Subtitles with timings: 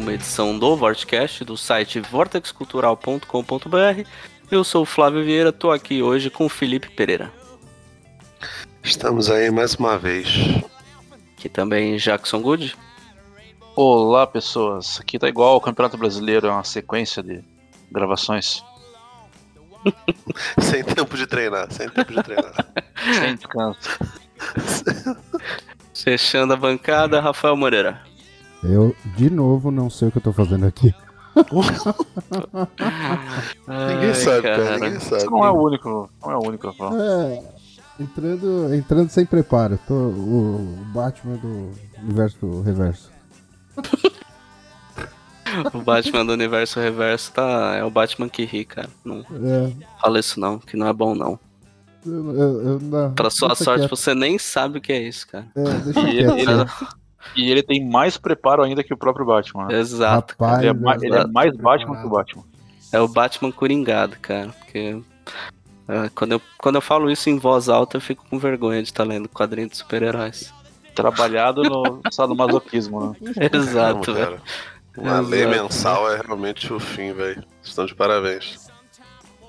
[0.00, 4.08] Uma edição do Vortecast do site vortexcultural.com.br.
[4.50, 7.30] Eu sou o Flávio Vieira, estou aqui hoje com o Felipe Pereira.
[8.82, 10.26] Estamos aí mais uma vez.
[11.36, 12.74] Aqui também Jackson Good.
[13.76, 14.98] Olá, pessoas.
[14.98, 17.44] Aqui tá igual ao Campeonato Brasileiro, é uma sequência de
[17.92, 18.64] gravações
[20.60, 22.54] sem tempo de treinar, sem tempo de treinar.
[23.20, 23.98] sem descanso.
[25.94, 28.08] Fechando a bancada, Rafael Moreira.
[28.62, 30.94] Eu, de novo, não sei o que eu tô fazendo aqui.
[33.68, 35.20] ninguém Ai, sabe, cara, ninguém sabe.
[35.22, 36.68] Você não é o único, não é o único.
[36.68, 37.42] É,
[38.00, 39.78] entrando, entrando sem preparo.
[39.86, 41.70] Tô o, Batman do
[42.02, 43.10] universo reverso.
[45.74, 47.74] O Batman do universo reverso tá.
[47.74, 48.88] É o Batman que ri, cara.
[49.04, 51.40] Não É, fala isso não, que não é bom não.
[52.06, 53.96] eu, eu, eu não, Pra sua deixa sorte, quieto.
[53.96, 55.48] você nem sabe o que é isso, cara.
[55.56, 56.99] É, deixa E ele, quieto.
[57.36, 59.66] E ele tem mais preparo ainda que o próprio Batman.
[59.66, 59.78] né?
[59.78, 60.34] Exato.
[60.38, 62.44] Rapaz, Ele é, ma- ele é mais Batman que o Batman.
[62.92, 64.48] É o Batman coringado, cara.
[64.58, 65.00] Porque
[65.88, 68.88] é, quando, eu, quando eu falo isso em voz alta, eu fico com vergonha de
[68.88, 70.52] estar lendo quadrinho de super-heróis.
[70.94, 73.32] Trabalhado no sadomasoquismo, né?
[73.52, 74.40] Exato, velho.
[74.96, 77.44] Uma lei mensal é realmente o fim, velho.
[77.62, 78.68] Estão de parabéns.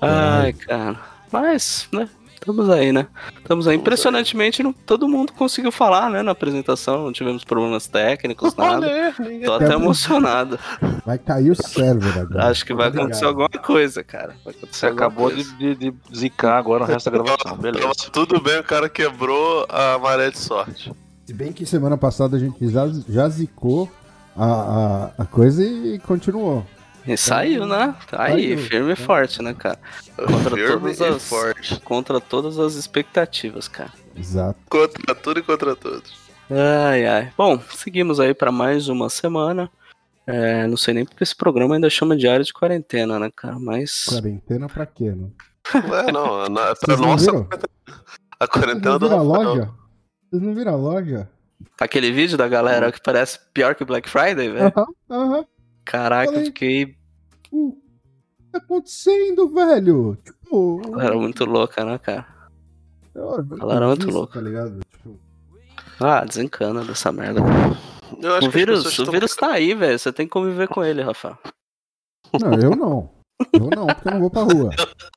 [0.00, 0.98] Ai, cara.
[1.32, 2.08] Mas, né?
[2.42, 3.06] Estamos aí, né?
[3.38, 3.76] Estamos aí.
[3.76, 6.24] Impressionantemente, não, todo mundo conseguiu falar, né?
[6.24, 7.04] Na apresentação.
[7.04, 8.84] Não tivemos problemas técnicos, nada.
[8.84, 9.14] Olha.
[9.44, 10.58] Tô até emocionado.
[11.06, 12.48] Vai cair o server agora.
[12.48, 13.06] Acho que vai Obrigado.
[13.06, 14.34] acontecer alguma coisa, cara.
[14.44, 15.44] Vai acontecer Você acabou coisa.
[15.56, 17.56] de, de, de zicar agora o resto da gravação.
[17.58, 17.92] Beleza.
[18.12, 20.92] tudo bem, o cara quebrou a maré de sorte.
[21.24, 23.88] Se bem que semana passada a gente já, já zicou
[24.36, 26.66] a, a, a coisa e continuou.
[27.06, 27.94] E saiu, né?
[28.10, 28.58] Tá aí, Saiu.
[28.58, 29.78] firme e forte, né, cara?
[30.16, 31.80] Contra Firme todas e as- forte.
[31.80, 33.92] Contra todas as expectativas, cara.
[34.16, 34.58] Exato.
[34.68, 36.12] Contra tudo e contra todos.
[36.50, 37.32] Ai, ai.
[37.36, 39.70] Bom, seguimos aí pra mais uma semana.
[40.26, 43.58] É, não sei nem porque esse programa ainda chama Diário de Quarentena, né, cara?
[43.58, 44.04] Mas.
[44.08, 45.28] Quarentena pra quê, né?
[45.74, 47.24] Ué, não, na, pra Vocês não nossa.
[47.32, 47.48] viram?
[47.50, 47.56] A
[48.46, 49.70] Vocês quarentena não do viram a loja?
[50.30, 51.28] Vocês não viram a loja?
[51.80, 54.72] Aquele vídeo da galera que parece pior que Black Friday, velho.
[54.76, 55.44] Aham, aham.
[55.84, 56.46] Caraca, eu Falei.
[56.46, 56.96] fiquei.
[57.50, 60.16] O que tá acontecendo, velho?
[60.24, 60.80] Tipo.
[61.00, 62.26] Era muito louca, né, cara?
[63.14, 64.34] ela era muito louca.
[64.34, 64.80] Tá ligado?
[64.90, 65.18] Tipo,
[66.00, 67.42] Ah, desencana dessa merda.
[67.42, 67.76] cara.
[68.22, 69.98] Eu acho O vírus, o estão- vírus tá aí, velho.
[69.98, 71.36] Você tem que conviver com ele, Rafael.
[72.40, 73.10] não, eu não.
[73.52, 74.70] Eu não, porque eu não vou pra rua.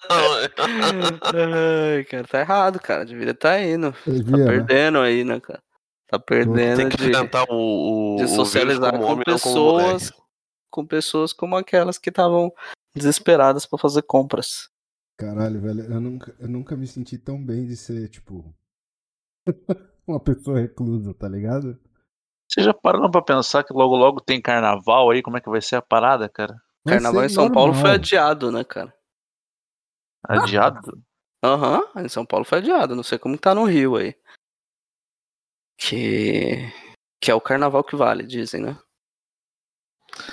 [0.10, 3.06] Ai, cara, tá errado, cara.
[3.06, 3.92] Deveria estar tá indo.
[3.92, 4.46] Tá viram, né?
[4.46, 5.60] perdendo aí, né, cara?
[6.08, 10.25] Tá perdendo Tem que de, enfrentar o, o, de socializar como com como pessoas, moleque.
[10.76, 12.54] Com pessoas como aquelas que estavam
[12.94, 14.70] desesperadas pra fazer compras.
[15.18, 18.54] Caralho, velho, eu nunca, eu nunca me senti tão bem de ser, tipo.
[20.06, 21.80] uma pessoa reclusa, tá ligado?
[22.50, 25.24] Vocês já pararam pra pensar que logo logo tem carnaval aí?
[25.24, 26.62] Como é que vai ser a parada, cara?
[26.84, 27.96] Vai Carnaval em São Paulo foi normal.
[27.96, 28.94] adiado, né, cara?
[30.28, 31.02] Adiado?
[31.44, 32.96] Aham, em São Paulo foi adiado.
[32.96, 34.14] Não sei como tá no Rio aí.
[35.78, 36.72] Que.
[37.22, 38.78] Que é o carnaval que vale, dizem, né?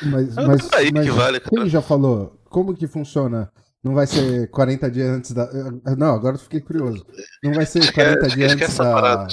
[0.02, 1.50] Mas, É mas, aí mas que vale, cara.
[1.56, 2.38] quem já falou?
[2.48, 3.50] Como que funciona?
[3.82, 5.42] Não vai ser 40 dias antes da.
[5.44, 7.04] eh, Não, agora eu fiquei curioso.
[7.42, 9.26] Não vai ser Esquece- 40 dias esquece antes da, parada.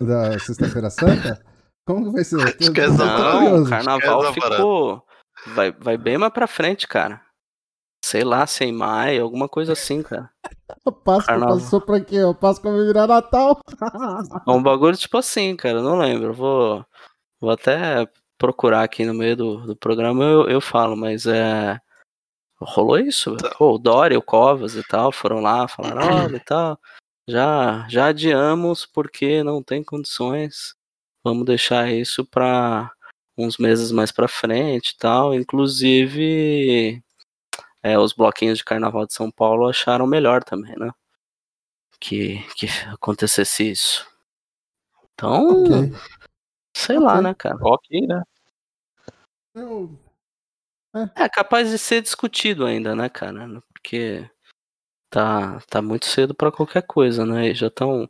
[0.00, 1.42] da Sexta-feira Santa?
[1.86, 2.36] Como que vai ser?
[2.36, 3.32] Tô- Esquece eu tô essa parada.
[3.32, 3.64] Não, curioso.
[3.66, 5.02] o carnaval ficou.
[5.54, 7.20] Vai, vai bem mais pra frente, cara.
[8.04, 10.28] Sei lá, sem maio, alguma coisa assim, cara.
[10.86, 11.58] A Páscoa Carnaval.
[11.58, 12.18] passou pra quê?
[12.18, 13.60] A Páscoa vai virar Natal.
[14.46, 16.32] É um bagulho tipo assim, cara, não lembro.
[16.34, 16.84] Vou,
[17.40, 18.06] vou até
[18.38, 21.80] procurar aqui no meio do, do programa, eu, eu falo, mas é.
[22.58, 23.54] Rolou isso, velho.
[23.58, 26.78] Pô, o Dória, o Covas e tal, foram lá, falaram, olha e tal.
[27.28, 30.74] Já, já adiamos porque não tem condições.
[31.22, 32.90] Vamos deixar isso pra
[33.36, 35.34] uns meses mais pra frente e tal.
[35.34, 37.02] Inclusive,
[37.82, 40.90] é, os bloquinhos de carnaval de São Paulo acharam melhor também, né?
[42.00, 44.06] Que, que acontecesse isso.
[45.12, 45.92] Então, Ok.
[46.76, 47.22] Sei lá, Ok.
[47.22, 47.56] né, cara?
[47.60, 48.22] Ok, né?
[49.54, 49.98] Eu-
[51.14, 53.62] É capaz de ser discutido ainda, né, cara?
[53.72, 54.28] Porque
[55.10, 57.48] tá, tá muito cedo pra qualquer coisa, né?
[57.50, 58.08] E já estão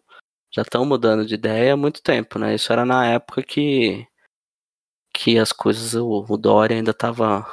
[0.52, 2.54] já estão mudando de ideia há muito tempo, né?
[2.54, 4.06] Isso era na época que
[5.12, 7.44] que as coisas o, o Dória ainda tava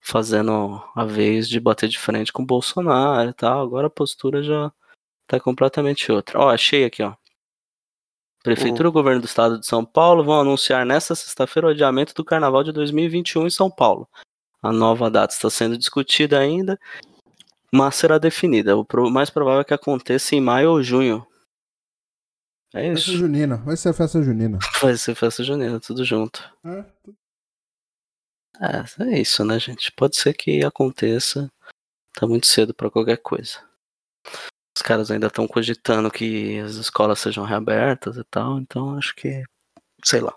[0.00, 3.60] fazendo a vez de bater de frente com o Bolsonaro e tal.
[3.62, 4.72] Agora a postura já
[5.26, 6.38] tá completamente outra.
[6.40, 7.14] Ó, achei aqui, ó.
[8.42, 12.24] Prefeitura e governo do estado de São Paulo vão anunciar nesta sexta-feira o adiamento do
[12.24, 14.08] carnaval de 2021 em São Paulo.
[14.62, 16.78] A nova data está sendo discutida ainda,
[17.72, 18.76] mas será definida.
[18.76, 21.26] O mais provável é que aconteça em maio ou junho.
[22.74, 23.18] É Festa isso.
[23.18, 23.56] junina.
[23.58, 24.58] Vai ser a festa junina.
[24.82, 26.42] Vai ser festa junina, tudo junto.
[26.64, 26.84] É,
[28.60, 29.90] É, é isso, né, gente?
[29.92, 31.50] Pode ser que aconteça.
[32.14, 33.62] Tá muito cedo pra qualquer coisa.
[34.78, 39.42] Os caras ainda estão cogitando que as escolas sejam reabertas e tal, então acho que.
[40.04, 40.32] Sei lá.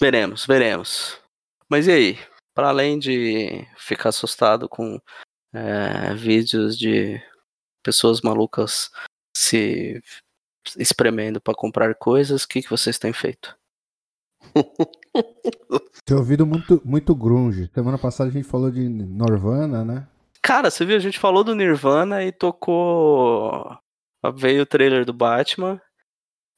[0.00, 1.20] Veremos, veremos.
[1.68, 2.18] Mas e aí?
[2.54, 5.00] Para além de ficar assustado com
[5.52, 7.20] é, vídeos de
[7.82, 8.92] pessoas malucas
[9.36, 10.00] se
[10.76, 13.58] espremendo pra comprar coisas, o que, que vocês têm feito?
[16.04, 17.68] Tenho ouvido muito, muito grunge.
[17.74, 20.08] Semana passada a gente falou de Norvana, né?
[20.42, 20.96] Cara, você viu?
[20.96, 23.76] A gente falou do Nirvana e tocou.
[24.34, 25.80] Veio o trailer do Batman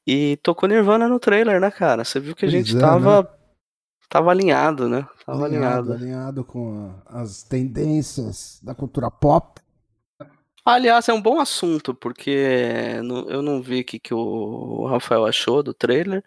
[0.05, 2.03] e tocou Nirvana no trailer, né, cara?
[2.03, 3.39] Você viu que a Pois gente é, tava.
[4.09, 5.07] Tava alinhado, né?
[5.25, 5.93] Tava alinhado, alinhado.
[5.93, 9.59] alinhado com as tendências da cultura pop.
[10.65, 12.29] Aliás, é um bom assunto, porque
[13.27, 16.23] eu não vi o que, que o Rafael achou do trailer.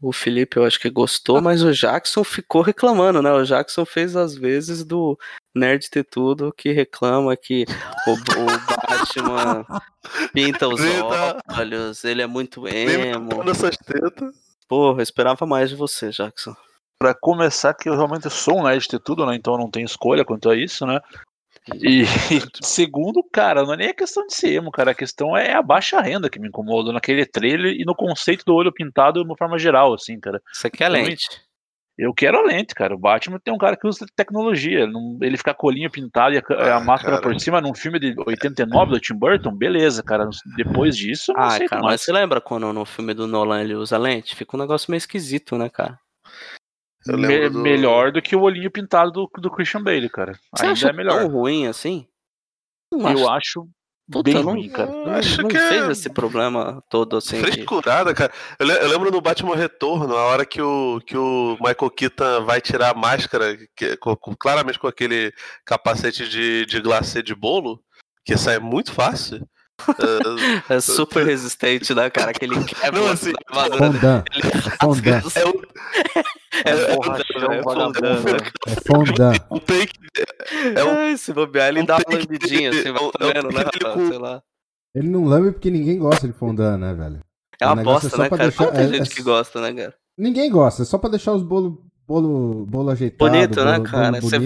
[0.00, 3.32] O Felipe eu acho que gostou, mas o Jackson ficou reclamando, né?
[3.32, 5.18] O Jackson fez as vezes do
[5.54, 7.64] Nerd Ter Tudo, que reclama que
[8.06, 8.46] o, o
[8.86, 9.64] Batman
[10.34, 11.40] pinta os Vida.
[11.48, 13.42] olhos, ele é muito emo.
[13.42, 14.34] nessas tetas.
[14.68, 16.54] Porra, eu esperava mais de você, Jackson.
[17.00, 19.34] Pra começar, que eu realmente sou um nerd de ter tudo, né?
[19.34, 21.00] Então eu não tenho escolha quanto a isso, né?
[21.74, 22.04] E
[22.62, 24.92] segundo, cara, não é nem a questão de ser emo, cara.
[24.92, 28.54] A questão é a baixa renda que me incomoda naquele trailer e no conceito do
[28.54, 30.40] olho pintado de uma forma geral, assim, cara.
[30.52, 31.26] Você quer lente?
[31.98, 32.94] Eu quero a lente, cara.
[32.94, 34.80] O Batman tem um cara que usa tecnologia.
[34.80, 36.42] Ele, não- ele ficar o olhinho pintado e a,
[36.74, 37.22] a Ah, máscara cara.
[37.22, 40.28] por cima num filme de 89 do Tim Burton, beleza, cara.
[40.58, 41.94] Depois disso, não Ah, sei cara, mais.
[41.94, 44.36] mas você lembra quando no filme do Nolan ele usa lente?
[44.36, 45.98] Fica um negócio meio esquisito, né, cara?
[47.08, 50.32] Eu Me- do- Melhor do que o olhinho pintado do, do Christian Bale, cara.
[50.54, 51.20] Você Ainda acha é melhor.
[51.20, 52.06] tão ruim assim?
[52.92, 53.60] Não Eu acho.
[53.60, 53.68] acho
[54.10, 54.88] Puta, bem ruim, cara.
[54.88, 57.40] Não, Acho não que fez é- esse problema todo assim.
[57.40, 58.32] Frescurada, cara.
[58.56, 62.60] Eu, eu lembro no Batman Retorno, a hora que o, que o Michael Keaton vai
[62.60, 65.32] tirar a máscara, que, com- com- claramente com aquele
[65.64, 67.82] capacete de, de glacê de bolo,
[68.24, 69.44] que sai muito fácil.
[70.68, 72.30] É, É super resistente, né, cara?
[72.30, 74.24] Aquele quebra Não, assim, a armadura Fondant.
[74.24, 74.52] dele.
[74.80, 75.36] Fondant.
[75.36, 75.52] é um,
[76.64, 78.02] É, É é, borrachão, é, vagabundo,
[78.86, 79.38] fondant, né?
[79.48, 79.92] É um take.
[80.74, 83.42] É um, se bobear, ele um dá uma lambidinha, assim, vai é um- é um
[83.42, 84.42] comendo, né, com- Sei lá.
[84.94, 87.20] Ele não lambe porque ninguém gosta de fondant, né, velho?
[87.60, 88.42] É uma é bosta, só né, cara?
[88.44, 89.94] deixar- tem é- gente é- que gosta, né, cara?
[90.16, 93.30] Ninguém gosta, é só pra deixar os bolo, bolo, bolo ajeitado.
[93.30, 94.10] Bonito, né, bolo- cara?
[94.12, 94.38] bolo Você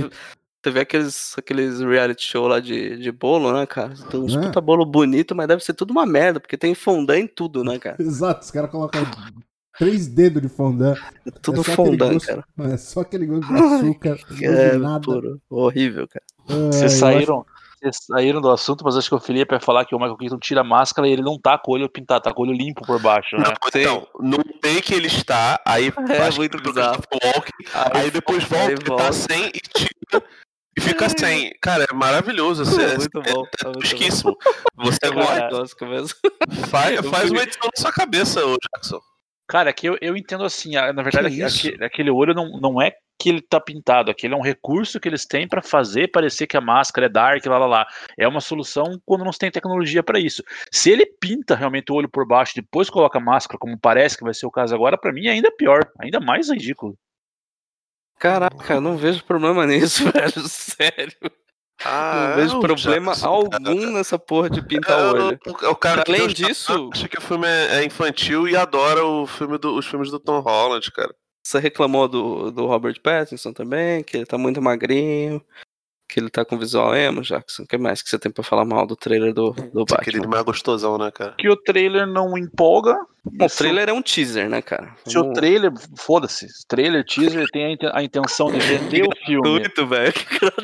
[0.63, 3.95] você vê aqueles, aqueles reality show lá de, de bolo, né, cara?
[4.11, 4.41] Tem uns É.
[4.41, 7.79] puta bolo bonito, mas deve ser tudo uma merda, porque tem fondant em tudo, né,
[7.79, 7.97] cara?
[8.01, 9.03] Exato, os caras colocam
[9.79, 10.99] três dedos de fondant.
[11.41, 12.45] Tudo é só aquele fondant, gosto- cara.
[12.59, 15.01] É só aquele gosto de açúcar, É, nada.
[15.01, 15.41] puro.
[15.49, 16.25] Horrível, cara.
[16.49, 17.47] Eu Vocês acho- saíram,
[17.81, 20.39] vocês saíram do assunto, mas acho que o Felipe ia falar que o Michael Keaton
[20.39, 22.53] tira a máscara e ele não tá com o olho pintado, tá com o olho
[22.55, 23.45] limpo por baixo, né?
[23.45, 27.01] não, então, no take ele está, aí É, muito bizarro.
[27.25, 27.51] walk,
[27.95, 29.05] aí depois volta, aí ele volta.
[29.05, 30.23] tá sem e tira.
[30.77, 31.53] E fica sem.
[31.61, 32.65] Cara, é maravilhoso.
[32.65, 33.45] Você, É muito bom.
[33.65, 33.65] É
[34.23, 34.35] bom.
[34.85, 36.19] Você É vai, muito tosco mesmo.
[36.69, 39.01] faz, faz uma edição na sua cabeça, ô Jackson.
[39.49, 41.69] Cara, que eu, eu entendo assim, na verdade, Que isso?
[41.69, 45.07] aque- aquele olho não, não é que ele tá pintado, aquele é um recurso que
[45.09, 47.87] eles têm pra fazer parecer que a máscara é dark, lá lá lá.
[48.17, 50.43] É uma solução quando não se tem tecnologia pra isso.
[50.73, 54.17] Se ele pinta realmente o olho por baixo e depois coloca a máscara, como parece
[54.17, 56.97] que vai ser o caso agora, pra mim é ainda pior, ainda mais ridículo.
[58.21, 60.47] Caraca, eu não vejo problema nisso, velho.
[60.47, 61.17] Sério.
[61.83, 65.39] não vejo é problema Jackson, algum nessa porra de pintar É, o olho.
[65.47, 69.27] o, o cara Além disso- acha que o filme é, é infantil e adora o
[69.27, 71.15] filme do- os filmes do Tom Holland, cara.
[71.43, 75.43] Você reclamou do, do Robert Pattinson também, que ele tá muito magrinho.
[76.11, 77.63] Que ele tá com visual emo, Jackson?
[77.63, 80.19] O que mais que você tem pra falar mal do trailer do, do é aquele
[80.19, 80.31] Batman?
[80.31, 81.35] mais gostosão, né, cara?
[81.39, 82.97] Que o trailer não empolga.
[83.39, 84.95] O trailer é um teaser, né, cara?
[85.07, 89.27] Se o Vamos- trailer, foda-se, trailer, teaser tem a inten- a intenção de vender o
[89.27, 89.49] filme.
[89.49, 90.13] Muito, velho.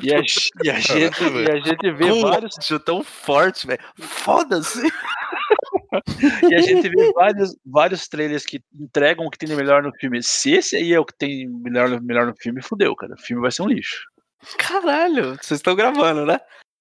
[0.02, 0.18] E a,
[0.64, 3.80] e a gente, e a gente vê vários, ódio tão forte, velho.
[4.00, 4.80] Foda-se.
[6.50, 9.92] e a gente vê vários, vários trailers que entregam o que tem de melhor no
[10.00, 10.22] filme.
[10.22, 13.14] Se esse aí é o que tem melhor, no- melhor no filme, fudeu, cara.
[13.14, 14.06] O filme vai ser um lixo.
[14.58, 16.38] Caralho, vocês estão gravando, né?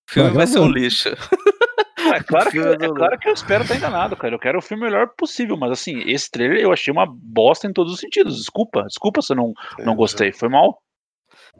[0.10, 1.10] O filme Tá vai ser um lixo.
[2.13, 4.36] É claro, que, é claro que eu espero estar enganado, cara.
[4.36, 7.74] Eu quero o filme melhor possível, mas assim, esse trailer eu achei uma bosta em
[7.74, 8.38] todos os sentidos.
[8.38, 10.31] Desculpa, desculpa se eu não, não gostei.
[10.31, 10.79] Foi mal.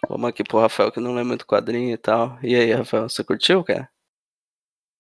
[0.07, 2.38] Vamos aqui pro Rafael que não lê muito quadrinho e tal.
[2.43, 3.89] E aí, Rafael, você curtiu, cara?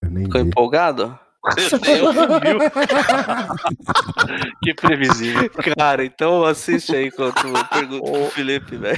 [0.01, 0.47] Eu nem Ficou vi.
[0.47, 1.19] empolgado?
[4.63, 5.47] Que previsível.
[5.77, 8.97] Cara, então assiste aí enquanto eu pergunto pro Felipe, velho.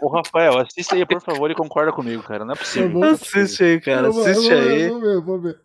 [0.00, 2.44] Ô, Rafael, assista aí, por favor, e concorda comigo, cara.
[2.44, 2.90] Não é possível.
[2.90, 4.10] Vou- Assiste aí, cara.
[4.10, 4.88] Vou- Assiste vou aí.
[4.88, 5.58] Vou ver, vou ver.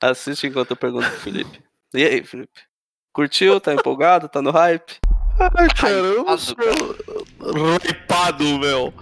[0.00, 1.60] Assiste enquanto eu pergunto pro Felipe.
[1.94, 2.52] E aí, Felipe?
[3.12, 3.60] Curtiu?
[3.60, 4.28] Tá empolgado?
[4.28, 4.98] Tá no hype?
[5.56, 6.54] Ai, cara, eu não sou
[7.84, 8.92] hypado, meu.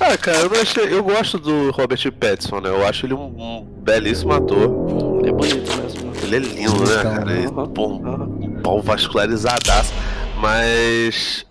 [0.00, 2.70] Ah, cara, eu, não achei, eu gosto do Robert Pattinson, né?
[2.70, 5.18] Eu acho ele um, um belíssimo ator.
[5.20, 6.12] Ele é bonito mesmo.
[6.22, 7.32] Ele é lindo, né, cara?
[7.32, 8.62] Ele, pô, um aham.
[8.62, 9.92] pau vascularizadaço.
[10.40, 11.44] Mas.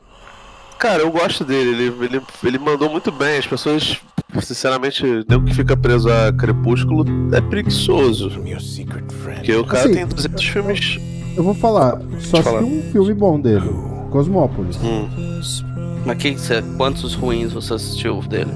[0.79, 1.69] Cara, eu gosto dele.
[1.71, 3.38] Ele, ele, ele mandou muito bem.
[3.38, 4.00] As pessoas,
[4.41, 7.05] sinceramente, nem que fica preso a Crepúsculo
[7.36, 8.31] é preguiçoso.
[9.36, 11.00] Porque o cara Assim, tem 200 filmes.
[11.36, 12.59] Eu vou falar, só falar.
[12.59, 13.69] assisti um filme bom dele.
[14.09, 14.77] Cosmópolis.
[14.81, 15.07] Hum.
[16.05, 16.36] Mas que,
[16.77, 18.51] quantos ruins você assistiu dele?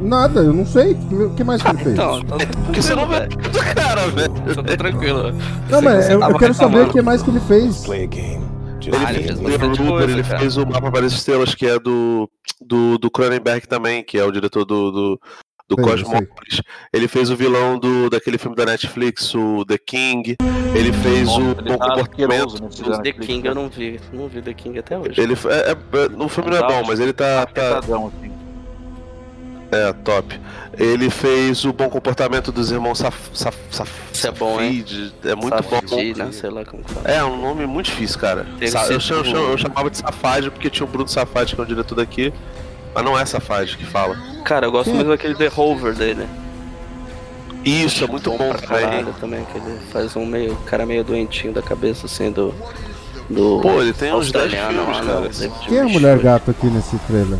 [0.00, 0.92] Nada, eu não sei.
[1.10, 1.94] O que mais que ele fez?
[1.94, 3.36] Então, então Porque você não vê velho.
[3.50, 4.34] do cara, velho.
[4.50, 5.32] Então tá tranquilo.
[5.70, 7.84] não, mas eu, eu quero saber o que mais que ele fez.
[7.88, 11.66] Ele Ah, ele fez o Looper, coisa, ele fez o Mapa para as Estrelas, que
[11.66, 12.30] é do,
[12.60, 15.20] do, do Cronenberg também, que é o diretor do, do,
[15.68, 16.62] do Cosmópolis.
[16.92, 20.36] Ele fez o vilão do, daquele filme da Netflix, o The King.
[20.74, 22.64] Ele fez o Nossa, ele Bom tá Comportamento.
[22.64, 24.00] Os The King eu não vi.
[24.12, 25.20] Não vi The King até hoje.
[25.20, 28.47] Ele, é, é- o filme não é bom, mas ele tá, tá Pesadão, assim.
[29.70, 30.40] É, top.
[30.76, 34.84] Ele fez o Bom Comportamento dos Irmãos Saf, Saf, Saf, Isso é bom, hein?
[34.86, 35.14] Safid.
[35.24, 36.24] É muito Safdie, bom.
[36.24, 36.32] né?
[36.32, 37.08] Sei lá como fala.
[37.08, 38.46] É, um nome muito difícil, cara.
[38.70, 41.64] Sa- eu, chamo- tipo- eu chamava de Safad porque tinha o Bruno Safad, que é
[41.64, 42.32] o diretor daqui.
[42.94, 44.16] Mas não é Safad que fala.
[44.44, 46.26] Cara, eu gosto mesmo daquele The Rover dele.
[47.64, 48.80] Isso, é muito bom pra também.
[48.84, 52.54] caralho também, que ele faz um meio, cara meio doentinho da cabeça, assim, do...
[53.28, 55.50] do Pô, ele tem uns 10 australiano filmes, lá, cara.
[55.66, 57.38] Quem é a mulher gato aqui nesse trailer?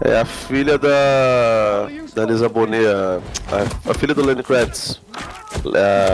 [0.00, 1.88] É a filha da.
[2.14, 3.20] da Lisa Bonet, a,
[3.88, 5.00] a, a filha do Lenny Kravitz.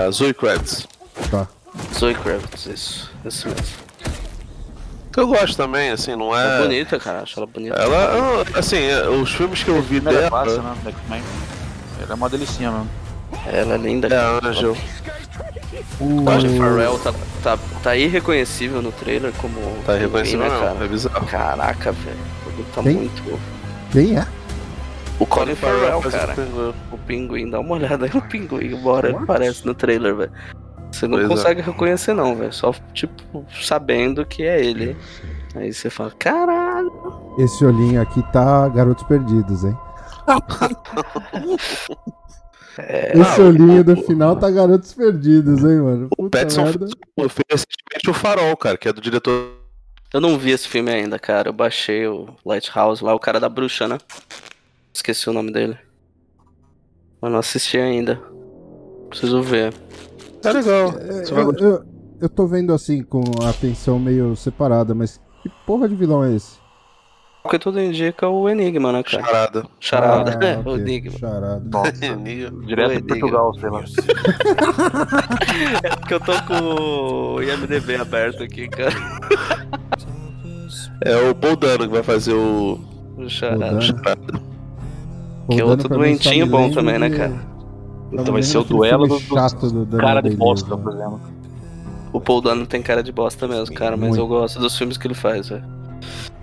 [0.06, 0.86] A Zoe Kravitz.
[1.30, 1.46] Tá.
[1.94, 3.84] Zoe Kravitz, isso, isso mesmo.
[5.12, 6.62] Que eu gosto também, assim, não É é.
[6.62, 7.76] bonita, cara, acho ela bonita.
[7.76, 10.28] Ela, ela- assim, é, os filmes que eu vi dela.
[10.28, 10.74] classe, né?
[10.82, 11.22] do X-Men.
[12.00, 12.90] Ela é uma delicinha mesmo.
[13.46, 14.06] Ela é linda.
[14.08, 14.40] É cara.
[14.42, 14.76] a Angel.
[16.00, 16.24] O...
[16.24, 19.54] Colin Farrell tá, tá, tá irreconhecível no trailer como.
[19.84, 20.84] Tá reconhecendo, né, cara?
[20.84, 21.26] é bizarro.
[21.26, 22.16] Caraca, velho.
[22.74, 22.94] Tá Quem?
[22.94, 23.40] muito.
[23.94, 24.26] Quem é?
[25.18, 26.32] O Colin Farrell, cara.
[26.32, 26.74] o pinguim.
[26.92, 29.24] O pinguim, dá uma olhada aí no pinguim, embora ele What?
[29.24, 30.32] aparece no trailer, velho.
[30.92, 31.28] Você não Pois é.
[31.28, 32.52] consegue reconhecer, não, velho.
[32.52, 34.96] Só, tipo, sabendo que é ele.
[35.54, 36.92] Aí você fala, caralho.
[37.38, 39.76] Esse olhinho aqui tá Garotos Perdidos, hein?
[42.76, 46.06] É, Esse olhinho do final tá Garotos Perdidos, hein, mano?
[46.18, 46.86] O Puta Petson merda.
[46.88, 49.52] fez fez recentemente o Farol, cara, que é do diretor.
[50.12, 51.48] Eu não vi esse filme ainda, cara.
[51.48, 53.98] Eu baixei o Lighthouse lá, o cara da bruxa, né?
[54.92, 55.76] Esqueci o nome dele.
[57.20, 58.20] Eu não assisti ainda.
[59.08, 59.74] Preciso ver.
[60.44, 60.90] É legal.
[60.98, 61.64] É, vai eu, gostar.
[61.64, 61.84] eu,
[62.20, 66.34] eu tô vendo assim, com a atenção meio separada, mas que porra de vilão é
[66.34, 66.62] esse?
[67.42, 69.22] Porque tudo indica o Enigma, né, cara?
[69.22, 69.66] Charada.
[69.78, 70.30] Charada.
[70.32, 71.18] Ah, o ok, Enigma.
[71.18, 71.62] Charada.
[72.64, 73.84] Direto Oi, de Portugal, sei lá.
[75.82, 78.94] É porque eu tô com o IMDB aberto aqui, cara.
[81.04, 82.78] É o Paul Dano que vai fazer o.
[83.16, 83.80] O Charada.
[83.80, 84.40] Charada.
[85.50, 87.28] Que é outro doentinho bom também, né, cara?
[88.10, 90.82] me Então vai ser o duelo chato do Daniel cara de bosta, né?
[90.82, 91.20] por exemplo.
[92.12, 94.22] O Paul Dano tem cara de bosta mesmo, cara, mas Muito.
[94.22, 95.64] eu gosto dos filmes que ele faz, velho.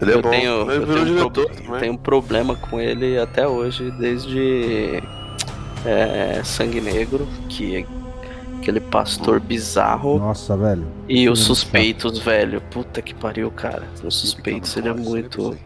[0.02, 0.30] Ele é eu bom.
[0.30, 5.02] tenho, ele eu tenho um diretor pro- tenho um problema com ele até hoje, desde
[5.86, 7.86] é, Sangue Negro, que é
[8.62, 10.86] aquele pastor bizarro, Nossa, velho.
[11.10, 12.62] e os Suspeitos, velho.
[12.72, 13.84] Puta que pariu, cara.
[14.04, 15.58] Os Suspeitos, ele é muito...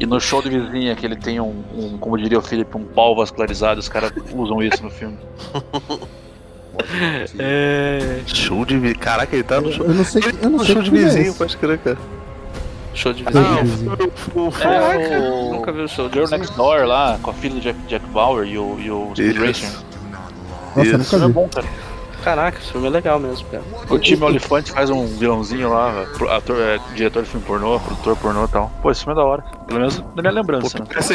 [0.00, 2.84] E no show de vizinha, que ele tem um, um, como diria o Felipe, um
[2.84, 5.18] pau vascularizado, os caras usam isso no filme.
[7.38, 8.20] É...
[8.26, 8.98] Show de vizinho.
[9.00, 9.84] Caraca, ele tá no show.
[9.86, 11.56] Eu não sei, Ele tá eu não no sei show que de é vizinho, pode
[11.56, 11.98] crer, cara.
[12.94, 13.64] Show de Ah, vizinho.
[13.64, 14.12] vizinho.
[14.36, 16.30] O- o- É o Nunca vi o show de Girl.
[16.30, 19.36] Next Door lá, com a filha do Jack, Jack Bauer e o, e o Speed.
[19.36, 19.70] Racer.
[20.76, 20.92] Nossa, Isso.
[20.92, 21.32] nunca Isso é vi.
[21.32, 21.66] bom, cara.
[22.24, 23.62] Caraca, esse filme é legal mesmo, cara.
[23.88, 26.04] O time Olifante faz um vilãozinho lá,
[26.36, 28.72] ator, é, diretor de filme pornô, produtor pornô e tal.
[28.82, 29.42] Pô, esse filme é da hora.
[29.68, 30.84] Pelo menos na minha lembrança, né?
[30.96, 31.14] Assim,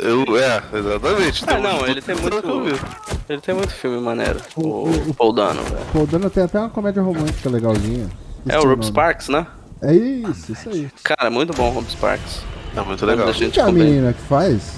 [0.00, 0.36] eu.
[0.36, 1.44] É, exatamente.
[1.46, 2.60] Ah, não, ele tem muito.
[2.64, 2.80] vi.
[3.28, 4.40] Ele tem muito filme maneiro.
[4.56, 5.86] O- O, Paul Dano, velho.
[5.92, 8.08] Pô, o Dano tem até uma comédia romântica legalzinha.
[8.48, 9.46] É o Ruby Sparks, né?
[9.80, 10.88] É isso, isso aí.
[11.04, 12.40] Cara, muito bom o Ruby Sparks.
[12.76, 13.32] É muito legal.
[13.32, 14.72] Gente que é a menina que faz?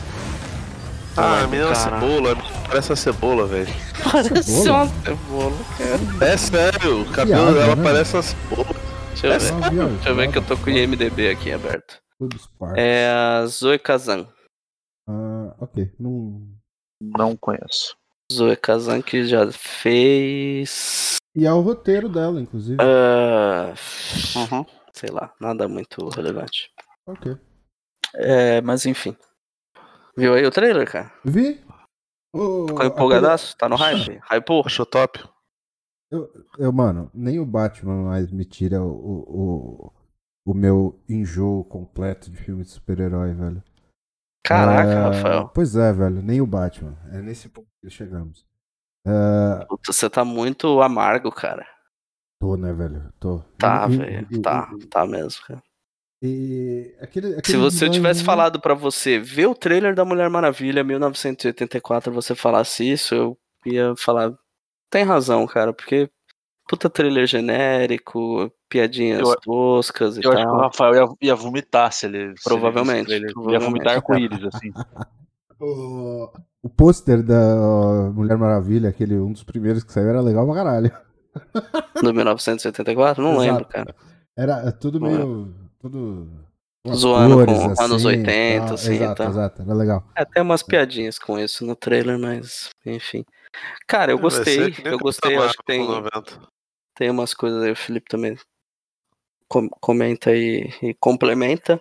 [1.16, 2.00] Ah, a menina Cara.
[2.00, 3.68] cebola, parece a cebola, velho.
[4.10, 6.26] Parece uma cebola, cara.
[6.32, 7.82] É sério, o cabelo Piada, dela né?
[7.84, 8.66] parece uma cebola.
[9.10, 9.64] Deixa eu ver.
[9.64, 9.88] Ah, viu?
[9.90, 11.98] Deixa eu ver que eu tô com o IMDB aqui aberto.
[12.76, 14.26] É a Zoe Kazan.
[15.08, 15.92] Ah, ok.
[16.00, 16.48] Não...
[17.00, 17.96] Não conheço.
[18.32, 21.16] Zoe Kazan que já fez.
[21.36, 22.78] E é o roteiro dela, inclusive.
[22.80, 23.72] ah,
[24.36, 24.64] Uhum.
[24.92, 26.70] sei lá, nada muito relevante.
[27.06, 27.36] Ok.
[28.16, 29.16] É, mas enfim.
[30.16, 31.12] Viu aí o trailer, cara?
[31.24, 31.60] Vi?
[32.32, 33.56] O- Ficou empolgadaço?
[33.56, 34.20] Tá no hype?
[34.30, 34.62] Hypou?
[34.64, 35.22] Achou top?
[36.58, 38.88] Eu, mano, nem o Batman mais me tira o,
[39.88, 39.92] o,
[40.46, 43.62] o meu enjoo completo de filme de super-herói, velho.
[44.44, 45.48] Caraca, É, Rafael.
[45.54, 46.96] Pois é, velho, nem o Batman.
[47.10, 48.46] É nesse ponto que chegamos.
[49.06, 51.66] É, Puta, você tá muito amargo, cara.
[52.40, 53.12] tô, né, velho?
[53.18, 53.40] Tô.
[53.58, 54.28] Tá, velho.
[54.30, 55.62] e- Tá, tá mesmo, cara.
[56.26, 60.30] E aquele, Se aquele você eu tivesse falado pra você ver o trailer da Mulher
[60.30, 64.32] Maravilha 1984, você falasse isso, eu ia falar.
[64.88, 66.08] Tem razão, cara, porque
[66.66, 70.60] puta trailer genérico, piadinhas Eu- toscas e Eu acho que o tal.
[70.62, 72.18] Rafael ia, ia vomitar se ele.
[72.18, 73.12] se ele Provavelmente.
[73.12, 73.64] Ia provavelmente.
[73.66, 74.70] vomitar arco-íris, assim.
[75.60, 76.30] O,
[76.62, 80.90] o pôster da Mulher Maravilha, aquele um dos primeiros que saiu, era legal pra caralho.
[82.02, 83.22] Do 1984?
[83.22, 83.68] Não lembro, Exato.
[83.68, 83.94] cara.
[84.36, 85.54] Era tudo Não meio.
[85.84, 86.26] Tudo.
[86.86, 88.74] umas Zoando cores, com anos assim, 80, tal.
[88.74, 89.28] assim, Exato, tá.
[89.28, 89.62] exato.
[89.62, 90.04] Era legal.
[90.16, 93.22] É, tem umas piadinhas com isso no trailer, mas enfim.
[93.86, 96.48] Cara, eu ser gostei, eu gostei, eu Capitão acho que tem, Marvel 90.
[96.94, 98.34] tem umas coisas aí, o Felipe também
[99.46, 101.78] com- comenta e, e complementa.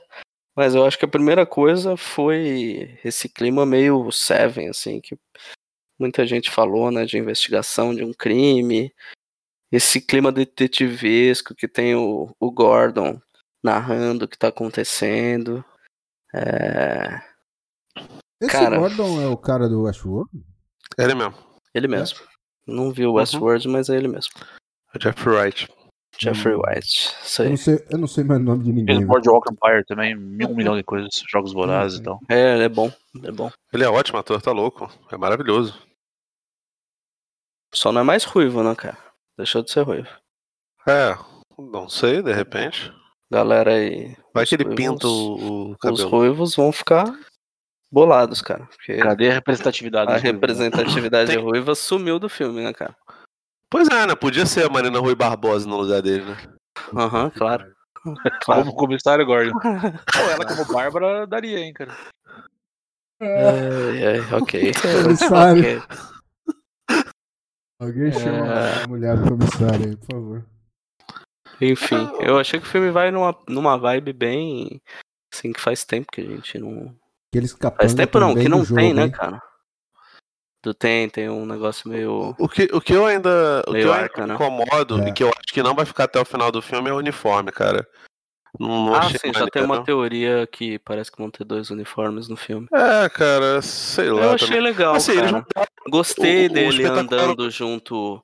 [0.54, 5.18] Mas eu acho que a primeira coisa foi esse clima meio Seven, assim, que
[5.98, 8.94] muita gente falou, né, de investigação de um crime.
[9.72, 13.18] Esse clima detetivesco que tem o, o Gordon
[13.64, 15.64] narrando o que tá acontecendo.
[16.34, 17.22] É,
[18.42, 18.78] Esse Cara.
[18.78, 20.30] Gordon é o cara do Westworld?
[20.98, 21.34] Ele mesmo.
[21.74, 22.20] ele mesmo.
[22.68, 24.32] Não vi o Westworld, mas é ele mesmo.
[24.94, 25.68] É Jeffrey Wright.
[26.20, 26.62] Jeffrey Hum.
[26.68, 27.16] White.
[27.24, 27.50] Isso Eu aí.
[27.50, 28.86] não, sei, eu não sei mais o nome de ninguém.
[28.86, 29.08] Fez velho.
[29.08, 32.20] Boardwalk Empire também, mil- um milhão de coisas, jogos vorazes e tal.
[32.30, 32.92] É, ele é bom.
[33.16, 33.52] Ele é bom.
[33.74, 34.92] Ele é ótimo ator, tá louco.
[35.12, 35.82] É maravilhoso.
[37.74, 38.98] Só não é mais ruivo, né, cara?
[39.38, 40.08] Deixou de ser ruivo.
[40.88, 41.18] É,
[41.58, 42.94] não sei, de repente.
[43.34, 44.16] Galera aí.
[44.34, 46.10] Vai que ele ruivos- pinta o, o Os cabelo.
[46.10, 47.06] ruivos vão ficar
[47.92, 48.66] bolados, cara.
[48.68, 50.12] Porque Cadê a representatividade?
[50.12, 50.20] a né?
[50.20, 52.96] representatividade Tem- ruiva sumiu do filme, né, cara?
[53.70, 54.14] Pois é, né?
[54.16, 56.38] Podia ser a Marina Rui Barbosa no lugar dele, né?
[56.96, 57.66] Aham, claro.
[58.44, 58.66] Claro.
[58.66, 59.58] Como comissário Gordon.
[59.62, 61.96] Pô, ela como Bárbara daria, hein, cara.
[63.22, 64.72] Ai, ai, ok.
[65.04, 65.64] Comissário.
[65.64, 67.00] Ok.
[67.80, 68.84] Alguém chama É.
[68.84, 70.46] a mulher do comissário aí, por favor.
[71.62, 74.82] Enfim, eu achei que o filme vai numa, numa vibe bem.
[75.34, 76.94] Assim, que faz tempo que a gente não.
[77.78, 79.12] Faz tempo não, que não jogo, tem, né, hein?
[79.12, 79.42] cara?
[80.64, 82.36] Do tem, tem um negócio meio.
[82.40, 83.64] O que, o que eu ainda.
[83.68, 84.34] O que eu ainda arca, me né?
[84.36, 85.10] incomodo É.
[85.10, 86.98] e que eu acho que não vai ficar até o final do filme é o
[86.98, 87.86] uniforme, cara.
[88.60, 89.66] Não, não Ah, achei sim, já tem maneiro.
[89.66, 92.68] uma teoria que parece que vão ter dois uniformes no filme.
[92.72, 94.22] É, cara, sei lá.
[94.26, 94.62] Eu achei também.
[94.64, 95.32] legal, Assim, cara.
[95.32, 95.46] não
[95.90, 98.24] Gostei o- o dele espetacular- andando junto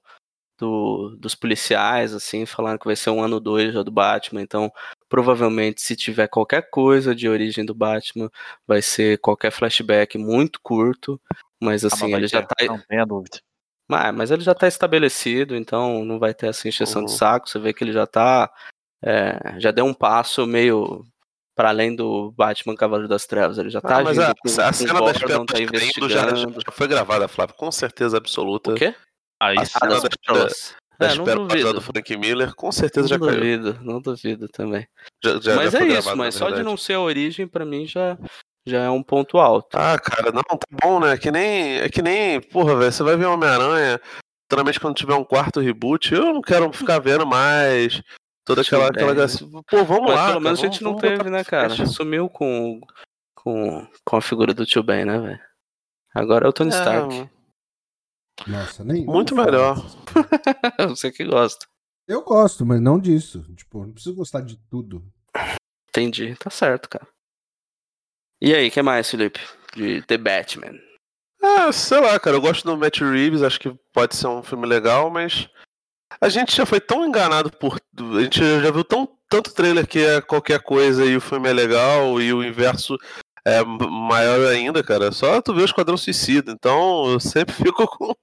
[0.59, 4.71] do- dos policiais, assim, falando que vai ser um ano 2 já do Batman, então
[5.07, 8.29] provavelmente se tiver qualquer coisa de origem do Batman,
[8.67, 11.19] vai ser qualquer flashback muito curto,
[11.61, 12.73] mas Ah, assim, mas vai ele já ter, tá.
[12.73, 13.39] Não tenha dúvida.
[13.89, 17.17] Mas, mas ele já tá estabelecido, então não vai ter essa encheção de Uhum.
[17.17, 18.51] saco, você vê que ele já tá.
[19.01, 21.05] é, já deu um passo meio
[21.55, 24.61] para além do Batman Cavaleiro das Trevas, ele já tá Ah, mas agindo a, com,
[24.61, 28.17] a com cena das Gordon, pérolas tá caindo já, já foi gravada, Flávio, com certeza
[28.17, 28.71] absoluta.
[28.71, 28.93] O quê?
[29.41, 29.79] Aí A sim.
[29.79, 30.75] Cena das das, pérolas.
[30.99, 31.73] das É, duvido.
[31.73, 33.39] do Frank Miller, com certeza Não já caiu.
[33.39, 34.87] duvido, não duvido também.
[35.23, 37.87] Já, já- mas já é isso, mas só de não ser a origem, pra mim,
[37.87, 38.17] já,
[38.67, 39.77] já é um ponto alto.
[39.77, 41.13] Ah, cara, não, tá bom, né?
[41.13, 41.77] É que nem.
[41.79, 42.41] É que nem.
[42.41, 43.99] Porra, velho, você vai ver Homem-Aranha.
[44.51, 48.01] Geralmente quando tiver um quarto reboot, eu não quero ficar vendo mais.
[48.45, 48.87] Toda aquela.
[48.87, 49.27] Aquela bem.
[49.69, 50.27] Pô, vamos mas lá.
[50.29, 51.69] pelo menos cara, a gente não teve, né, cara?
[51.69, 51.93] frente.
[51.93, 52.81] Sumiu com,
[53.35, 55.39] com, com a figura do tio Ben, né, velho?
[56.15, 57.29] Agora é o Tony É, Stark.
[58.47, 59.05] Nossa, nem.
[59.05, 59.75] Muito melhor.
[60.89, 61.67] Você que gosta.
[62.07, 63.43] Eu gosto, mas não disso.
[63.55, 65.03] Tipo, não preciso gostar de tudo.
[65.89, 67.07] Entendi, tá certo, cara.
[68.41, 69.39] E aí, o que mais, Felipe?
[69.75, 70.79] De The Batman.
[71.41, 74.65] Ah, sei lá, cara, eu gosto do Matt Reeves, acho que pode ser um filme
[74.65, 75.49] legal, mas
[76.19, 77.79] a gente já foi tão enganado por.
[77.97, 81.53] A gente já viu tão, tanto trailer que é qualquer coisa e o filme é
[81.53, 82.97] legal e o inverso
[83.49, 85.11] é maior ainda, cara.
[85.11, 86.51] Só tu vê o Esquadrão Suicida.
[86.51, 88.13] Então eu sempre fico com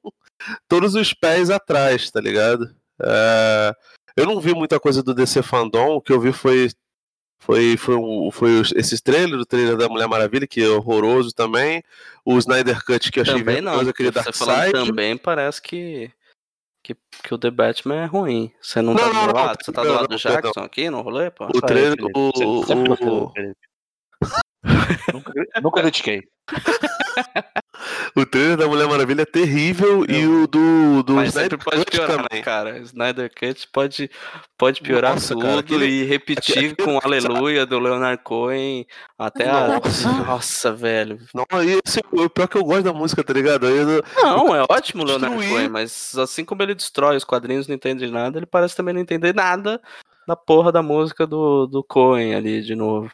[0.69, 2.75] todos os pés atrás, tá ligado?
[3.03, 3.75] É...
[4.17, 6.71] Eu não vi muita coisa do DC Fandom, o que eu vi foi
[7.39, 11.83] foi, foi, um, foi esses trailers, o trailer da Mulher Maravilha, que é horroroso também.
[12.25, 13.79] O Snyder Cut, que eu achei também não.
[13.79, 16.11] aquele Você falando também parece que,
[16.83, 18.51] que, que o The Batman é ruim.
[18.61, 19.59] Você não, não tá do não, lado?
[19.63, 21.47] Você tá do lado do Jackson aqui no rolê, pô?
[21.47, 21.97] O trailer.
[22.17, 23.25] O, o,
[25.13, 26.25] nunca, nunca critiquei.
[28.15, 31.91] o trailer da Mulher Maravilha é terrível e o do, do Mas Snyder pode Cut
[31.91, 32.43] piorar, também.
[32.43, 32.79] cara.
[32.79, 34.11] Snyder Cut pode,
[34.57, 37.17] pode piorar Nossa, tudo cara, aquele, e repetir aquele, com aquele...
[37.17, 38.87] Aleluia do Leonard Cohen
[39.19, 40.09] até Nossa.
[40.09, 40.13] a.
[40.13, 41.19] Nossa, velho.
[41.35, 41.45] Não,
[41.85, 43.67] esse, o pior que eu gosto da música, tá ligado?
[43.67, 47.75] Eu, não, é ótimo o Leonard Cohen, mas assim como ele destrói os quadrinhos, não
[47.75, 49.81] entende nada, ele parece também não entender nada
[50.27, 53.11] da porra da música do, do Cohen ali de novo.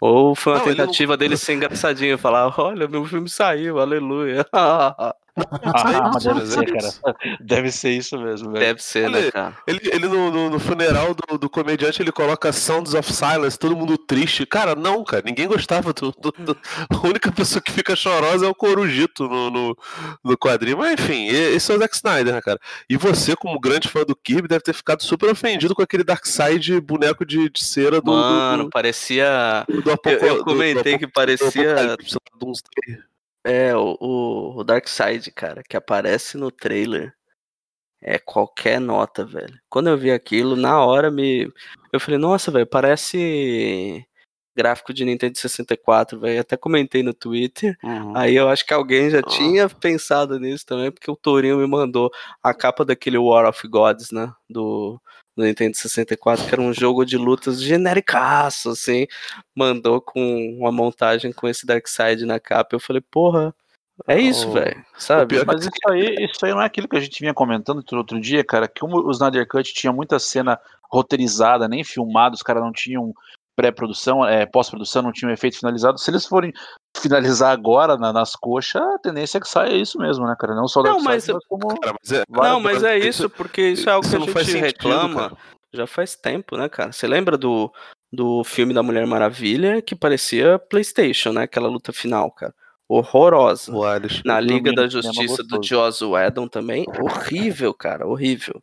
[0.00, 1.18] Ou foi uma não, tentativa não...
[1.18, 4.46] dele ser engraçadinho, falar, olha, meu filme saiu, aleluia.
[5.36, 7.16] Ah, mas deve ser, cara.
[7.40, 8.64] Deve ser isso mesmo, velho.
[8.64, 9.56] Deve ser, né, cara?
[9.66, 13.76] Ele, ele no, no, no funeral do, do, comediante, ele coloca Sounds of Silence, todo
[13.76, 14.44] mundo triste.
[14.44, 16.56] Cara, não, cara, ninguém gostava do, do, do...
[16.90, 19.76] A única pessoa que fica chorosa é o Corujito no, no,
[20.24, 20.78] no quadrinho.
[20.78, 22.58] Mas enfim, esse é o Zack Snyder, né, cara?
[22.88, 26.80] E você, como grande fã do Kirby, deve ter ficado super ofendido com aquele Darkseid
[26.80, 28.10] boneco de, de cera do.
[28.10, 29.64] Mano, parecia.
[29.68, 31.96] eu, eu comentei que parecia.
[33.44, 37.14] É, o, o Darkseid, cara, que aparece no trailer.
[38.02, 39.58] É qualquer nota, velho.
[39.68, 41.52] Quando eu vi aquilo, na hora me.
[41.92, 44.06] Eu falei, nossa, velho, parece
[44.56, 46.40] gráfico de Nintendo 64, velho.
[46.40, 47.76] Até comentei no Twitter.
[47.82, 48.16] Uhum.
[48.16, 49.28] Aí eu acho que alguém já uhum.
[49.28, 52.10] tinha pensado nisso também, porque o Tourinho me mandou
[52.42, 54.32] a capa daquele War of Gods, né?
[54.48, 55.00] Do,
[55.40, 59.06] do Nintendo 64, que era um jogo de lutas genericaço, assim,
[59.54, 62.74] mandou com uma montagem com esse Darkseid na capa.
[62.74, 63.54] Eu falei, porra,
[64.06, 65.38] é isso, oh, velho, sabe?
[65.38, 68.20] É Mas isso aí, isso aí não é aquilo que a gente vinha comentando outro
[68.20, 70.58] dia, cara, que como o Snyder Cut tinha muita cena
[70.90, 73.14] roteirizada, nem filmada, os caras não tinham
[73.60, 75.98] pré-produção, é, pós-produção, não tinham efeito finalizado.
[75.98, 76.50] Se eles forem
[76.96, 80.54] finalizar agora na, nas coxas, a tendência é que saia isso mesmo, né, cara?
[80.54, 81.78] Não só não, mas, mas como.
[81.78, 84.64] Cara, mas é, não, mas é isso, porque isso é algo que a gente sentido,
[84.64, 85.36] reclama cara.
[85.74, 86.90] já faz tempo, né, cara?
[86.90, 87.70] Você lembra do,
[88.10, 91.42] do filme da Mulher Maravilha que parecia PlayStation, né?
[91.42, 92.54] Aquela luta final, cara.
[92.88, 93.72] Horrorosa.
[94.24, 96.86] Na Liga da Justiça do Joss Whedon também.
[96.98, 98.06] Horrível, cara.
[98.06, 98.60] Horrível.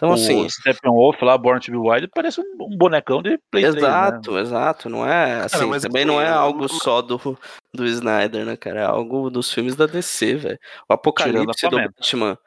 [0.00, 0.46] Então, assim.
[0.46, 3.86] O Steppenwolf lá, Born to Be Wild, parece um bonecão de PlayStation.
[3.86, 4.40] Exato, né?
[4.40, 4.88] exato.
[4.88, 5.58] Não é assim.
[5.58, 7.38] Cara, também não é algo só do,
[7.74, 8.80] do Snyder, né, cara?
[8.80, 10.58] É algo dos filmes da DC, velho.
[10.88, 12.38] O Apocalipse do Batman.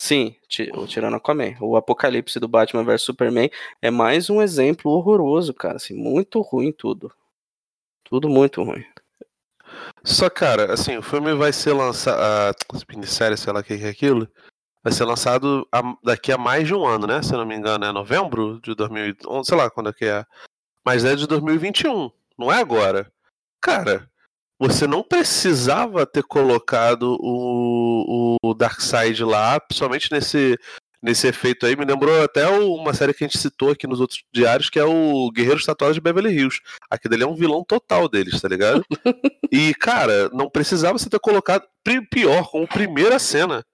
[0.00, 1.56] Sim, tirando Aquaman.
[1.60, 5.76] O Apocalipse do Batman vs Superman é mais um exemplo horroroso, cara.
[5.76, 7.12] Assim, muito ruim tudo.
[8.04, 8.84] Tudo muito ruim.
[10.04, 12.20] Só, cara, assim, o filme vai ser lançado.
[12.20, 12.52] A
[12.94, 14.28] minissérie, sei lá o que é aquilo
[14.82, 15.66] vai ser lançado
[16.02, 17.22] daqui a mais de um ano, né?
[17.22, 20.24] Se eu não me engano, é novembro de 2011, sei lá quando é que é.
[20.84, 23.10] Mas é de 2021, não é agora.
[23.60, 24.10] Cara,
[24.58, 30.58] você não precisava ter colocado o, o Darkseid lá, principalmente nesse,
[31.02, 31.76] nesse efeito aí.
[31.76, 34.84] Me lembrou até uma série que a gente citou aqui nos outros diários, que é
[34.84, 36.60] o Guerreiros Tatuados de Beverly Hills.
[36.90, 38.84] Aquele ali é um vilão total deles, tá ligado?
[39.50, 41.64] e, cara, não precisava você ter colocado
[42.10, 43.64] pior, como primeira cena.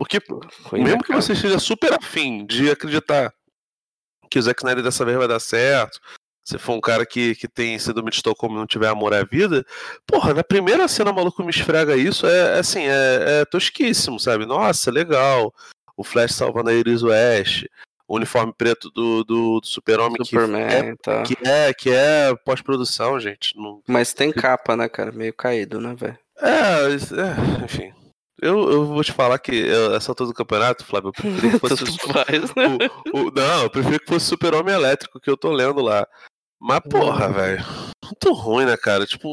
[0.00, 0.18] Porque,
[0.62, 3.30] Foi mesmo que você esteja super afim de acreditar
[4.30, 6.00] que o Zack Snyder dessa vez vai dar certo,
[6.42, 9.62] se for um cara que, que tem síndrome de e não tiver amor à vida,
[10.06, 14.18] porra, na primeira cena o maluco me esfrega isso, é, é assim, é, é tosquíssimo,
[14.18, 14.46] sabe?
[14.46, 15.52] Nossa, legal.
[15.94, 17.66] O Flash salvando a Iris West,
[18.08, 21.22] o uniforme preto do, do, do Super-Homem que, é, tá.
[21.24, 23.54] que é, que é pós-produção, gente.
[23.54, 23.82] Não...
[23.86, 25.12] Mas tem capa, né, cara?
[25.12, 26.18] Meio caído, né, velho?
[26.38, 27.92] É, é, enfim.
[28.40, 31.58] Eu, eu vou te falar que eu, essa altura do campeonato, Flávio, eu preferia que
[31.60, 35.82] fosse o, o, o, Não, eu preferia que fosse Super-Homem Elétrico que eu tô lendo
[35.82, 36.06] lá.
[36.58, 37.64] Mas, porra, velho.
[38.04, 39.06] Muito ruim, né, cara?
[39.06, 39.28] Tipo,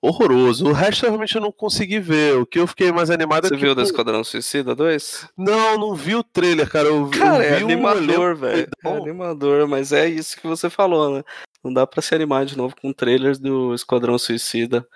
[0.00, 0.66] horroroso.
[0.66, 2.36] O resto eu realmente não consegui ver.
[2.36, 3.60] O que eu fiquei mais animado Você é que.
[3.60, 5.28] Você viu da Esquadrão Suicida 2?
[5.36, 6.88] Não, não vi o trailer, cara.
[6.88, 8.36] Eu, cara, eu é animador, um...
[8.36, 8.68] velho.
[8.84, 11.24] É animador, mas é isso que você falou, né?
[11.62, 14.86] Não dá pra se animar de novo com trailers do Esquadrão Suicida.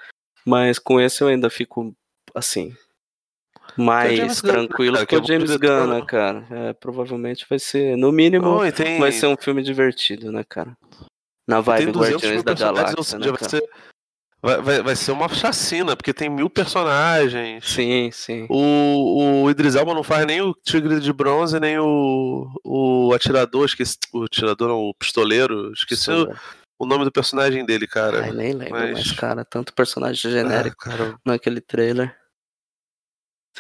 [0.47, 1.95] Mas com esse eu ainda fico
[2.35, 2.75] assim,
[3.77, 6.47] mais tranquilo Gunn, que o James Gunn, né, cara?
[6.51, 8.99] É, provavelmente vai ser, no mínimo, oh, tem...
[8.99, 10.77] vai ser um filme divertido, né, cara?
[11.47, 13.51] Na vibe 200 Guardiões da Galáxia, né, vai cara?
[13.51, 13.63] ser,
[14.41, 17.69] vai, vai, vai ser uma chacina, porque tem mil personagens.
[17.69, 18.47] Sim, sim.
[18.49, 23.65] O, o Idris Elba não faz nem o Tigre de Bronze, nem o, o atirador,
[23.65, 26.29] esqueci, o atirador não, o pistoleiro, esqueci o,
[26.79, 28.23] o nome do personagem dele, cara.
[28.23, 32.17] Ai, nem lembro, mas, mas- cara, tanto personagem Ah, genérico cara, naquele trailer.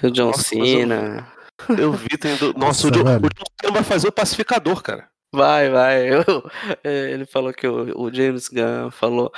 [0.03, 1.33] O John Nossa, mas eu- Cena.
[1.79, 4.83] eu vi, tem do, nossa, Nossa, o John, o John Cena vai fazer o pacificador,
[4.83, 5.09] cara.
[5.35, 6.09] Vai, vai.
[6.15, 6.51] eu-
[6.85, 9.33] é, ele falou que o, o James Gunn falou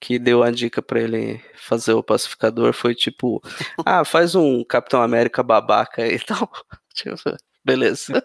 [0.00, 2.72] que deu a dica pra ele fazer o pacificador.
[2.72, 3.42] Foi tipo,
[3.84, 6.50] ah, faz um Capitão América babaca aí e tal.
[6.94, 7.16] Tipo,
[7.64, 8.22] beleza.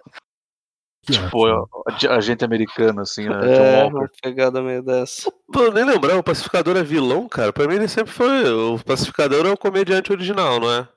[1.05, 1.45] Tipo,
[1.85, 2.11] ótimo.
[2.11, 3.81] a- agente americano, assim, né?
[3.81, 5.29] É, uma pegada meio dessa.
[5.51, 7.51] Pô, nem lembrar, o pacificador é vilão, cara.
[7.51, 8.49] Pra mim ele sempre foi.
[8.49, 10.87] O pacificador é o comediante original, não é?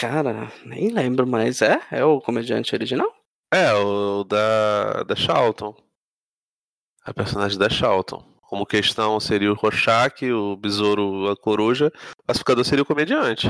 [0.00, 1.80] Cara, nem lembro, mas é?
[1.90, 3.12] É o comediante original?
[3.52, 5.74] É, o da, da Charlton.
[7.04, 8.24] A personagem da Charlton.
[8.42, 11.92] Como questão seria o Rorschach, o besouro, a coruja.
[12.18, 13.48] O pacificador seria o comediante.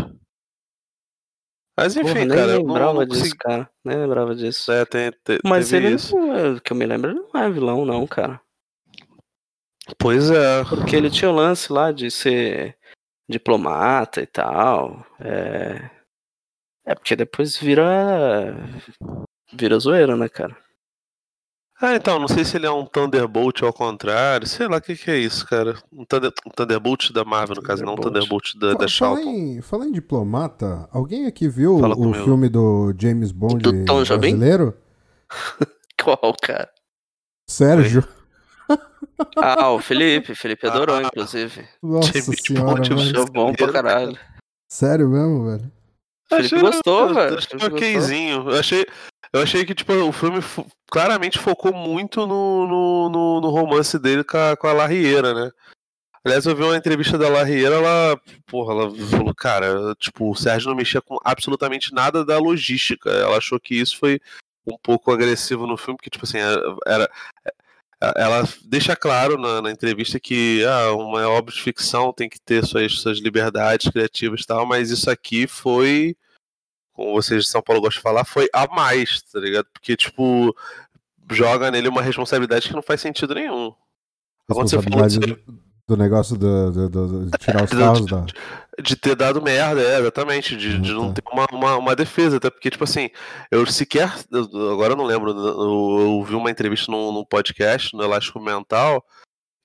[1.77, 2.53] Mas enfim, Porra, nem cara.
[2.53, 3.71] eu não- lembrava não disso, consegui- cara.
[3.85, 4.71] Nem lembrava disso.
[4.71, 6.15] É, tem, te- Mas ele isso.
[6.17, 8.41] não é, que eu me lembro, ele não é vilão, não, cara.
[9.99, 10.65] Pois é.
[10.65, 12.77] Porque ele tinha o lance lá de ser
[13.29, 15.05] diplomata e tal.
[15.19, 15.91] É,
[16.87, 18.55] é porque depois vira.
[19.53, 20.57] Vira zoeira, né, cara?
[21.81, 24.47] Ah, então, não sei se ele é um Thunderbolt ao contrário.
[24.47, 25.77] Sei lá o que, que é isso, cara.
[25.93, 28.55] Um, Thunder, um Thunderbolt da Marvel, no caso, não um Thunderbolt.
[28.57, 29.29] Da, da Fa- Fala Charlton.
[29.31, 32.25] em, fala em diplomata, alguém aqui viu Fala o comigo.
[32.25, 34.21] filme do James Bond Do Tom Jobim?
[34.37, 34.77] brasileiro?
[36.01, 36.71] Qual, cara?
[37.51, 38.05] Sérgio.
[39.37, 40.35] Ah, o Felipe.
[40.37, 41.03] Felipe adorou, Ah.
[41.03, 41.67] inclusive.
[41.83, 43.01] Nossa James senhora, Bond, velho.
[43.11, 44.19] Achou bom pra caralho.
[44.71, 45.73] Sério mesmo, velho?
[46.37, 47.39] Felipe gostou, eu velho.
[47.39, 47.59] Achei
[47.97, 48.51] okzinho.
[48.51, 48.87] Eu achei,
[49.33, 50.41] eu achei que, tipo, o filme
[50.91, 55.51] claramente focou muito no, no, no, no romance dele com a, com a Larriera, né?
[56.25, 60.69] Aliás, eu vi uma entrevista da Larriera, ela, porra, ela falou, cara, tipo, o Sérgio
[60.69, 63.11] não mexia com absolutamente nada da logística.
[63.11, 64.21] Ela achou que isso foi
[64.65, 66.77] um pouco agressivo no filme, porque, tipo assim, era.
[66.87, 67.11] era-
[68.17, 72.65] ela deixa claro na, na entrevista que ah, uma obra de ficção tem que ter
[72.67, 76.17] suas, suas liberdades criativas e tal, mas isso aqui foi,
[77.03, 79.67] como vocês de São Paulo gostam de falar, foi a mais, tá ligado?
[79.73, 80.55] Porque, tipo,
[81.31, 83.73] joga nele uma responsabilidade que não faz sentido nenhum.
[84.49, 88.25] Quando você falou do, do negócio do, do- do- de tirar os carros da.
[88.81, 91.15] de ter dado merda, é, exatamente, de, de não Uhum.
[91.15, 93.11] ter uma, uma, uma defesa, até porque, tipo assim,
[93.51, 94.13] eu sequer,
[94.73, 99.05] agora eu não lembro, eu, eu ouvi uma entrevista num, num podcast, no Elástico Mental,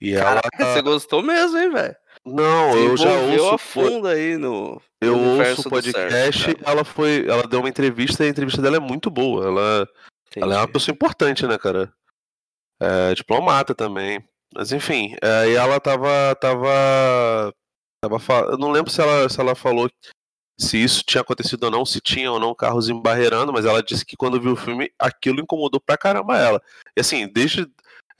[0.02, 1.96] e ela, Caraca, você gostou mesmo, hein, velho?
[2.28, 6.72] Não, Você eu já ouço, a fundo aí no eu no ouço o podcast, cara.
[6.72, 9.90] ela foi, ela deu uma entrevista, e a entrevista dela é muito boa, ela,
[10.36, 11.92] ela é uma pessoa importante, né, cara,
[12.82, 17.54] é, diplomata também, mas enfim, aí ela tava, tava,
[18.04, 19.90] tava, fa- eu não lembro se ela, se ela falou
[20.60, 24.04] se isso tinha acontecido ou não, se tinha ou não carros embarreirando, mas ela disse
[24.04, 26.60] que quando viu o filme, aquilo incomodou pra caramba ela.
[26.98, 27.68] E assim, desde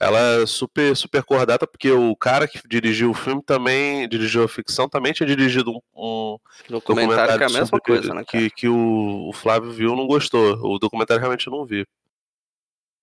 [0.00, 4.48] ela é super, super cordata, porque o cara que dirigiu o filme também, dirigiu a
[4.48, 8.68] ficção, também tinha dirigido um, um Documentário que é a mesma coisa, né, que, que
[8.68, 10.54] o, o Flávio viu não gostou.
[10.62, 11.84] O documentário realmente eu não vi.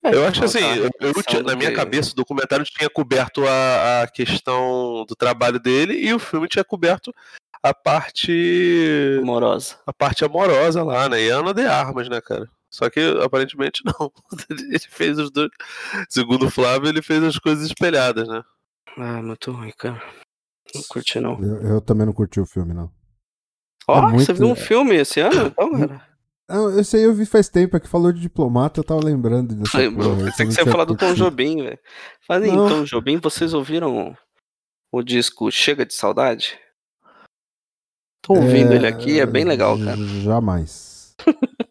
[0.04, 0.60] É, Eu acho uma assim,
[1.00, 5.60] eu- tinha- na minha que- cabeça, o documentário tinha coberto a, a questão do trabalho
[5.60, 7.14] dele e o filme tinha coberto
[7.64, 9.78] a parte Amorosa.
[9.88, 11.22] a parte amorosa lá, né?
[11.24, 12.48] E Ana de Armas, né, cara?
[12.76, 14.12] Só que aparentemente não.
[14.50, 15.50] Ele fez os dois.
[16.10, 18.44] Segundo o Flávio, ele fez as coisas espelhadas, né?
[18.98, 20.02] Ah, muito ruim, cara.
[20.74, 21.42] Não curti, não.
[21.42, 22.92] Eu, eu também não curti o filme, não.
[23.88, 26.08] Ó, muito- você viu um filme esse ano, então, cara?
[26.50, 29.56] Ah, esse aí eu vi faz tempo, é que falou de diplomata, eu tava lembrando
[29.56, 30.16] dessa Lembrou.
[30.16, 31.14] porra, Pensei eu que não você ia falar do Tom.
[31.14, 31.80] Jobim, velho.
[32.28, 32.68] Falei em Não.
[32.68, 34.16] Tom Jobim, vocês ouviram
[34.92, 36.60] o disco Chega de Saudade?
[38.22, 39.98] Tô ouvindo ele aqui, é bem legal, cara.
[39.98, 41.16] Jamais.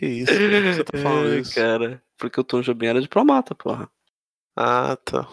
[0.00, 0.32] Que isso?
[0.32, 1.54] Por que você tá falando Ai, isso?
[1.54, 3.86] cara, porque o Tom Jobim era diplomata, porra.
[4.56, 5.28] Ah, tá.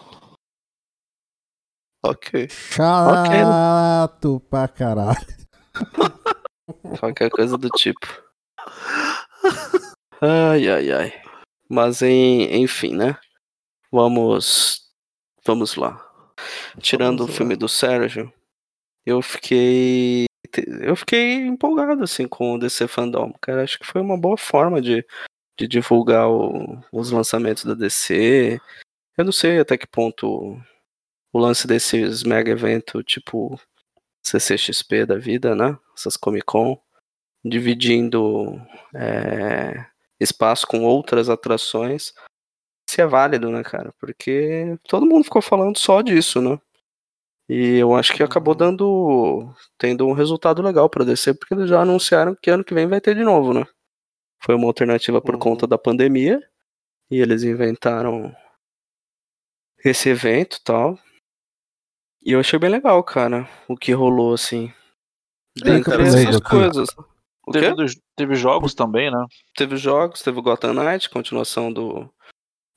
[2.05, 2.49] Ok.
[2.49, 5.25] Chato pra caralho.
[6.99, 8.05] Qualquer coisa do tipo.
[10.21, 11.21] Ai, ai, ai.
[11.69, 13.17] Mas em- enfim, né?
[13.89, 14.81] Vamos.
[15.45, 16.03] Vamos lá.
[16.81, 18.33] Tirando Vamos o filme do Sérgio,
[19.05, 20.25] eu fiquei.
[20.81, 23.63] Eu fiquei empolgado assim com o DC Fandom, cara.
[23.63, 25.05] Acho que foi uma boa forma de,
[25.59, 28.59] de divulgar o- os lançamentos da DC.
[29.17, 30.59] Eu não sei até que ponto
[31.33, 33.59] o lance desses mega eventos, tipo
[34.25, 35.77] CCXP da vida, né?
[35.97, 36.79] Essas Comic Con,
[37.45, 38.61] dividindo
[38.95, 39.85] é,
[40.19, 42.13] espaço com outras atrações,
[42.89, 43.93] se é válido, né, cara?
[43.99, 46.59] Porque todo mundo ficou falando só disso, né?
[47.49, 48.57] E eu acho que acabou Uhum.
[48.57, 49.53] dando.
[49.77, 52.99] tendo um resultado legal pra DC, porque eles já anunciaram que ano que vem vai
[52.99, 53.63] ter de novo, né?
[54.43, 55.39] Foi uma alternativa por Uhum.
[55.39, 56.39] conta da pandemia.
[57.09, 58.35] E eles inventaram
[59.85, 60.99] esse evento e tal.
[62.21, 64.73] E eu achei bem legal, cara, o que rolou, assim.
[65.57, 66.89] Dentre cara, essas lembro, coisas.
[67.53, 67.85] Teve,
[68.17, 69.25] teve jogos também, né?
[69.55, 72.13] Teve jogos, teve o Gotham Knight, continuação do,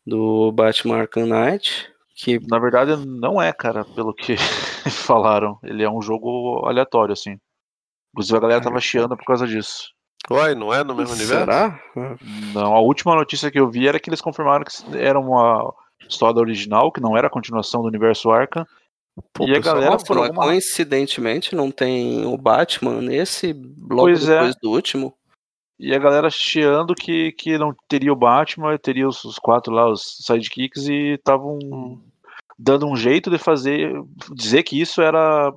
[0.06, 4.36] do Batman Arkham Knight, que Na verdade, não é, cara, pelo que
[5.06, 5.58] falaram.
[5.62, 7.38] Ele é um jogo aleatório, assim.
[8.12, 9.88] Inclusive a galera tava chiando por causa disso.
[10.30, 11.44] Uai, não é no mesmo universo?
[11.44, 11.80] será?
[12.52, 15.72] Não, a última notícia que eu vi era que eles confirmaram que era uma
[16.06, 18.66] história original, que não era a continuação do universo Arkham.
[19.32, 24.02] Pô, e a pessoal, galera, Nossa, por alguma coincidentemente não tem o Batman nesse logo
[24.02, 24.34] Pois é.
[24.34, 25.14] depois do último.
[25.78, 29.90] E a galera chiando que, que não teria o Batman, teria os, os quatro lá,
[29.90, 32.09] os sidekicks, e estavam Hum.
[32.60, 33.92] Dando um jeito de fazer.
[34.34, 35.52] dizer que isso era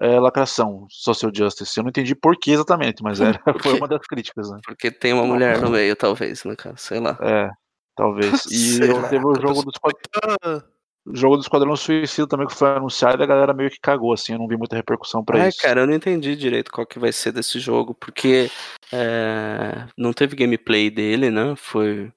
[0.00, 1.76] é, lacração, social justice.
[1.78, 4.58] Eu não entendi por que exatamente, mas era, Por foi uma das críticas, né?
[4.64, 6.76] Porque tem uma mulher no meio, talvez, né, cara?
[6.76, 7.18] Sei lá.
[7.20, 7.50] É,
[7.96, 8.44] talvez.
[8.52, 10.62] E eu teve o jogo do, Esquad- Ah,
[11.06, 14.12] o jogo do Esquadrão Suicida também que foi anunciado e a galera meio que cagou,
[14.12, 15.62] assim, eu não vi muita repercussão pra Ai, isso.
[15.62, 18.50] cara, eu não entendi direito qual que vai ser desse jogo, porque
[18.92, 21.54] é, não teve gameplay dele, né?
[21.56, 22.12] Foi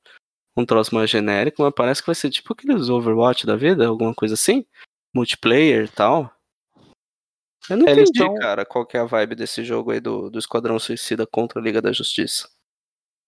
[0.56, 4.14] um troço mais genérico, mas parece que vai ser tipo aqueles Overwatch da vida, alguma
[4.14, 4.66] coisa assim.
[5.14, 6.32] Multiplayer e tal.
[7.70, 10.30] Eu não Eles entendi, tão- cara, qual que é a vibe desse jogo aí do,
[10.30, 12.50] do Esquadrão Suicida contra a Liga da Justiça.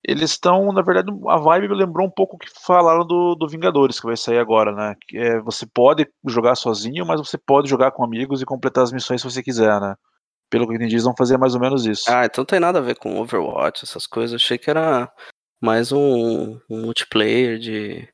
[0.06, 3.48] Eles estão, na verdade, a vibe me lembrou um pouco o que falaram do, do
[3.48, 4.96] Vingadores, que vai sair agora, né?
[5.08, 8.92] Que é, você pode jogar sozinho, mas você pode jogar com amigos e completar as
[8.92, 9.96] missões se você quiser, né?
[10.50, 12.12] Pelo que eu entendi, eles vão fazer mais ou menos isso.
[12.12, 14.36] Ah, então tem nada a ver com Overwatch, essas coisas.
[14.36, 15.10] Achei que era
[15.63, 18.06] mais um, um multiplayer de,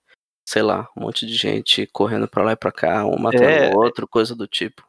[0.47, 3.73] sei lá, um monte de gente correndo pra lá e pra cá, um matando É.
[3.73, 4.83] o outro, coisa do tipo.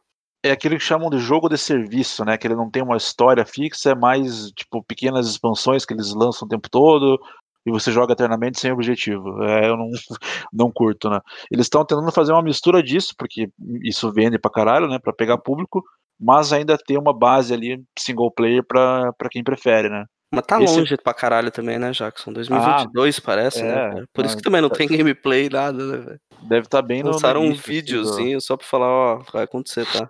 [0.45, 2.37] É aquele que chamam de jogo de serviço, né?
[2.37, 6.45] Que ele não tem uma história fixa, é mais, tipo, pequenas expansões que eles lançam
[6.45, 7.19] o tempo todo
[7.65, 9.43] e você joga eternamente sem objetivo.
[9.43, 9.89] É, eu não,
[10.53, 11.19] não curto, né?
[11.51, 13.49] Eles estão tentando fazer uma mistura disso, porque
[13.83, 14.99] isso vende pra caralho, né?
[14.99, 15.83] Pra pegar público,
[16.19, 20.05] mas ainda tem uma base ali, single player, pra, pra quem prefere, né?
[20.33, 22.31] Mas tá Esse- longe pra caralho também, né, Jackson?
[22.31, 23.69] 2022 parece, né?
[23.69, 24.09] é, cara?
[24.13, 26.21] Por isso que também não tá- tem gameplay, nada, né, velho?
[26.43, 27.09] Deve estar bem no.
[27.09, 30.09] no Lançaram um assim, do- videozinho só pra falar, ó, vai acontecer, tá?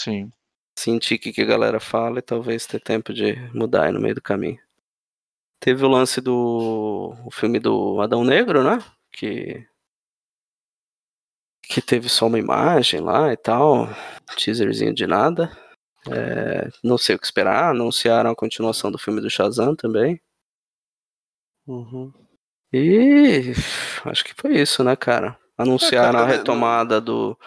[0.00, 0.30] Sim.
[0.78, 4.00] Sentir o que, que a galera fala e talvez ter tempo de mudar aí no
[4.00, 4.58] meio do caminho.
[5.60, 8.78] Teve o lance do o filme do Adão Negro, né?
[9.12, 9.66] Que
[11.62, 13.88] que teve só uma imagem lá e tal,
[14.36, 15.50] teaserzinho de nada.
[16.10, 17.70] É, não sei o que esperar.
[17.70, 20.20] Anunciaram a continuação do filme do Shazam também.
[21.66, 22.12] uhum.
[22.72, 23.52] E
[24.04, 25.38] acho que foi isso, né, cara?
[25.56, 27.38] Anunciaram cara, a né, retomada do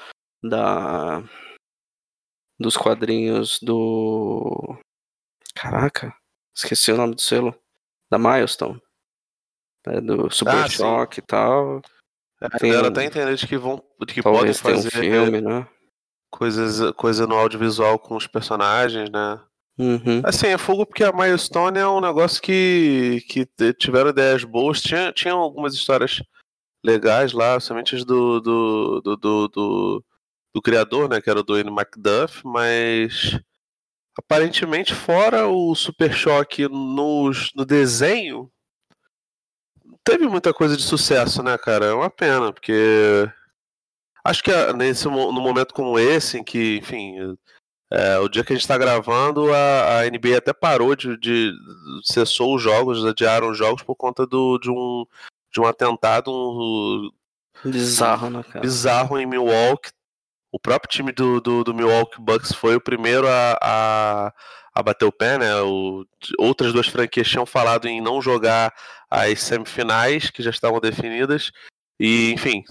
[0.43, 1.23] da
[2.59, 4.77] dos quadrinhos do
[5.55, 6.15] Caraca,
[6.55, 7.55] esqueci o nome do selo
[8.09, 8.81] da Milestone.
[9.85, 10.77] É, do Super Ah, sim.
[10.77, 11.81] Shock e tal.
[12.39, 15.67] A Tem um- tá entendendo de que vão que podem Talvez um fazer filme, né?
[16.31, 19.39] Coisas coisa no audiovisual com os personagens, né?
[19.77, 20.21] Uhum.
[20.23, 24.81] Assim, é fogo porque a Milestone é um negócio que, que tiveram ideias boas.
[24.81, 26.21] Tinha, tinha algumas histórias
[26.83, 30.03] legais lá, somente as do, do, do, do, do,
[30.55, 31.21] do criador, né?
[31.21, 33.39] Que era o Dwayne McDuff, mas
[34.17, 38.51] aparentemente, fora o Super Choque nos, no desenho,
[39.83, 41.87] não teve muita coisa de sucesso, né, cara?
[41.87, 43.29] É uma pena, porque
[44.23, 47.37] acho que ah, nesse, no momento como esse, em que, enfim,
[47.91, 51.51] é, o dia que a gente está gravando, a, a NBA até parou de, de
[52.03, 55.05] cessou os jogos, adiaram os jogos por conta do, de um
[55.53, 57.11] de um atentado um,
[57.63, 58.61] Bizarro, né, cara?
[58.61, 59.91] bizarro em Milwaukee.
[60.51, 64.33] O próprio time do, do, do Milwaukee Bucks foi o primeiro a, a,
[64.73, 65.61] a bater o pé, né?
[65.61, 66.05] O,
[66.37, 68.73] outras duas franquias tinham falado em não jogar
[69.09, 71.51] as semifinais, que já estavam definidas.
[72.03, 72.63] E, enfim,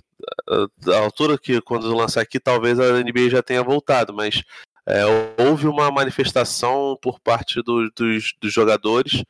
[0.88, 4.42] a, altura que quando lançar aqui, talvez a NBA já tenha voltado, mas
[4.84, 5.04] é,
[5.38, 9.22] houve uma manifestação por parte do, dos, dos jogadores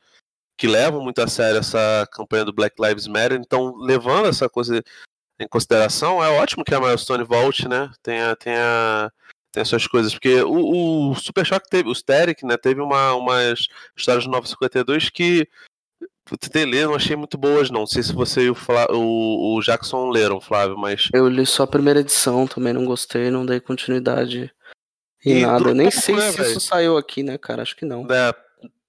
[0.57, 4.83] que levam muito a sério essa campanha do Black Lives Matter, então levando essa coisa
[5.39, 7.91] em consideração, é ótimo que a Milestone volte, né?
[8.01, 9.11] Tenha, tenha,
[9.51, 12.57] tenha suas coisas, porque o, o Super Shock teve, o Steric, né?
[12.57, 15.47] Teve uma, umas histórias do 952 que
[16.39, 17.81] tentei ler, não achei muito boas, não.
[17.81, 21.09] Não sei se você e o, Flá, o, o Jackson leram, Flávio, mas.
[21.13, 24.51] Eu li só a primeira edição, também não gostei, não dei continuidade
[25.25, 25.69] em E nada.
[25.69, 26.49] Eu nem pouco, sei né, se velho?
[26.51, 27.61] isso saiu aqui, né, cara?
[27.61, 28.05] Acho que não.
[28.11, 28.33] É,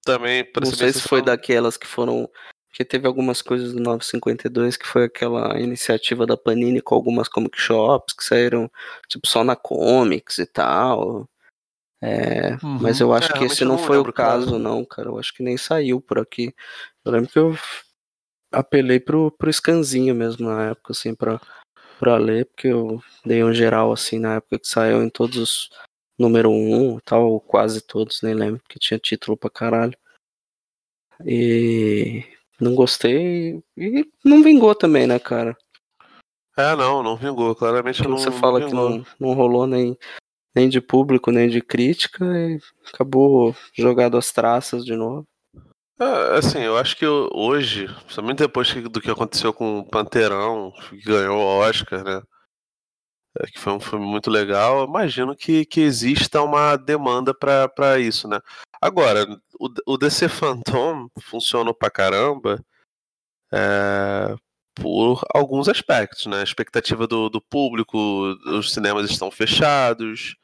[0.05, 2.29] também, Não sei se foi daquelas que foram
[2.69, 7.59] Porque teve algumas coisas do 952 que foi aquela iniciativa da Panini com algumas comic
[7.59, 8.69] shops que saíram
[9.07, 11.29] tipo só na comics e tal.
[12.01, 12.79] É, Uhum.
[12.81, 14.39] Mas eu acho É, que esse não não foi o cara.
[14.39, 15.07] caso, não, cara.
[15.09, 16.53] Eu acho que nem saiu por aqui.
[17.05, 17.53] Eu lembro que eu
[18.51, 21.41] apelei pro, pro scanzinho mesmo na época, assim, pra,
[21.99, 25.69] pra ler, porque eu dei um geral, assim, na época que saiu em todos os
[26.17, 29.97] número 1 e tal, ou quase todos, nem lembro, porque tinha título pra caralho.
[31.25, 32.23] E
[32.59, 35.57] não gostei e não vingou também, né, cara?
[36.57, 37.55] É, não, não vingou.
[37.55, 38.89] Claramente Como não, você não fala que vingou.
[38.89, 39.97] não, não rolou nem,
[40.55, 42.59] nem de público, nem de crítica, e
[42.93, 45.27] acabou jogado as traças de novo.
[45.99, 49.85] É, assim, eu acho que eu- hoje, principalmente depois que- do que aconteceu com o
[49.89, 52.21] Panterão, que ganhou o Oscar, né?
[53.39, 57.67] é, que foi um filme muito legal, eu imagino que, que exista uma demanda pra
[57.67, 58.39] pra isso, né?
[58.79, 59.25] Agora,
[59.59, 62.63] o, o DC Phantom funcionou pra caramba
[63.51, 64.35] é,
[64.75, 66.41] por alguns aspectos, né?
[66.41, 67.97] A expectativa do, do público,
[68.45, 70.35] os cinemas estão fechados,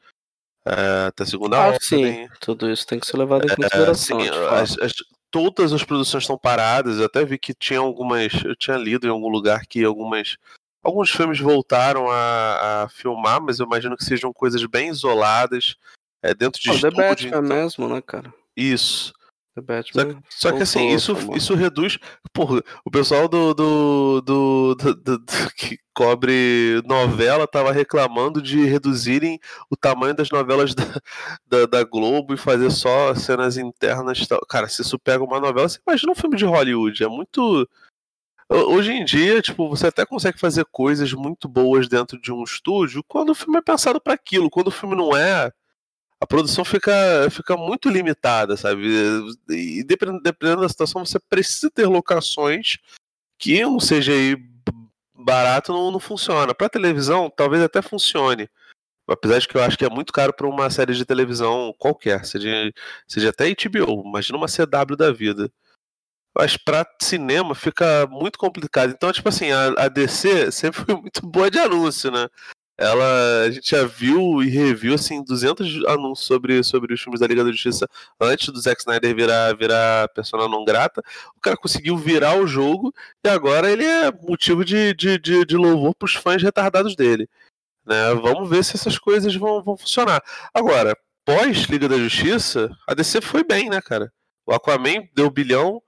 [0.66, 1.80] é, até segunda Ah, ordem.
[1.80, 4.20] sim, tudo isso tem que ser levado em É, consideração.
[4.20, 4.54] sim, de fato.
[4.54, 4.92] as- as-
[5.30, 6.98] todas as produções estão paradas.
[6.98, 8.32] Eu até vi que tinha algumas.
[8.44, 10.36] Eu tinha lido em algum lugar que algumas.
[10.82, 15.76] Alguns filmes voltaram a, a filmar, mas eu imagino que sejam coisas bem isoladas.
[16.22, 17.08] É, dentro de Ah, o The estúdio.
[17.08, 18.32] Batman então- mesmo, né, cara?
[18.56, 19.12] Isso.
[19.56, 20.22] Só, Batman.
[20.28, 21.98] só que assim, isso, isso reduz.
[22.32, 25.24] Porra, o pessoal do, do, do, do- do-
[25.56, 29.38] que cobre novela tava reclamando de reduzirem
[29.68, 30.84] o tamanho das novelas da,
[31.46, 34.26] da, da Globo e fazer só cenas internas.
[34.26, 34.40] tal.
[34.48, 37.02] Cara, se isso pega uma novela, você imagina um filme de Hollywood.
[37.02, 37.68] É muito.
[38.48, 42.42] Ho- Hoje em dia, tipo, você até consegue fazer coisas muito boas dentro de um
[42.44, 44.48] estúdio quando o filme é pensado para aquilo.
[44.50, 45.52] Quando o filme não é,
[46.20, 46.92] a produção fica,
[47.30, 48.86] fica muito limitada, sabe?
[49.48, 52.76] E dependendo, dependendo da situação, você precisa ter locações
[53.38, 54.36] que um CGI
[55.14, 56.54] barato não, não funciona.
[56.54, 58.50] Para televisão, talvez até funcione.
[59.08, 62.24] Apesar de que eu acho que é muito caro para uma série de televisão qualquer,
[62.24, 62.70] seja,
[63.08, 65.50] seja até HBO, imagina uma CW da vida.
[66.36, 68.90] Mas pra cinema fica muito complicado.
[68.90, 72.28] Então, tipo assim, a, a DC sempre foi muito boa de anúncio, né?
[72.80, 77.26] Ela, a gente já viu e reviu assim 200 anúncios sobre, sobre os filmes da
[77.26, 77.86] Liga da Justiça
[78.18, 81.02] antes do Zack Snyder virar virar persona não grata.
[81.36, 82.90] O cara conseguiu virar o jogo
[83.22, 87.28] e agora ele é motivo de, de, de, de louvor pros fãs retardados dele.
[87.84, 88.14] Né?
[88.14, 90.22] Vamos ver se essas coisas vão, vão funcionar.
[90.54, 94.10] Agora, pós Liga da Justiça, a DC foi bem, né, cara?
[94.46, 95.82] O Aquaman deu bilhão.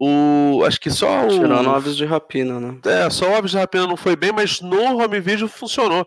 [0.00, 0.62] O.
[0.64, 1.28] Acho que só o.
[1.28, 2.80] Tirando aves de rapina, né?
[2.86, 6.06] É, só o Aves de Rapina não foi bem, mas no home video funcionou.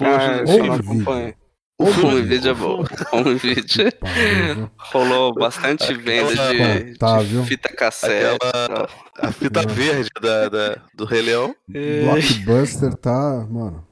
[0.00, 1.34] Ah, eu não acompanho.
[1.78, 2.84] O home vídeo é bom.
[3.12, 4.70] Home viu?
[4.78, 7.44] rolou bastante venda de, Tá, de viu?
[7.44, 8.34] fita cassete.
[8.42, 8.88] Aquela-
[9.18, 9.74] A fita Não.
[9.74, 11.54] verde da, da- do Rei Leão.
[11.68, 13.86] Blockbuster tá, mano.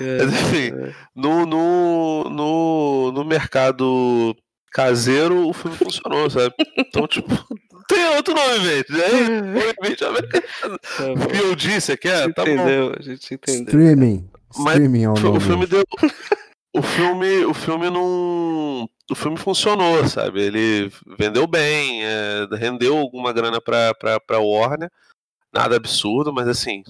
[0.00, 0.72] Mas enfim,
[1.14, 4.34] no, no, no, no mercado
[4.72, 6.54] caseiro o filme funcionou, sabe?
[6.78, 7.28] Então, tipo,
[7.88, 8.90] tem outro nome, gente.
[9.82, 10.78] Vídeo americano.
[10.78, 11.78] Tá bom.
[11.78, 12.32] Você quer?
[12.32, 12.50] Tá bom.
[12.50, 13.64] entendeu, a gente entendeu.
[13.64, 14.30] Streaming.
[14.58, 15.84] Mas Streaming é o O filme deu.
[16.72, 18.88] O filme, o filme não.
[19.10, 20.40] O filme funcionou, sabe?
[20.40, 24.88] Ele vendeu bem, é, rendeu alguma grana pra, pra, pra Warner.
[25.52, 26.84] Nada absurdo, mas assim,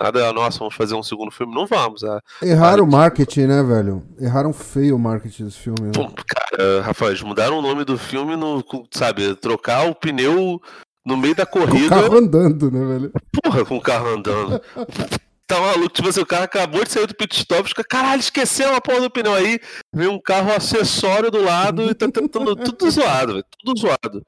[0.00, 1.52] nada, nossa, vamos fazer um segundo filme.
[1.52, 2.04] Não vamos.
[2.04, 3.02] A, Erraram o Vale.
[3.02, 4.06] marketing, né, velho?
[4.20, 5.80] Erraram feio o marketing desse filme.
[5.86, 5.90] Né?
[5.92, 8.62] Pô, cara, Rafael, eles mudaram o nome do filme no.
[8.92, 10.60] Sabe, trocar o pneu
[11.04, 11.88] no meio da Com o corrida.
[11.88, 13.12] carro andando, né, velho?
[13.42, 14.62] Porra, com o carro andando.
[15.46, 18.74] Tá maluco, tipo assim, o cara acabou de sair do pit stop, fica, caralho, esqueceu
[18.74, 19.60] a porra do pneu aí,
[19.94, 24.26] vem um carro acessório do lado e tá tentando tudo zoado, velho, tudo zoado.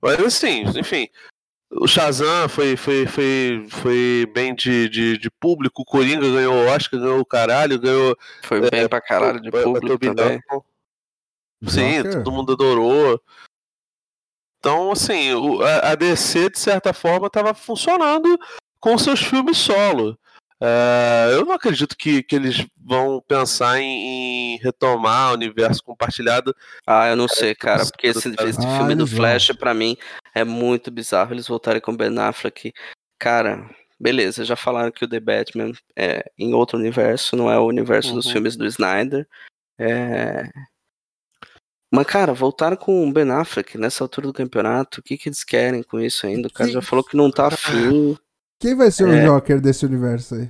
[0.00, 1.08] Mas assim, enfim,
[1.72, 6.66] o Shazam foi, foi, foi, foi bem de, de, de público, o Coringa ganhou o
[6.68, 10.14] Oscar, ganhou o caralho, ganhou Foi bem pra caralho de público bilhão.
[10.14, 10.40] também.
[11.66, 12.22] Sim, Joker.
[12.22, 13.20] todo mundo adorou.
[14.58, 15.30] Então, assim,
[15.82, 18.38] a DC, de certa forma, estava funcionando
[18.78, 20.16] com seus filmes solo.
[20.66, 26.56] É, eu não acredito que, que eles vão pensar em, em retomar o universo compartilhado.
[26.86, 29.06] Ah, eu não sei, cara, porque esse, esse Ah, filme do.
[29.06, 29.94] Flash, pra mim,
[30.34, 31.34] é muito bizarro.
[31.34, 32.72] Eles voltarem com o Ben Affleck.
[33.18, 33.68] Cara,
[34.00, 38.14] beleza, já falaram que o The Batman é em outro universo, não é o universo
[38.14, 38.32] dos Uhum.
[38.32, 39.28] filmes do Snyder.
[39.78, 40.48] É...
[41.92, 45.00] Mas, cara, voltaram com o Ben Affleck nessa altura do campeonato.
[45.00, 46.48] O que, que eles querem com isso ainda?
[46.48, 48.16] O cara já falou que não tá afim.
[48.64, 49.24] Quem vai ser o É.
[49.26, 50.48] Joker desse universo aí?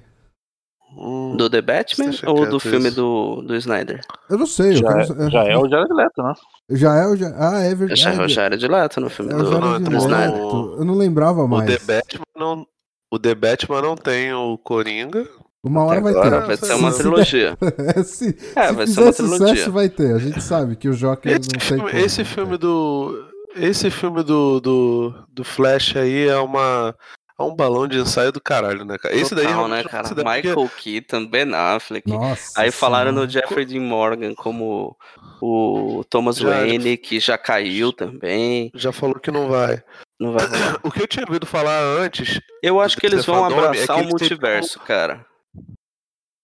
[0.96, 2.94] Hum, Do The Batman ou quieto do filme isso.
[2.96, 4.00] do, do Snyder?
[4.30, 4.70] Eu não sei.
[4.70, 6.32] eu Já, quero é, já é o Jared Leto, né?
[6.70, 7.16] Já é o.
[7.16, 8.00] Ja- Ah, é verdade.
[8.00, 10.32] Já, é o Jared Leto no filme É o do, Jared do então Snyder.
[10.44, 10.74] Leto.
[10.78, 11.68] Eu não lembrava o mais.
[11.68, 12.66] The Batman não.
[13.12, 15.28] O The Batman não tem o Coringa.
[15.66, 16.30] Uma hora vai ter.
[16.30, 17.58] vai Se- ser uma trilogia.
[17.96, 19.70] É, se É, se vai ser fizer uma sucesso, trilogia.
[19.70, 20.14] vai ter.
[20.14, 23.30] A gente sabe que o Joker Esse não tem como, esse filme do.
[23.56, 26.94] Esse filme do, do, do Flash aí é uma.
[27.38, 29.14] É um balão de ensaio do caralho, né, cara?
[29.14, 30.02] Esse daí Total, realmente né, não cara?
[30.04, 32.08] considero porque- Michael Keaton, Ben Affleck.
[32.08, 32.60] Nossa.
[32.60, 33.28] Aí falaram no.
[33.28, 34.96] Jeffrey Dean Morgan como
[35.42, 38.70] o Thomas Já- Wayne, que já caiu também.
[38.74, 39.82] Já falou que não vai.
[40.20, 40.44] Não vai.
[40.84, 42.40] O que eu tinha ouvido falar antes.
[42.62, 45.26] Eu acho que eles vão é abraçar que o multiverso, cara.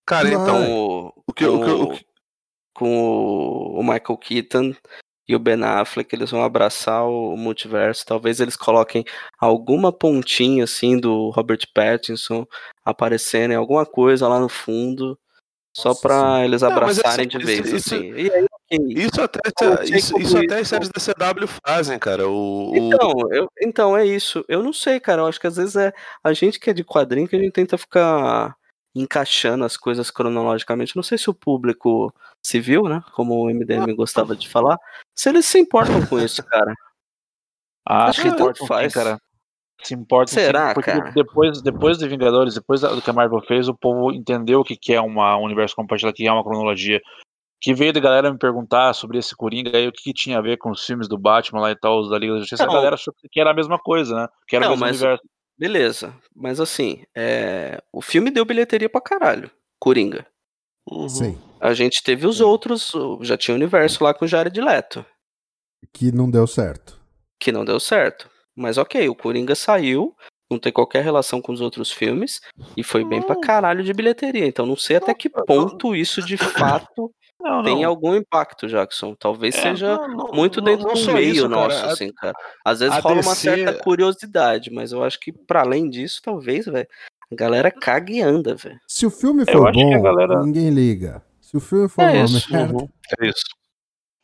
[0.05, 0.43] Cara, Vai.
[0.43, 0.65] então.
[0.67, 2.05] Com o, O que, o que, o com, que-
[2.75, 4.75] com o Michael Keaton
[5.31, 8.05] e o Ben Affleck, eles vão abraçar o multiverso.
[8.05, 9.05] Talvez eles coloquem
[9.39, 12.45] alguma pontinha assim do Robert Pattinson
[12.85, 15.19] aparecendo em alguma coisa lá no fundo,
[15.77, 16.45] só Senhora.
[16.45, 18.13] eles Não, abraçarem assim, de vez, isso- isso- assim.
[18.15, 18.47] E aí.
[18.73, 22.29] Isso até, não isso, isso até isso- as séries da CW fazem, cara.
[22.29, 24.45] O, o- Então, eu, então, é isso.
[24.49, 25.23] Eu não sei, cara.
[25.23, 27.53] Eu acho que às vezes é a gente que é de quadrinho que a gente
[27.53, 28.55] tenta ficar
[28.95, 30.95] encaixando as coisas cronologicamente.
[30.97, 32.13] Não sei se o público
[32.43, 33.03] civil, né?
[33.13, 34.77] Como o MDM gostava de falar,
[35.15, 36.75] se eles se importam com isso, cara.
[37.87, 38.95] Ah, Acho se que tanto importam sim, faz.
[38.95, 39.19] cara.
[39.83, 41.11] Se importam sim, Será, porque cara?
[41.13, 44.77] depois, depois de Vingadores, depois do que a Marvel fez, o povo entendeu o que
[44.77, 47.01] que é uma um universo compartilhado, que é uma cronologia.
[47.63, 50.43] Que veio da galera me perguntar sobre esse Coringa aí, o que, que tinha a
[50.43, 52.65] ver com os filmes do Batman lá e tal, os da Liga da Justiça.
[52.65, 52.73] Não.
[52.73, 54.29] A galera achou que era a mesma coisa, né?
[54.49, 55.25] Que era Não, o mesmo mas- universo.
[55.59, 56.15] Beleza.
[56.35, 59.51] Mas assim, é, o filme deu bilheteria pra caralho.
[59.79, 60.27] Coringa.
[60.91, 61.07] Uhum.
[61.09, 61.39] Sim.
[61.61, 65.05] A gente teve os outros, o- já tinha o universo lá com o Jared Leto,
[65.93, 66.99] Que não deu certo.
[67.39, 68.29] que não deu certo.
[68.57, 70.15] Mas ok, o Coringa saiu,
[70.51, 72.41] não tem qualquer relação com os outros filmes,
[72.77, 73.41] e foi bem pra Não.
[73.41, 74.47] caralho de bilheteria.
[74.47, 76.37] Então não sei até que ponto isso de
[76.83, 77.89] fato Não, tem não.
[77.89, 79.15] algum impacto, Jackson.
[79.15, 81.63] Talvez É, seja Não, não, muito dentro não do meio isso, cara.
[81.63, 82.35] nosso, A- assim, cara.
[82.65, 86.21] Às vezes a rola uma DC certa curiosidade, mas eu acho que pra além disso,
[86.23, 86.89] talvez, velho,
[87.33, 88.79] a galera caga e anda, velho.
[88.89, 91.23] Se o filme for bom, galera- ninguém liga.
[91.51, 92.53] Se o filme for É uma isso.
[92.53, 92.73] merda.
[92.75, 92.89] Uhum.
[93.21, 93.43] É isso.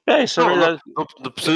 [0.09, 0.81] É, isso é Não, verdade.
[0.87, 1.07] não-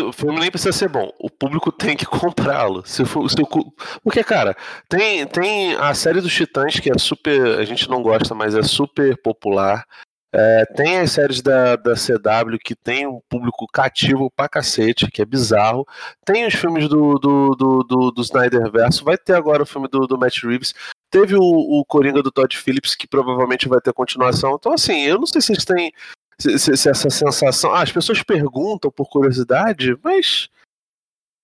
[0.01, 1.09] não o filme nem precisa ser bom.
[1.21, 2.05] O público tem que
[2.59, 2.85] comprá-lo.
[2.85, 4.57] Se for, se o cu- Porque, cara,
[4.89, 7.59] tem, tem a série dos Titãs que é super.
[7.61, 9.85] A gente não gosta, mas é super popular.
[10.33, 15.21] É, tem as séries da, da CW que tem um público cativo pra cacete, que
[15.23, 15.85] é bizarro.
[16.25, 19.05] Tem os filmes do, do, do, do, do Snyder Verso.
[19.05, 20.73] Vai ter agora o filme do, do Matt Reeves.
[21.11, 24.55] Teve o, o Coringa do Todd Phillips, que provavelmente vai ter continuação.
[24.59, 25.93] Então, assim, eu não sei se eles têm
[26.39, 27.73] se, se- se essa sensação.
[27.75, 30.49] Ah, as pessoas perguntam por curiosidade, mas.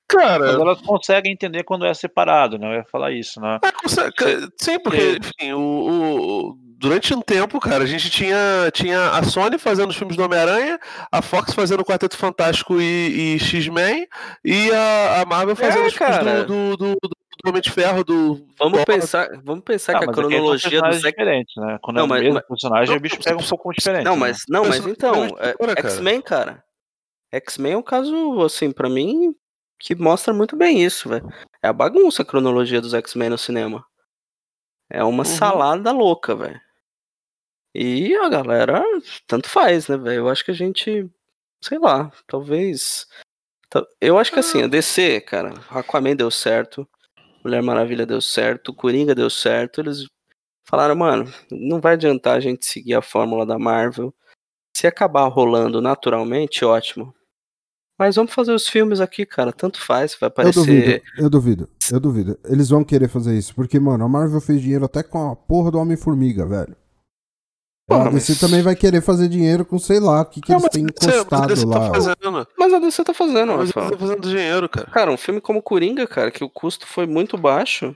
[0.09, 0.53] Cara.
[0.53, 2.69] Mas elas conseguem entender quando é separado, né?
[2.69, 3.59] Eu ia falar isso, né?
[3.65, 9.11] é, consegue- sim, porque, enfim, o, o- durante um tempo, cara, a gente tinha, tinha
[9.11, 10.79] a Sony fazendo os filmes do Homem-Aranha,
[11.11, 14.07] a Fox fazendo o Quarteto Fantástico e, e X-Men,
[14.45, 17.17] e a, a Marvel fazendo É, os filmes do, do, do, do
[17.51, 18.47] Homem de Ferro, do.
[18.59, 18.87] Vamos Thor.
[18.87, 21.79] pensar, vamos pensar Ah, que a mas são cronologia personagens dos X- diferentes, né?
[21.83, 23.73] Quando Não, é o mas- mesmo mas- personagem, Não, o bicho não, pega um pouco
[23.73, 24.05] diferente.
[24.05, 24.19] Não, né?
[24.21, 25.33] mas não, mas Mas- então, mas-
[25.79, 25.81] é.
[25.81, 26.65] X-Men, cara.
[27.33, 29.35] X-Men é um caso assim pra mim
[29.79, 31.29] que mostra muito bem isso, velho.
[31.63, 33.85] É a bagunça a cronologia dos X-Men no cinema.
[34.91, 35.25] É uma Uhum.
[35.25, 36.61] salada louca, velho.
[37.75, 38.83] E a galera
[39.27, 40.21] tanto faz, né, velho?
[40.21, 41.07] Eu acho que a gente,
[41.61, 43.07] sei lá, talvez
[43.69, 46.89] ta- eu acho que assim, a DC, cara, Aquaman deu certo,
[47.47, 50.05] Mulher Maravilha deu certo, Coringa deu certo, eles
[50.69, 54.13] falaram, mano, não vai adiantar a gente seguir a fórmula da Marvel.
[54.77, 57.15] Se acabar rolando naturalmente, ótimo.
[57.97, 59.53] Mas vamos fazer os filmes aqui, cara.
[59.53, 61.03] Tanto faz, vai Eu duvido, aparecer.
[61.17, 62.39] eu duvido, eu duvido.
[62.45, 65.71] Eles vão querer fazer isso, porque, mano, a Marvel fez dinheiro até com a porra
[65.71, 66.77] do Homem-Formiga, velho.
[67.89, 70.51] Porra, a DC mas- também vai querer fazer dinheiro com, sei lá, o que, que
[70.51, 71.81] Não, eles mas têm você- mas encostado você lá.
[71.81, 72.49] tá fazendo.
[72.59, 73.87] Mas a DC tá fazendo, Mas Rafael.
[73.87, 74.87] você tá fazendo dinheiro, cara.
[74.91, 77.95] Cara, um filme como Coringa, cara, que o custo foi muito baixo,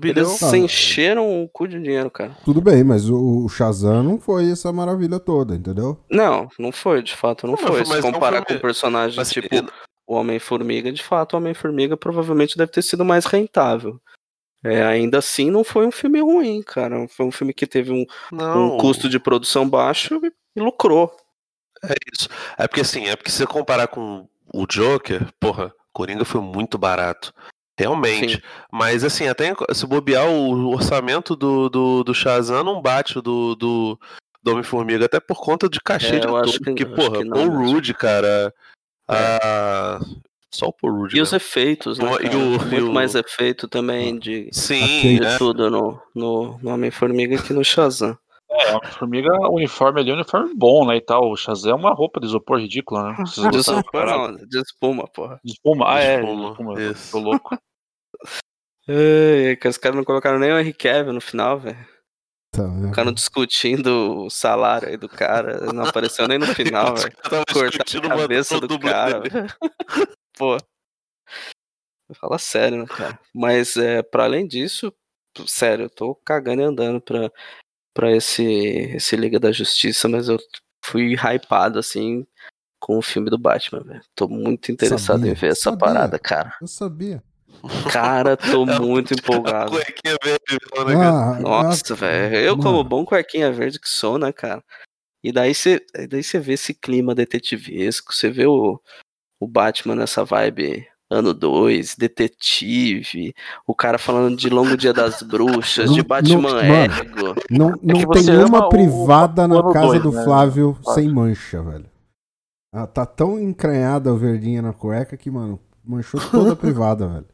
[0.00, 0.24] bilhão.
[0.26, 2.34] eles se encheram o cu de dinheiro, cara.
[2.46, 5.98] Tudo bem, mas o, o Shazam não foi essa maravilha toda, entendeu?
[6.10, 7.84] Não, não foi, de fato, não Não, foi.
[7.84, 9.48] mas Se um comparar com personagens Mas, tipo
[10.08, 14.00] o Homem-Formiga, de fato, o Homem-Formiga provavelmente deve ter sido mais rentável.
[14.62, 17.08] É, ainda assim, não foi um filme ruim, cara.
[17.08, 21.14] Foi um filme que teve um, um custo de produção baixo e, e lucrou.
[21.82, 22.28] É isso.
[22.58, 26.76] É porque assim, é porque se você comparar com o Joker, porra, Coringa foi muito
[26.76, 27.32] barato.
[27.78, 28.34] Realmente.
[28.34, 28.42] Sim.
[28.70, 33.54] Mas assim, até se bobear o orçamento do, do, do Shazam não bate o do,
[33.54, 33.98] do,
[34.42, 36.44] do Homem-Formiga, até por conta de cachê É, de ator.
[36.44, 37.64] que- porque, porra, mesmo.
[37.64, 38.52] Rudd, cara.
[39.08, 39.98] a-
[40.52, 41.14] Só o Paul Rudd.
[41.16, 41.36] E os né?
[41.36, 42.04] efeitos, né?
[42.04, 42.24] E o- cara?
[42.24, 45.18] e o- Muito e o- mais efeito também de, Sim, Ok.
[45.20, 45.38] de é.
[45.38, 48.18] tudo no, no, no Homem-Formiga que no Shazam.
[48.50, 51.30] É, Homem-Formiga, o uniforme ali é um uniforme bom, né, e tal.
[51.30, 53.16] O Shazam é uma roupa de isopor ridícula, né?
[53.20, 55.38] Vocês De isopor não, de espuma, porra.
[55.44, 55.84] De espuma?
[55.88, 57.12] Ah, é, de espuma, isso.
[57.12, 57.56] Tô louco.
[58.88, 61.78] Ai, que os caras não colocaram nem o Henry Cavill no final, velho.
[62.56, 62.88] Né?
[62.88, 65.72] Ficaram discutindo o salário aí do cara.
[65.72, 67.14] Não apareceu nem no final, velho.
[67.22, 69.22] Tava Cortar discutindo a uma- cabeça do cara.
[70.40, 70.56] Pô.
[72.14, 73.20] Fala sério, né, cara?
[73.34, 74.90] Mas, é, para além disso,
[75.46, 77.30] sério, eu tô cagando e andando pra,
[77.92, 80.38] pra esse, esse Liga da Justiça, mas eu
[80.82, 82.26] fui hypado, assim,
[82.80, 84.00] com o filme do Batman, velho.
[84.14, 85.78] Tô muito interessado Sabia, em ver essa sabia.
[85.78, 86.56] parada, cara.
[86.58, 87.22] Eu sabia.
[87.92, 89.72] Cara, tô muito A empolgado.
[89.72, 91.36] cuequinha verde, né, cara?
[91.36, 92.34] Ah, Nossa, velho.
[92.36, 94.64] Eu, como mano, bom cuequinha verde que sou, né, cara?
[95.22, 98.80] E daí você daí você vê esse clima detetivesco, você vê o,
[99.40, 103.34] o Batman nessa vibe ano 2, detetive,
[103.66, 106.60] o cara falando de Longo Dia das Bruxas, Não- de não- Batman mano.
[106.62, 107.34] Ego.
[107.50, 110.22] Não, não que você tem uma privada o na casa dois, do né?
[110.24, 111.86] Flávio sem mancha, velho.
[112.72, 117.26] Ela tá tão encranhada a verdinha na cueca que, mano, manchou toda a privada, velho.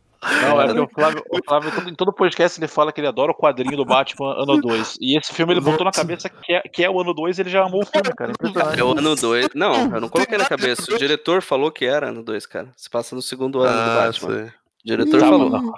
[0.42, 3.08] Não, é porque o Flávio, o Flávio todo- em todo podcast ele fala que ele
[3.08, 4.96] adora o quadrinho do Batman ano 2.
[5.00, 7.50] E esse filme ele botou na cabeça que é, que é o ano 2 ele
[7.50, 8.32] já amou o filme, cara.
[8.32, 8.80] Impressionante.
[8.80, 9.48] É o ano 2.
[9.54, 10.92] Não, eu não coloquei na cabeça.
[10.94, 12.68] O diretor falou que era ano 2, cara.
[12.76, 14.28] Se passa no segundo ano do Ah, Batman.
[14.34, 14.44] sei.
[14.46, 14.52] O
[14.84, 15.50] diretor Tá, falou.
[15.50, 15.72] mano.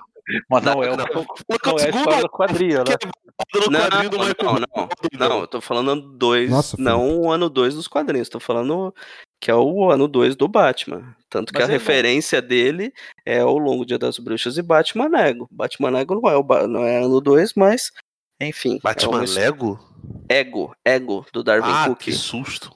[0.50, 2.94] Mas não é, o, Não, não é a história do quadrinho, né?
[3.54, 3.80] No Não,
[4.10, 7.86] do não, não, não, eu tô falando ano 2, Nossa, não o ano 2 dos
[7.88, 8.92] quadrinhos, tô falando
[9.40, 11.14] que é o ano 2 do Batman.
[11.30, 12.92] Tanto que Mas a é referência dele
[13.24, 15.46] é o Longo Dia das Bruxas e Batman Ego.
[15.50, 17.92] Batman Ego não é, o ba- não é ano 2, mas,
[18.40, 18.78] enfim.
[18.82, 19.78] Batman é uma his- Lego?
[20.28, 21.98] Ego, Ego, do Darwin Ah, Cook.
[22.00, 22.70] que susto.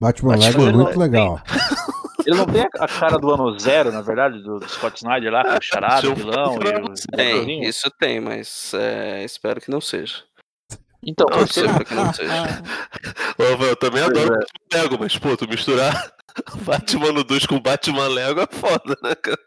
[0.00, 1.40] Batman Batman Lego é Lego muito é- legal.
[2.26, 5.44] Ele não tem a cara do ano zero, na verdade, do, do Scott Snyder lá,
[5.44, 10.24] com o charada, vilão e o Tem, isso tem, mas é, espero que não seja.
[11.06, 12.32] Então, Não, você, espero que não seja.
[13.38, 14.38] Ô, velho, eu também Pois adoro é.
[14.38, 16.12] Batman Lego, mas, pô, tu misturar
[16.66, 19.38] Batman no 2 com Batman Lego é foda, né, cara?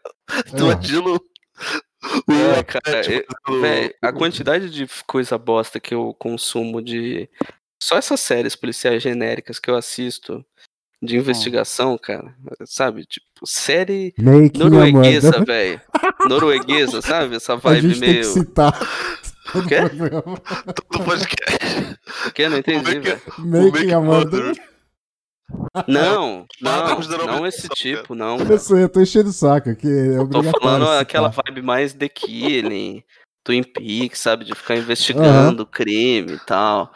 [0.56, 0.72] Tu É.
[0.72, 1.20] imagina o.
[2.32, 7.28] É, cara, eu- no- Véi, a quantidade de coisa bosta que eu consumo de.
[7.82, 10.42] Só essas séries policiais genéricas que eu assisto
[11.02, 12.34] de investigação, cara.
[12.64, 13.04] Sabe?
[13.06, 15.80] Tipo, série Making norueguesa, velho.
[16.28, 17.36] Norueguesa, sabe?
[17.36, 18.22] Essa A vibe meio.
[19.52, 19.76] todo Quê?
[19.80, 20.22] programa.
[20.66, 21.98] do podcast.
[22.26, 22.48] O que?
[22.48, 23.14] Não entendi, é que é?
[23.16, 23.22] velho.
[23.38, 24.52] Making a Murder.
[25.88, 28.38] Não, não, não esse tipo, não.
[28.38, 29.88] Eu sei, eu tô enchendo o saco aqui.
[29.88, 33.02] É Tô falando aquela vibe mais The Killing,
[33.42, 34.44] Twin Peaks, sabe?
[34.44, 36.92] De ficar investigando crime e tal.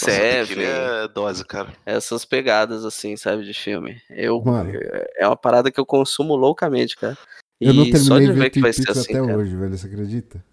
[0.00, 0.64] Seven.
[0.64, 1.72] é dose, cara.
[1.84, 4.00] essas pegadas, assim, sabe, de filme.
[4.08, 4.72] Eu, Mano.
[5.18, 7.16] é uma parada que eu consumo loucamente, cara.
[7.60, 9.16] Eu não E só terminei de de ver ver que vai Twin ser Peaks assim,
[9.16, 9.38] até cara.
[9.38, 9.76] hoje, velho.
[9.76, 10.44] Você acredita?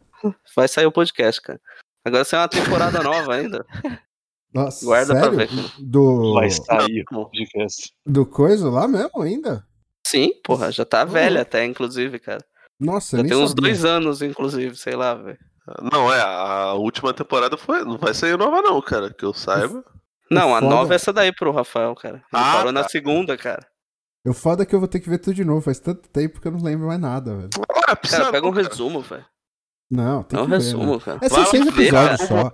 [0.56, 1.60] Vai sair o podcast, cara.
[2.06, 3.66] Agora sai uma temporada nova ainda.
[4.54, 5.38] Nossa, Guarda pra sério?
[5.38, 5.70] ver, cara.
[5.80, 7.92] Do, vai sair o podcast.
[8.06, 9.66] do coisa lá mesmo ainda?
[10.08, 12.46] Sim, porra, já tá velha até, inclusive, cara.
[12.80, 13.62] Nossa, Já nem tem uns sabia.
[13.64, 15.38] dois anos, inclusive, sei lá, velho.
[15.92, 17.84] Não, é, a última temporada foi.
[17.84, 19.12] Não vai sair nova, não, cara.
[19.12, 19.84] Que eu saiba.
[20.30, 22.18] Não, a foda- nova é essa daí pro Rafael, cara.
[22.18, 22.90] Ele Ah, parou na tá.
[22.90, 23.66] segunda, cara.
[24.26, 25.62] O foda é que eu vou ter que ver tudo de novo.
[25.62, 27.50] Faz tanto tempo que eu não lembro mais nada, velho.
[27.88, 28.68] Ah, Cara, pega um cara.
[28.68, 29.26] resumo, velho.
[29.90, 31.00] Não, tem É um que ver, resumo, né?
[31.06, 31.20] cara.
[31.22, 32.52] É seis ver, episódios só.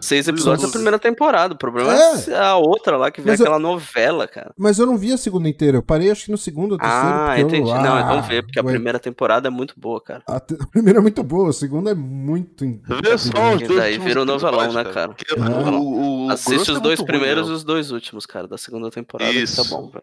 [0.00, 1.52] Seis episódios da primeira temporada.
[1.52, 2.30] O problema É.
[2.30, 4.54] é a outra lá que vem eu- aquela novela, cara.
[4.56, 5.76] Mas eu não vi a segunda inteira.
[5.78, 7.06] Eu parei acho que no segundo ou terceiro.
[7.06, 7.70] Ah, porque eu- entendi.
[7.70, 10.22] Não, então ah, vê, porque a ué, primeira temporada é muito boa, cara.
[10.26, 12.64] A, te- a primeira é muito boa, a segunda é muito.
[12.64, 15.14] Vê só os E dois daí o novelão, né, cara?
[15.38, 15.70] Ah.
[15.70, 18.46] o, o, o Assiste os é dois muito primeiros e ruim, os dois últimos, cara,
[18.48, 19.30] da segunda temporada.
[19.30, 19.62] que Isso.
[19.62, 20.02] Tá bom, velho.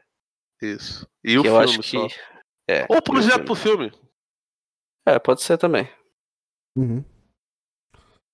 [0.62, 0.70] né?
[0.70, 1.08] Isso.
[1.24, 1.98] E o Que eu filme acho que.
[2.70, 2.86] É.
[2.90, 3.92] Ou o projeto pro filme.
[5.08, 5.90] É, pode ser também.
[6.76, 7.04] Uhum.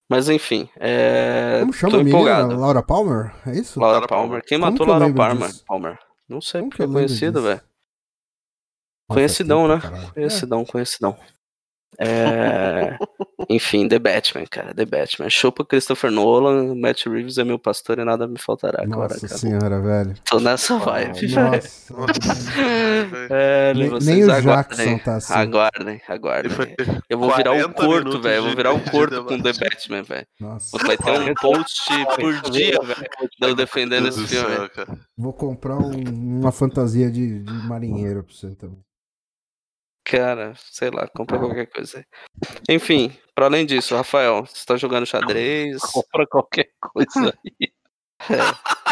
[0.10, 1.60] Mas enfim, é.
[1.62, 2.18] Como chama tô a menina?
[2.18, 2.56] empolgado.
[2.58, 3.36] Laura Palmer?
[3.46, 3.80] É isso?
[3.80, 4.44] Laura Palmer.
[4.46, 5.48] Quem Como matou que Laura Palmer?
[5.50, 5.66] disso?
[5.66, 6.00] Palmer?
[6.30, 7.62] Não sei Como porque que é conhecido, velho.
[9.10, 9.80] Ah, Conhecidão, né?
[9.82, 10.14] caralho.
[10.14, 11.18] Conhecidão, conhecidão.
[12.00, 12.98] É...
[13.50, 14.74] Enfim, The Batman, cara.
[14.74, 15.30] The Batman.
[15.30, 19.40] Chupa Christopher Nolan, Matt Reeves é meu pastor e nada me faltará agora, Nossa cara.
[19.40, 20.14] senhora, velho.
[20.30, 21.52] Tô nessa vibe, velho.
[21.52, 21.94] Nossa.
[23.30, 24.78] É, nem, vocês nem o aguardem.
[24.78, 25.34] Jackson tá assim.
[25.34, 26.52] Aguardem, aguardem.
[27.10, 28.36] Eu vou virar um 40 corto, minutos velho.
[28.36, 29.54] Eu vou de- virar um de corto com The.
[29.54, 30.28] Batman, velho.
[30.40, 30.78] Nossa.
[30.86, 33.56] Vai ter um post por dia, velho.
[33.56, 34.56] defendendo Deus esse filme.
[34.56, 34.98] céu, cara.
[35.18, 38.80] Vou comprar um- uma fantasia de, de marinheiro pra você também.
[40.10, 42.06] Cara, sei lá, compra qualquer coisa aí.
[42.70, 45.82] Enfim, pra além disso, Rafael, você tá jogando xadrez?
[45.92, 47.74] Compra qualquer coisa aí.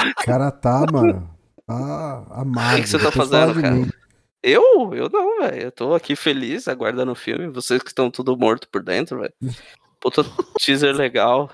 [0.10, 1.34] O cara tá, mano.
[1.66, 2.74] Tá amado.
[2.74, 3.76] O que que você tá fazendo, cara?
[3.76, 3.90] mim.
[4.44, 4.94] Eu?
[4.94, 5.64] Eu não, velho.
[5.64, 7.48] Eu tô aqui feliz, aguardando o filme.
[7.48, 9.34] Vocês que estão tudo morto por dentro, velho.
[10.06, 10.24] Puta
[10.60, 11.50] teaser legal.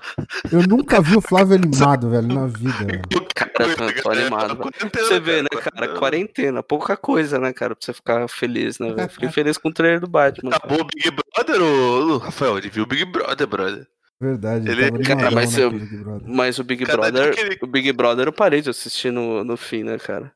[0.52, 2.86] Eu nunca vi o Flávio animado, velho, na vida.
[2.86, 3.02] velho.
[3.34, 4.58] Cara, tô, tô animado.
[4.58, 4.92] velho.
[4.92, 5.98] Pra você vê, né, cara?
[5.98, 7.74] Quarentena, pouca coisa, né, cara?
[7.78, 9.10] Pra você ficar feliz, né, velho?
[9.10, 10.52] Fiquei feliz com o trailer do Batman.
[10.52, 10.64] cara.
[10.66, 12.58] Acabou o Big Brother, ô, Rafael?
[12.58, 13.88] Ele viu o Big Brother, brother.
[14.20, 16.28] Verdade, Ele- Cara, mas eu- Big Brother.
[16.30, 17.34] Mas o Big Cada Brother.
[17.40, 20.30] ele- O Big Brother eu parei de assistir no, no fim, né, cara?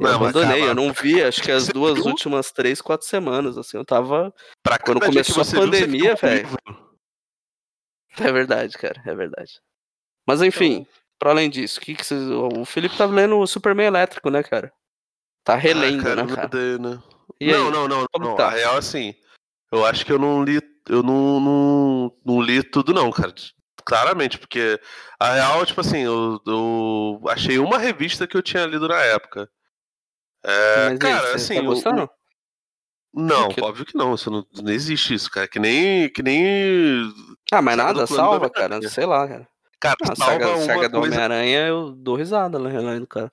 [0.00, 2.06] Eu Não, abandonei, eu não vi, acho que as Você duas viu?
[2.06, 4.34] últimas três, quatro semanas, assim, eu tava.
[4.60, 6.48] Pra Quando começou a pandemia, velho.
[8.28, 9.60] É verdade, cara, é verdade.
[10.26, 10.86] Mas enfim,
[11.18, 12.22] pra além disso, o que que vocês.
[12.30, 14.72] O Felipe tá lendo o Superman elétrico, né, cara?
[15.44, 16.46] Tá relendo, Ah, cara, né, cara?
[16.46, 17.02] odeio, né?
[17.40, 18.36] Não, não, não, Como não.
[18.36, 18.48] tá?
[18.48, 19.14] A real, assim,
[19.72, 20.60] eu acho que eu não li.
[20.88, 23.34] Eu não, não, não li tudo, não, cara.
[23.84, 24.78] Claramente, porque
[25.18, 29.48] a real, tipo assim, eu, eu achei uma revista que eu tinha lido na época.
[30.44, 32.10] É, cara, aí, você assim, tá gostando?
[33.14, 35.48] Não, Que- óbvio que não, isso não, não existe isso, cara.
[35.48, 36.08] Que nem.
[36.10, 37.12] Que nem.
[37.52, 38.80] Ah, mas nada, salva, cara.
[38.88, 39.48] Sei lá, cara.
[39.80, 40.98] Cara, Ah, salva saga, uma saga do.
[40.98, 43.30] Homem-Aranha eu dou risada, né, relendo, cara.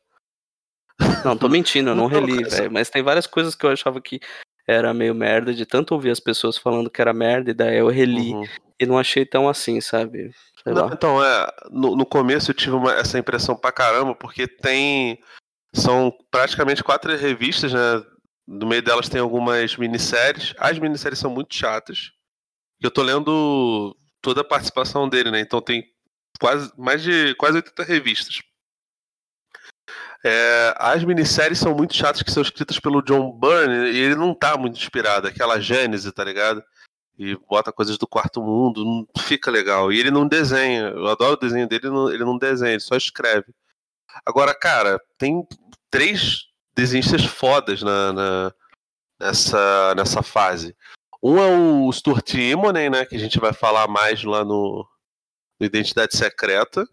[1.25, 2.71] Não, tô mentindo, eu não Não, reli, velho.
[2.71, 4.19] Mas tem várias coisas que eu achava que
[4.67, 7.87] era meio merda, de tanto ouvir as pessoas falando que era merda, e daí eu
[7.89, 8.43] reli Uhum.
[8.79, 10.31] e não achei tão assim, sabe?
[10.63, 10.91] Sei Não, lá.
[10.93, 15.19] então, é, no, no começo eu tive uma- essa impressão pra caramba, porque tem.
[15.73, 18.01] São praticamente quatro revistas, né?
[18.47, 20.53] No meio delas tem algumas minisséries.
[20.57, 22.11] As minisséries são muito chatas.
[22.81, 25.39] Eu tô lendo toda a participação dele, né?
[25.39, 25.83] Então tem
[26.39, 28.41] quase mais de quase 80 revistas.
[30.23, 34.33] É, as minisséries são muito chatas, que são escritas pelo John Byrne, e ele não
[34.33, 35.27] tá muito inspirado.
[35.27, 36.63] Aquela Gênese, tá ligado?
[37.17, 39.91] e bota coisas do quarto mundo, não fica legal.
[39.91, 40.89] E ele não desenha.
[40.89, 43.53] Eu adoro o desenho dele, ele não, desenha, ele só escreve.
[44.25, 45.45] Agora, cara, tem
[45.89, 46.45] três
[46.75, 48.53] desenhistas fodas na, na-
[49.19, 50.75] nessa, nessa fase.
[51.23, 53.05] Um é o Stuart Immonen, né?
[53.05, 54.87] Que a gente vai falar mais lá no,
[55.59, 56.85] no Identidade Secreta.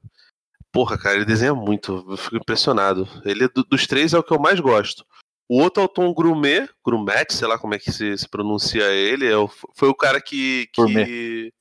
[0.73, 3.07] Porra, cara, ele desenha muito, eu fico impressionado.
[3.25, 5.05] Ele, do- dos três, é o que eu mais gosto.
[5.51, 8.85] O outro é o Tom Grumet, Grumet, sei lá como é que se, se pronuncia
[8.91, 11.53] ele, é o- foi o cara que, que.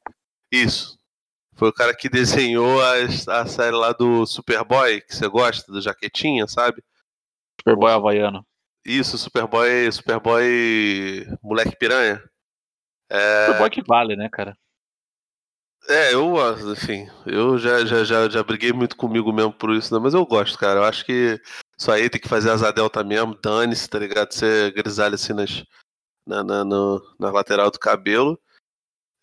[0.50, 0.98] Isso.
[1.56, 5.82] Foi o cara que desenhou as- a, série lá do Superboy, que você gosta, do
[5.82, 6.82] Jaquetinha, sabe?
[7.62, 8.46] Superboy Havaiano.
[8.84, 12.22] Isso, Superboy, Superboy Moleque Piranha.
[13.10, 14.58] É, Superboy que vale, né, cara?
[15.88, 16.36] é, eu,
[16.72, 20.00] enfim, eu já, já, já, já briguei muito comigo mesmo por isso, né?
[20.02, 20.80] Mas eu gosto, cara.
[20.80, 21.40] Eu acho que
[21.78, 24.32] isso aí tem que fazer asa delta mesmo, dane-se, tá ligado?
[24.32, 25.64] Ser grisalho assim nas,
[26.26, 28.40] na, na, no- na lateral do cabelo.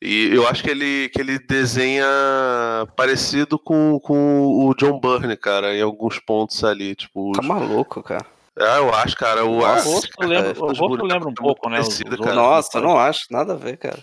[0.01, 2.07] E eu acho que ele, que ele desenha
[2.97, 6.95] parecido com, com o John Byrne, cara, em alguns pontos ali.
[6.95, 8.25] Tipo, Tá os- maluco, cara.
[8.57, 9.45] Ah, eu acho, cara.
[9.45, 11.81] O, rosto lembra, os um pouco, né?
[11.81, 12.37] os- parecidos, os cara.
[12.37, 12.37] outros.
[12.37, 14.03] Nossa, não acho, nada a ver, cara.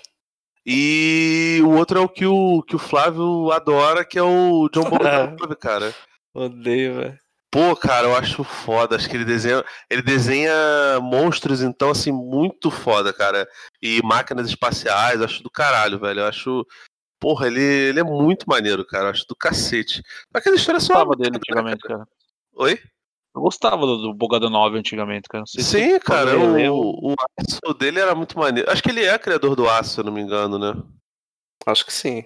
[0.66, 4.90] E o outro é o que o, que o Flávio adora, que é o John
[4.90, 5.94] Bogdanov, cara.
[6.34, 7.18] Odeio, velho.
[7.56, 8.98] Pô, cara, eu acho foda.
[8.98, 9.64] Acho que ele desenha.
[9.90, 10.52] Ele desenha
[11.02, 13.48] monstros, então, assim, muito foda, cara.
[13.82, 16.20] E máquinas espaciais, acho do caralho, velho.
[16.20, 16.68] Eu acho.
[17.18, 19.06] Porra, ele, ele é muito maneiro, cara.
[19.06, 20.04] Eu acho do cacete.
[20.34, 20.94] Aquela história é Eu só.
[20.96, 22.06] gostava dele antigamente, cara.
[22.56, 22.78] Oi?
[23.34, 25.44] Eu gostava do, do Bogadonov antigamente, cara.
[25.44, 26.38] Não sei se Sim, você cara.
[26.38, 28.70] O, o aço dele era muito maneiro.
[28.70, 30.74] Acho que ele é criador do aço, se eu não me engano, né?
[31.66, 32.26] Acho que sim.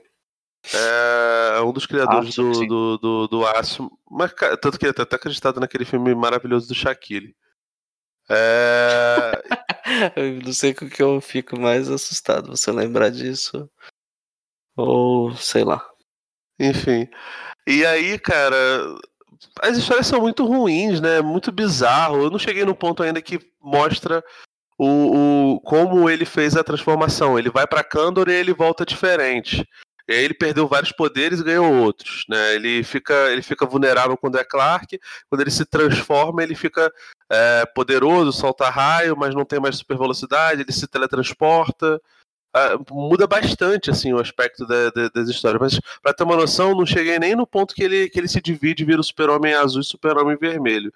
[0.73, 3.89] É um dos criadores do, do, do, do Aço.
[4.09, 7.35] Mas, tanto que ele tá até acreditado naquele filme maravilhoso do Shaquille.
[8.29, 9.31] É...
[10.15, 12.55] Eu não sei com que eu fico mais assustado.
[12.55, 13.69] Você lembrar disso?
[14.75, 15.83] Ou sei lá.
[16.59, 17.07] Enfim.
[17.65, 18.55] E aí, cara,
[19.61, 21.21] as histórias são muito ruins, né?
[21.21, 22.23] Muito bizarro.
[22.23, 24.23] Eu não cheguei no ponto ainda que mostra
[24.77, 27.37] o, o como ele fez a transformação.
[27.37, 29.67] Ele vai pra Kandor e ele volta diferente.
[30.09, 32.55] E aí ele perdeu vários poderes e ganhou outros, né?
[32.55, 34.99] Ele fica, ele fica vulnerável quando é Clark.
[35.29, 36.91] Quando ele se transforma, ele fica
[37.31, 40.61] é, poderoso, solta raio, mas não tem mais super velocidade.
[40.63, 42.01] Ele se teletransporta.
[42.51, 45.61] Ah, muda bastante assim o aspecto da- da- das histórias.
[45.61, 48.41] Mas Pra ter uma noção, não cheguei nem no ponto que ele, que ele se
[48.41, 50.91] divide vira o super-homem azul e super-homem vermelho.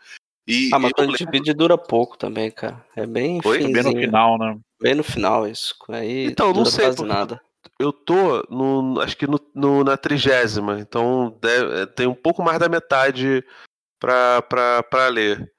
[0.48, 2.84] E, Ah, mas quando lembro- divide dura pouco também, cara.
[2.96, 3.40] É bem?
[3.42, 4.58] Bem no final, né?
[4.82, 5.76] Bem no final isso.
[5.90, 7.40] Aí Então, não sei, porque- nada.
[7.80, 12.60] Eu tô no, acho que no, no- na trigésima, então deve- tem um pouco mais
[12.60, 13.44] da metade
[14.00, 15.52] pra, pra, pra ler.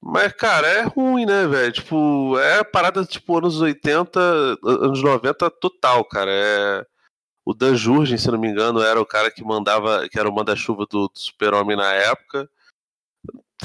[0.00, 1.72] Mas, cara, é ruim, né, velho?
[1.72, 4.20] Tipo, é parada tipo anos 80,
[4.64, 6.30] anos 90 total, cara.
[6.32, 6.86] É...
[7.44, 10.32] O Dan Jurgen, se não me engano, era o cara que mandava, que era o
[10.34, 12.48] manda-chuva do, do Super-Homem na época.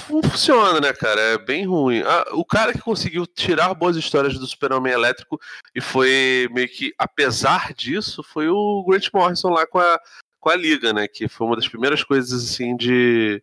[0.01, 1.19] Funciona, né, cara?
[1.19, 2.01] É bem ruim.
[2.01, 5.39] Ah, o cara que conseguiu tirar boas histórias do Super-Homem Elétrico
[5.75, 9.99] e foi meio que, apesar disso, foi o Grant Morrison lá com a,
[10.39, 11.07] com a Liga, né?
[11.07, 13.41] Que foi uma das primeiras coisas, assim, de.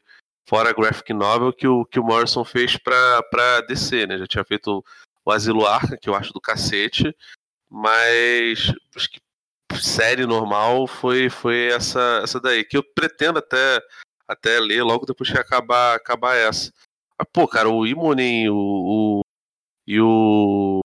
[0.49, 4.19] Fora graphic novel que o, que o Morrison fez pra, pra DC, né?
[4.19, 4.85] Já tinha feito
[5.25, 7.15] o Asilo Arca, que eu acho do cacete,
[7.71, 9.21] mas acho que
[9.81, 13.81] série normal foi, foi essa, essa daí, que eu pretendo até
[14.31, 16.73] até ler logo depois que acabar, acabar essa.
[17.19, 19.21] Mas, pô, cara, o Imonen o, o,
[19.87, 20.81] e o.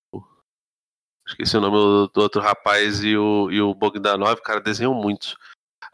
[1.26, 5.36] Esqueci o nome do, do, outro rapaz e o, e o Bogdanov, cara, desenham muito.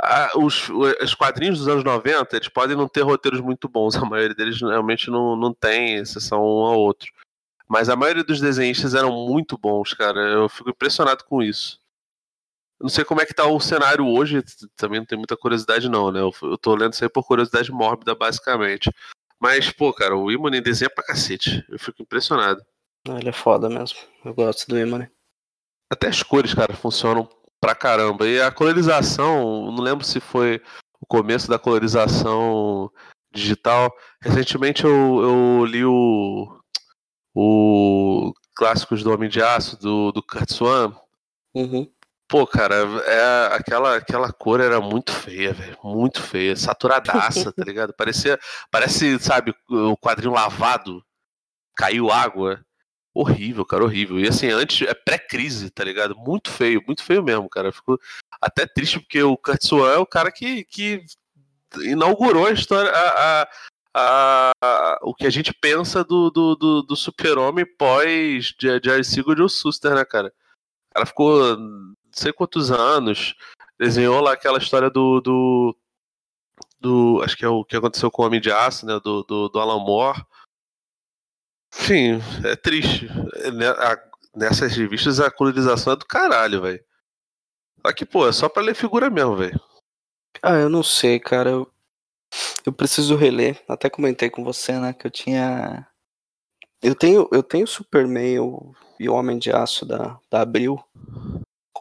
[0.01, 4.05] Ah, os, os quadrinhos dos anos 90, eles podem não ter roteiros muito bons, a
[4.05, 7.11] maioria deles realmente não, não tem, exceção um ao outro.
[7.69, 10.21] Mas a maioria dos desenhistas eram muito bons, cara.
[10.21, 11.81] Eu fico impressionado com isso.
[12.83, 14.43] Não sei como é que tá o cenário hoje,
[14.77, 16.21] também não tem muita curiosidade não, né?
[16.21, 18.91] Eu, eu tô lendo isso aí por curiosidade mórbida, basicamente.
[19.41, 21.65] Mas, pô, cara, o Imane desenha pra cacete.
[21.69, 22.61] Eu fico impressionado.
[23.09, 23.99] Ele é foda mesmo.
[24.25, 25.09] Eu gosto do Imane.
[25.91, 27.29] Até as cores, cara, funcionam
[27.61, 28.27] pra caramba.
[28.27, 30.61] E a colorização, não lembro se foi
[31.01, 32.91] o começo da colorização
[33.33, 33.93] digital.
[34.21, 36.61] Recentemente eu, eu li o,
[37.35, 40.95] o Clássicos do Homem de Aço, do, do Kurt Swan.
[41.55, 41.89] Uhum.
[42.33, 45.77] Pô, cara, é, aquela, aquela cor era muito feia, velho.
[45.85, 46.57] Muito feia.
[46.57, 47.93] Saturadaça, tá ligado?
[47.93, 51.05] Parecia, parece, sabe, o quadrinho lavado.
[51.77, 52.65] Caiu água.
[53.13, 54.19] Horrível, cara, horrível.
[54.19, 56.17] E assim, antes, é pré-crise, tá ligado?
[56.17, 57.71] Muito feio, muito feio mesmo, cara.
[57.71, 58.01] Fico
[58.41, 61.05] até triste porque o Kurt Swan é o cara que, que
[61.83, 63.43] inaugurou a história, a,
[63.95, 69.35] a, a, o que a gente pensa do, do, do, do super-homem pós Jerry Siegel
[69.35, 70.33] e Joe Suster, né, cara?
[70.93, 71.59] O cara ficou
[72.13, 73.35] sei quantos anos,
[73.79, 75.77] desenhou lá aquela história do, do,
[76.81, 79.49] do acho que é o que aconteceu com o Homem de Aço, né, do, do,
[79.49, 80.25] do Alan Moore.
[81.75, 83.07] Enfim, é triste.
[83.07, 83.67] Né,
[84.35, 86.85] nessas revistas a colorização é do caralho, velho.
[87.85, 89.61] Só que, pô, é só pra ler figura mesmo, velho.
[90.43, 91.51] Ah, eu não sei, cara.
[91.51, 91.73] Eu,
[92.65, 93.63] eu preciso reler.
[93.69, 95.87] Até comentei com você, né, que eu tinha.
[96.81, 100.83] Eu tenho, eu tenho Superman e o Homem de Aço da, da Abril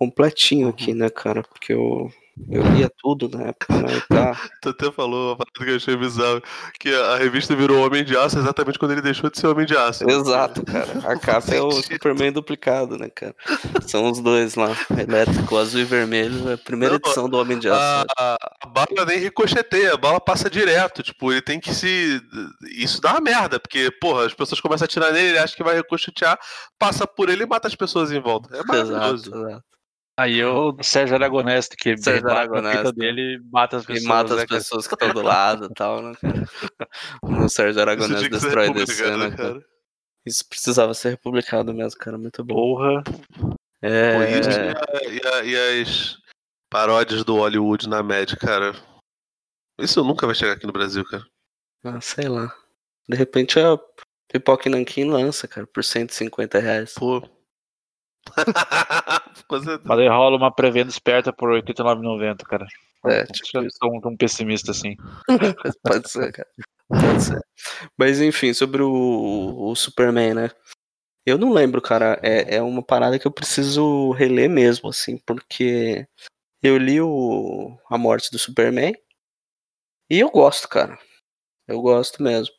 [0.02, 1.44] completinho aqui, né, cara?
[1.44, 2.12] Porque eu,
[2.50, 4.02] eu lia tudo na época, né?
[4.10, 4.36] Tá.
[4.60, 6.42] tu até falou uma parada que eu achei bizarro,
[6.80, 9.78] que a revista virou Homem de Aço exatamente quando ele deixou de ser Homem de
[9.78, 10.10] Aço.
[10.10, 10.88] Exato, cara.
[11.06, 13.36] A capa é o Superman duplicado, né, cara?
[13.86, 17.60] São os dois lá, elétrico, azul e vermelho, é a primeira Não, edição do Homem
[17.60, 17.80] de Aço.
[18.18, 18.38] A, né?
[18.60, 22.20] a bala nem ricocheteia, a bala passa direto, tipo, ele tem que se...
[22.76, 25.64] Isso dá uma merda, porque, porra, as pessoas começam a atirar nele, ele acha que
[25.64, 26.40] vai ricochetear,
[26.80, 28.50] passa por ele e mata as pessoas em volta.
[28.58, 29.30] É maravilhoso.
[29.30, 29.71] Exato, exato.
[30.22, 34.04] Aí o Sérgio Aragonés, que Sérgio Aragonés, dele mata as pessoas.
[34.04, 36.48] E mata as né, pessoas que estão do lado e tal, né, cara?
[37.44, 39.66] O Sérgio Aragonés destrói DC, né, cara?
[40.24, 42.20] Isso precisava ser republicado mesmo, cara.
[42.20, 42.54] Muito bom.
[42.54, 43.04] Porra.
[43.82, 44.18] É.
[44.30, 46.18] E, a, e, a, e, as
[46.70, 48.76] paródias do Hollywood na média, cara.
[49.80, 51.26] Isso nunca vai chegar aqui no Brasil, cara.
[51.84, 52.54] Ah, sei lá.
[53.10, 53.80] De repente a
[54.32, 56.94] Pipoca Nankin lança, cara, por 150 reais.
[56.94, 57.28] Pô.
[59.90, 62.68] Aí rola uma pré-venda esperta por R$ 89,90, cara.
[63.06, 64.96] É, tipo, eu sou tão pessimista assim.
[65.84, 66.48] Pode ser, cara.
[66.88, 67.42] Pode ser.
[67.98, 70.52] Mas enfim, sobre o, o Superman, né?
[71.26, 72.20] Eu não lembro, cara.
[72.24, 76.08] É, é uma parada que eu preciso reler mesmo, assim, porque
[76.62, 78.94] eu li o A Morte do Superman
[80.10, 80.98] e eu gosto, cara.
[81.68, 82.54] Eu gosto mesmo.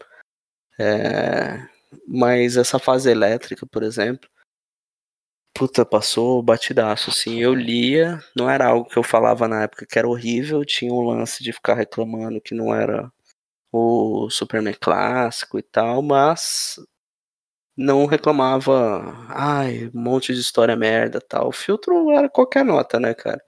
[0.78, 1.68] É...
[2.08, 4.28] Mas essa fase elétrica, por exemplo,
[5.54, 7.38] Puta, passou batidaço, assim.
[7.40, 11.02] Eu lia, não era algo que eu falava na época que era horrível, tinha um
[11.02, 13.12] lance de ficar reclamando que não era
[13.72, 16.76] o Superman clássico e tal, mas
[17.76, 21.48] não reclamava, ai, um monte de história merda tal.
[21.48, 23.42] O filtro era qualquer nota, né, cara?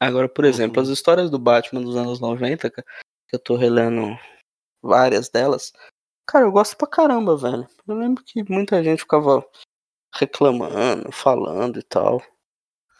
[0.00, 0.82] Agora, por exemplo, Uhum.
[0.82, 2.86] as histórias do Batman dos anos 90, cara,
[3.28, 4.16] que eu tô relendo
[4.82, 5.72] várias delas,
[6.26, 7.66] cara, eu gosto pra caramba, velho.
[7.86, 9.44] Eu lembro que muita gente ficava
[10.14, 12.22] reclamando, falando e tal.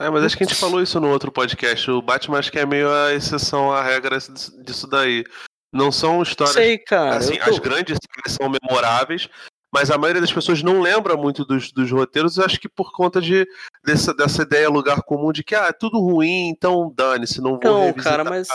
[0.00, 1.90] É, mas acho que a gente falou isso no outro podcast.
[1.90, 4.18] O Batman acho que é meio a exceção à regra
[4.64, 5.24] disso daí.
[5.72, 6.54] Não são histórias.
[6.54, 7.16] Sei, cara.
[7.16, 7.98] assim, tô- As grandes
[8.28, 9.28] são memoráveis,
[9.72, 13.20] mas a maioria das pessoas não lembra muito dos, dos roteiros, acho que por conta
[13.20, 13.46] de,
[13.84, 17.58] dessa, dessa ideia lugar comum de que ah, é tudo ruim, então dane-se, não vou
[17.58, 18.12] Então, revisitar.
[18.18, 18.48] cara, mas,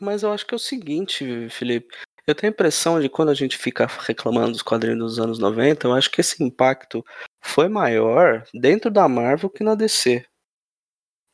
[0.00, 1.88] mas eu acho que é o seguinte, Felipe.
[2.26, 5.88] Eu tenho a impressão de quando a gente fica reclamando dos quadrinhos dos anos 90,
[5.88, 7.04] eu acho que esse impacto
[7.42, 10.24] foi maior dentro da Marvel que na DC.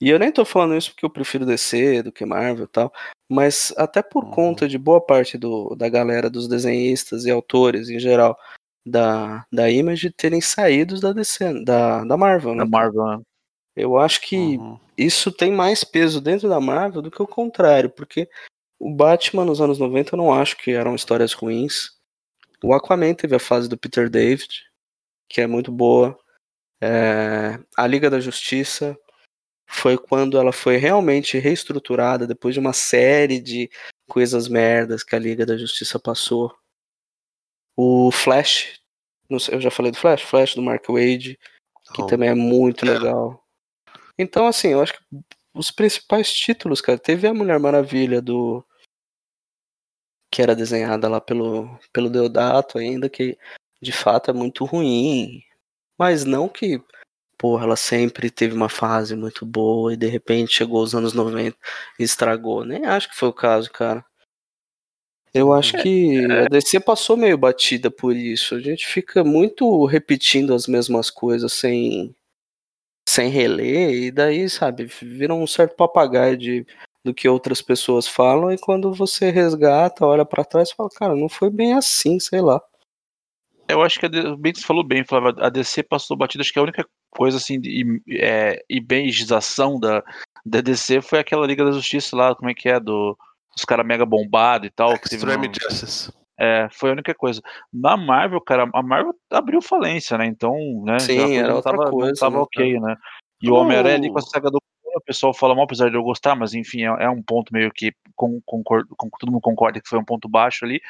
[0.01, 2.93] E eu nem tô falando isso porque eu prefiro DC do que Marvel e tal,
[3.29, 4.31] mas até por Uhum.
[4.31, 8.39] conta de boa parte do, da galera, dos desenhistas e autores em geral
[8.87, 12.59] da, da Image terem saído da DC, da, da Marvel, né?
[12.59, 13.23] Na Marvel, né?
[13.77, 14.79] Eu acho que Uhum.
[14.97, 18.29] isso tem mais peso dentro da Marvel do que o contrário, porque
[18.79, 21.91] o Batman nos anos 90 eu não acho que eram histórias ruins.
[22.63, 24.65] O Aquaman teve a fase do Peter David,
[25.29, 26.19] que é muito boa.
[26.81, 28.99] É, a Liga da Justiça
[29.67, 33.71] foi quando ela foi realmente reestruturada depois de uma série de
[34.09, 36.57] coisas merdas que a Liga da Justiça passou.
[37.77, 38.81] O Flash,
[39.29, 41.39] não sei, eu já falei do Flash, Flash do Mark Wade,
[41.93, 42.07] que Não.
[42.07, 43.45] também é muito legal.
[44.19, 45.05] Então, assim, eu acho que
[45.55, 48.65] os principais títulos, cara, teve a Mulher Maravilha do.
[50.31, 53.39] que era desenhada lá pelo, pelo Deodato ainda, que
[53.81, 55.43] de fato é muito ruim.
[55.99, 56.83] Mas não que,
[57.39, 61.57] porra, ela sempre teve uma fase muito boa e de repente chegou os anos 90
[61.99, 62.65] e estragou.
[62.65, 64.05] Nem acho que foi o caso, cara.
[65.35, 68.55] Eu acho que a DC passou meio batida por isso.
[68.55, 72.15] A gente fica muito repetindo as mesmas coisas sem
[73.09, 76.67] sem reler, e daí, sabe, vira um certo papagaio de,
[77.03, 81.17] do que outras pessoas falam, e quando você resgata, olha pra trás e fala, cara,
[81.17, 82.61] não foi bem assim, sei lá.
[83.69, 86.59] Eu acho que a bem você falou bem, Flávio, a DC passou batida, acho que
[86.59, 90.03] a única coisa assim de é, ibeigização da,
[90.45, 93.17] da DC foi aquela Liga da Justiça lá, como é que é, do,
[93.55, 94.95] dos caras mega bombado e tal.
[94.99, 96.13] que teve Extreme no- Justice.
[96.39, 97.43] é, foi a única coisa.
[97.73, 100.27] Na Marvel, cara, a Marvel abriu falência, né?
[100.27, 100.55] Então,
[100.85, 100.99] né?
[100.99, 102.97] Sim, era outra tava, coisa, tava né, ok, né?
[103.43, 103.55] E o.
[103.55, 104.59] Homem-Aranha ali com a saga do
[104.99, 107.71] o pessoal fala mal, apesar de eu gostar, mas enfim, é, é um ponto meio
[107.73, 110.81] que com, concordo, com, todo mundo concorda que foi um ponto baixo ali.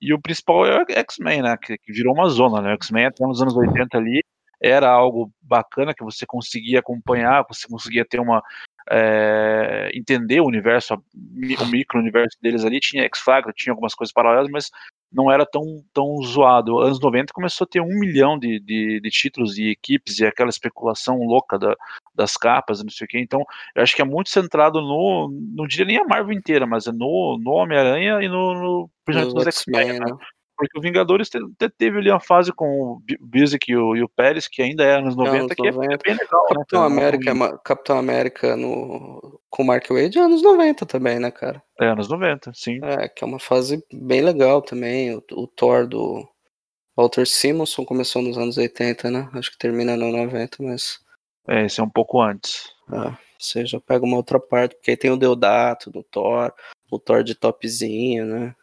[0.00, 1.56] E o principal é o X-Men, né?
[1.56, 2.70] Que, que virou uma zona, né?
[2.72, 4.22] O X-Men até nos anos 80 ali
[4.60, 8.42] era algo bacana que você conseguia acompanhar, você conseguia ter uma.
[8.90, 14.70] É, entender o universo, o micro-universo deles ali, tinha X-Factor, tinha algumas coisas paralelas, mas
[15.12, 15.62] não era tão,
[15.92, 16.78] tão zoado.
[16.78, 20.50] Anos 90 começou a ter um milhão de, de, de títulos e equipes e aquela
[20.50, 21.74] especulação louca da,
[22.14, 23.18] das capas, não sei o que.
[23.18, 26.86] Então, eu acho que é muito centrado no, não diria nem a Marvel inteira, mas
[26.86, 30.16] é no, no Homem-Aranha e no, no No nos X-Men, X-Men, né?
[30.60, 30.66] Né?
[30.68, 33.94] Porque o Vingadores te- te- teve ali uma fase com o Bi- Bizik e o,
[33.96, 35.94] e o Pérez, que ainda é anos 90, Anos que é- 90.
[35.94, 36.54] é bem legal, né?
[36.56, 36.88] Capitão cara?
[36.90, 37.38] Não é América, é ruim.
[37.38, 41.62] ma- Capitão América no, com o Mark Wade é anos 90 também, né, cara?
[41.80, 42.78] É anos 90, sim.
[42.82, 45.14] É, que é uma fase bem legal também.
[45.14, 46.26] O, o Thor do
[46.96, 49.28] Walter Simonson começou nos anos 80, né?
[49.34, 50.98] Acho que termina no 90, mas
[51.48, 52.72] É, esse é um pouco antes.
[52.90, 56.50] ah, você já pega uma outra parte, porque aí tem o Deodato do Thor,
[56.90, 58.54] o Thor de topzinho, né?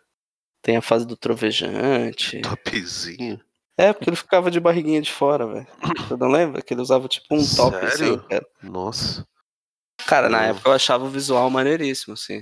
[0.64, 2.42] Tem a fase do Trovejante.
[2.42, 3.40] Topzinho.
[3.78, 5.68] É, porque ele ficava de barriguinha de fora, velho.
[6.08, 6.62] Você não lembra?
[6.62, 8.48] Que ele usava tipo um top assim, cara.
[8.64, 9.28] Nossa.
[10.08, 10.46] Cara, na Não.
[10.50, 12.42] época eu achava o visual maneiríssimo, assim.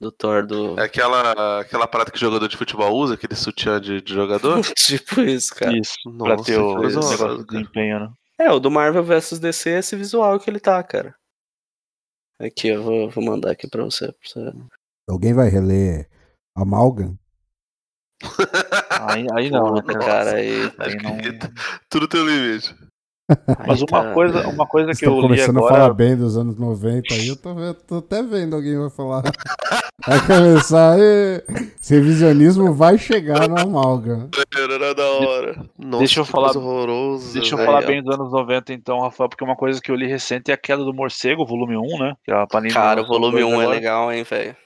[0.00, 0.80] Do Thor do.
[0.80, 4.60] É aquela, aquela parada que jogador de futebol usa, aquele sutiã de, de jogador?
[4.74, 5.76] tipo isso, cara.
[5.76, 7.44] Isso, pra Nossa, ter o negócio cara.
[7.44, 8.12] desempenho, né?
[8.38, 11.14] É, o do Marvel vs DC é esse visual que ele tá, cara.
[12.40, 14.06] Aqui, eu vou, vou mandar aqui pra você.
[14.10, 14.52] pra você-
[15.06, 16.08] Alguém vai reler
[16.56, 17.18] Amalgam?
[19.08, 19.98] Aí, aí não, né, cara?
[19.98, 20.70] cara, aí.
[20.78, 21.16] Aí não...
[21.88, 22.74] Tudo tem um limite.
[23.64, 26.36] Mas uma tá- coisa, uma coisa que Estão eu li começando a falar bem dos
[26.36, 27.54] anos 90 aí, eu tô,
[27.86, 29.22] tô até vendo alguém vai falar.
[30.04, 31.40] Vai começar, "Ê,
[31.80, 34.28] esse revisionismo vai chegar no Amalgam.
[34.58, 35.64] Era da hora.
[35.78, 37.32] Nossa, Deixa eu falar- coisa horrorosa.
[37.34, 37.70] Deixa eu velho.
[37.70, 40.54] falar bem dos anos 90, então, Rafael, porque uma coisa que eu li recente é
[40.54, 42.14] a queda do morcego, volume 1, né?
[42.24, 43.68] Que a Panini Cara, o volume dois 1 é agora.
[43.68, 44.56] legal, hein, velho.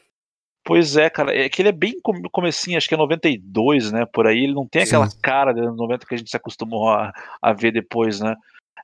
[0.65, 4.07] Pois é, cara, é que ele é bem com- comecinho, acho que é 92, né,
[4.07, 5.19] por aí, ele não tem aquela Sim.
[5.23, 7.13] cara anos 90 que a gente se acostumou a,
[7.43, 8.35] a ver depois, né.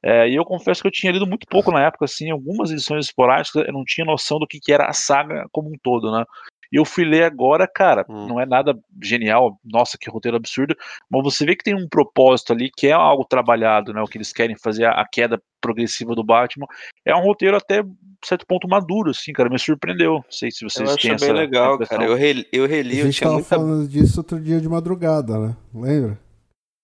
[0.03, 3.07] É, e eu confesso que eu tinha lido muito pouco na época, assim, algumas edições
[3.07, 6.25] esporádicas, eu não tinha noção do que, que era a saga como um todo, né.
[6.73, 8.27] E eu fui ler agora, cara, Hum.
[8.29, 10.77] não é nada genial, nossa, que roteiro absurdo,
[11.11, 14.19] mas você vê que tem um propósito ali, que é algo trabalhado, né, o que
[14.19, 16.67] eles querem fazer, a, a queda progressiva do Batman,
[17.05, 17.83] é um roteiro até
[18.25, 21.35] certo ponto maduro, assim, cara, me surpreendeu, não sei se Eu vocês têm essa bem
[21.35, 21.99] legal, impressão.
[21.99, 22.09] cara.
[22.11, 24.69] Eu reli, eu A reli, eu gente tinha tava muita falando disso outro dia de
[24.69, 25.57] madrugada, né?
[25.75, 26.19] Lembra?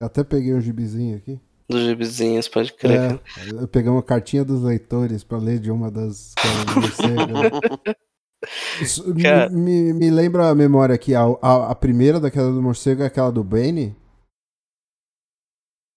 [0.00, 1.40] Eu até peguei um gibizinho aqui.
[1.68, 3.12] dos gibizinhos, pode crer.
[3.12, 3.18] É,
[3.62, 6.34] eu peguei uma cartinha dos leitores pra ler de uma das
[8.40, 8.82] que?
[8.82, 13.02] Isso me- me, me lembra a memória aqui, a, a, a primeira daquela do morcego
[13.02, 13.96] é aquela do Bane?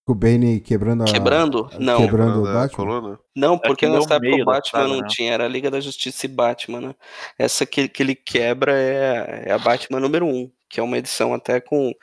[0.08, 1.06] O Bane quebrando a.
[1.06, 1.70] Quebrando?
[1.78, 1.98] Não.
[1.98, 2.70] Quebrando o Batman?
[2.70, 3.20] coluna?
[3.36, 5.08] Não, porque é o nessa época meio o da Batman não né?
[5.08, 6.96] tinha, era a Liga da Justiça e Batman, né?
[7.38, 11.32] Essa que, que ele quebra é, é a Batman número 1, que é uma edição
[11.32, 11.94] até com,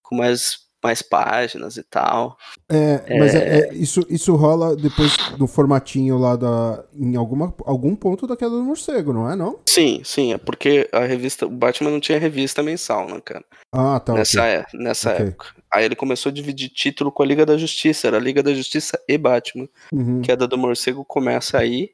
[0.00, 2.38] com mais, mais páginas e tal.
[2.68, 6.84] É, mas é- é, isso, isso rola depois no formatinho lá da.
[6.94, 9.34] em alguma, algum ponto da queda do morcego, não é?
[9.34, 9.58] Não?
[9.68, 11.46] Sim, sim, é porque a revista.
[11.46, 13.44] O Batman não tinha revista mensal, né, cara?
[13.72, 14.14] Ah, tá.
[14.14, 14.50] nessa ok.
[14.52, 15.26] é, nessa Ok.
[15.26, 15.46] época.
[15.72, 18.06] Aí ele começou a dividir título com a Liga da Justiça.
[18.06, 19.68] Era a Liga da Justiça e Batman.
[19.92, 20.22] Uhum.
[20.22, 21.90] Queda do Morcego começa aí.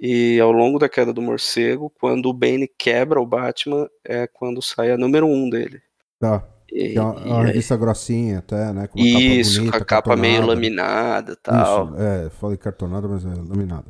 [0.00, 4.62] E ao longo da queda do morcego, quando o Bane quebra o Batman, é quando
[4.62, 5.82] sai a número um dele.
[6.18, 6.42] Tá.
[6.70, 8.86] Que é uma, e uma aí- revista grossinha até, né?
[8.86, 11.86] Com isso, capa bonita, com a capa meio laminada e tal.
[11.86, 13.86] Isso, é, falei cartonada, mas é laminada.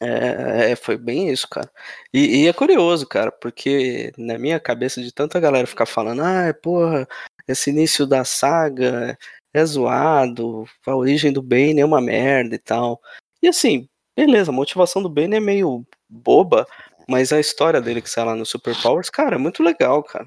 [0.00, 1.70] É, é, foi bem isso, cara.
[2.14, 6.54] E, e é curioso, cara, porque na minha cabeça de tanta galera ficar falando, ah,
[6.62, 7.06] porra,
[7.46, 9.18] esse início da saga
[9.52, 13.00] é zoado, a origem do Bane é uma merda e tal.
[13.42, 16.66] E assim, beleza, a motivação do Bane é meio boba,
[17.08, 20.26] mas a história dele que sai lá no Super Powers, cara, é muito legal, cara.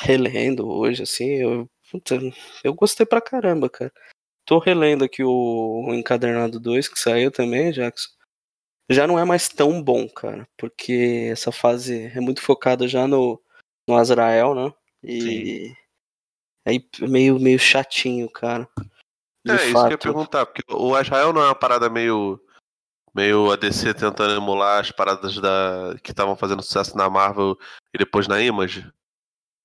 [0.00, 2.18] Relendo hoje, assim, eu, puta,
[2.62, 3.92] eu gostei pra caramba, cara.
[4.44, 8.14] Tô relendo aqui o, o Encadernado 2 que saiu também, Jackson
[8.90, 13.40] já não é mais tão bom, cara, porque essa fase é muito focada já no,
[13.88, 14.72] no Azrael, né?
[15.02, 15.74] E
[16.66, 18.68] aí meio, meio chatinho, cara.
[19.44, 19.98] De É, isso que eu ia fato.
[19.98, 22.40] perguntar, porque o Israel não é uma parada meio.
[23.14, 27.56] meio ADC tentando emular as paradas da que estavam fazendo sucesso na Marvel
[27.94, 28.90] e depois na Image?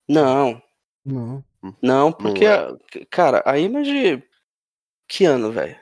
[0.10, 0.62] Não,
[1.06, 1.44] Não.
[1.82, 2.54] não, porque, é.
[2.56, 2.78] a-
[3.10, 4.24] cara, a Image.
[5.08, 5.78] Que ano, velho?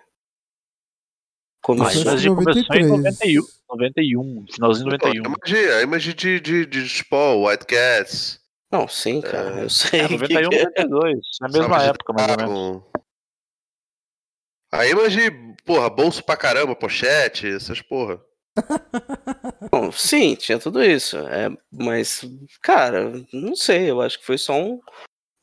[1.64, 2.12] Começou.
[2.12, 2.88] é a gente começou em 93.
[2.88, 5.24] 91, 91 finalzinho de Pô, 91.
[5.24, 8.40] a Image, a Image de, de, de Spawn, White Cats.
[8.72, 10.02] Não, sim, cara, eu sei.
[10.02, 10.64] É, que 91, que é.
[10.86, 11.20] 92.
[11.42, 12.54] Na mesma Salva de época, mais ou menos.
[12.82, 12.92] Dragon.
[14.72, 18.22] A Image, porra, bolso pra caramba, pochete, essas porra.
[19.72, 21.18] Não, sim, tinha tudo isso.
[21.18, 22.22] É, mas,
[22.62, 24.80] cara, não sei, eu acho que foi só um,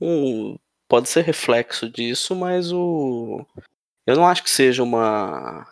[0.00, 0.58] um.
[0.88, 3.44] Pode ser reflexo disso, mas o.
[4.06, 5.66] Eu não acho que seja uma.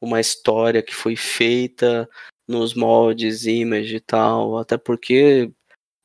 [0.00, 2.08] Uma história que foi feita
[2.46, 4.58] nos moldes, image e tal.
[4.58, 5.50] Até porque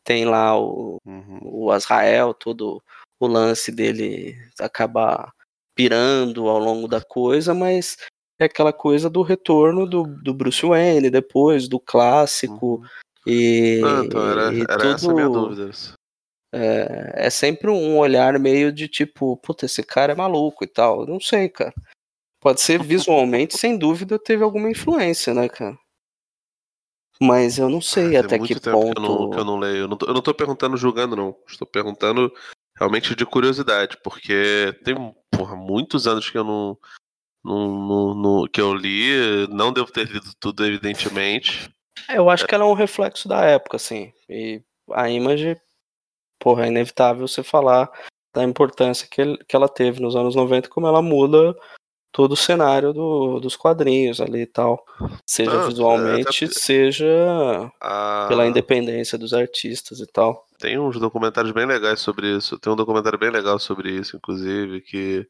[0.06, 1.40] tem lá o, Uhum.
[1.44, 2.82] o Azrael, todo
[3.20, 5.34] o lance dele acabar
[5.76, 7.98] pirando ao longo da coisa, mas
[8.40, 12.82] é aquela coisa do retorno do, do Bruce Wayne depois, do clássico.
[13.28, 15.72] E, Ah, então, era, e era essa a minha tudo dúvida.
[16.54, 21.06] é, é sempre um olhar meio de tipo, puta, esse cara é maluco e tal.
[21.06, 21.74] Não sei, cara.
[22.40, 25.78] Pode ser visualmente, sem dúvida, teve alguma influência, né, cara?
[27.22, 28.94] Mas eu não sei Ah, até que ponto.
[28.94, 29.80] que eu não, que eu não leio.
[29.80, 31.36] Eu não, tô, eu não tô perguntando julgando, não.
[31.46, 32.32] Estou perguntando
[32.78, 34.96] realmente de curiosidade, porque tem
[35.30, 36.78] porra, muitos anos que eu não,
[37.44, 39.48] não, não- não- que eu li.
[39.50, 41.70] Não devo ter lido tudo, evidentemente.
[42.08, 44.12] É, Eu acho que ela é um reflexo da época, assim.
[44.30, 44.62] E
[44.92, 45.56] a Image,
[46.40, 47.90] porra, é inevitável você falar
[48.34, 51.56] da importância que, ele- que ela teve nos anos 90, como ela muda
[52.12, 54.84] todo o cenário do- dos quadrinhos ali e tal.
[55.26, 60.46] Seja Ah, visualmente, até- seja A- pela independência dos artistas e tal.
[60.58, 62.58] Tem uns documentários bem legais sobre isso.
[62.60, 65.28] Tem um documentário bem legal sobre isso, inclusive, que,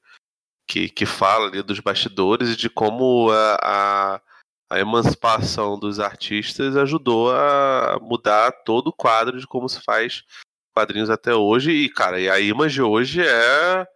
[0.69, 4.21] que, que fala ali dos bastidores e de como a, a,
[4.69, 10.23] a emancipação dos artistas ajudou a mudar todo o quadro de como se faz
[10.71, 11.71] quadrinhos até hoje.
[11.71, 13.87] E, cara, e a Image hoje é,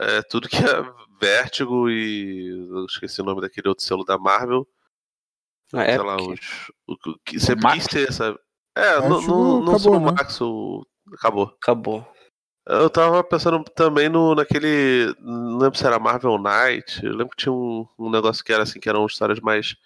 [0.00, 2.48] é tudo que é Vértigo e.
[2.48, 4.66] Eu esqueci o nome daquele outro selo da Marvel.
[5.72, 6.10] Na sei época.
[6.10, 7.76] lá, os, o, que sempre Max?
[7.76, 8.38] quis ter, sabe?
[8.76, 10.12] É, não, Vértigo não, não acabou, só no né?
[10.12, 10.86] Max, o...
[11.14, 11.56] acabou.
[11.62, 12.15] Acabou.
[12.68, 15.14] Eu tava pensando também no, naquele.
[15.20, 17.04] Não lembro se era Marvel Knight.
[17.04, 19.76] Eu lembro que tinha um, um negócio que era assim, que eram histórias mais,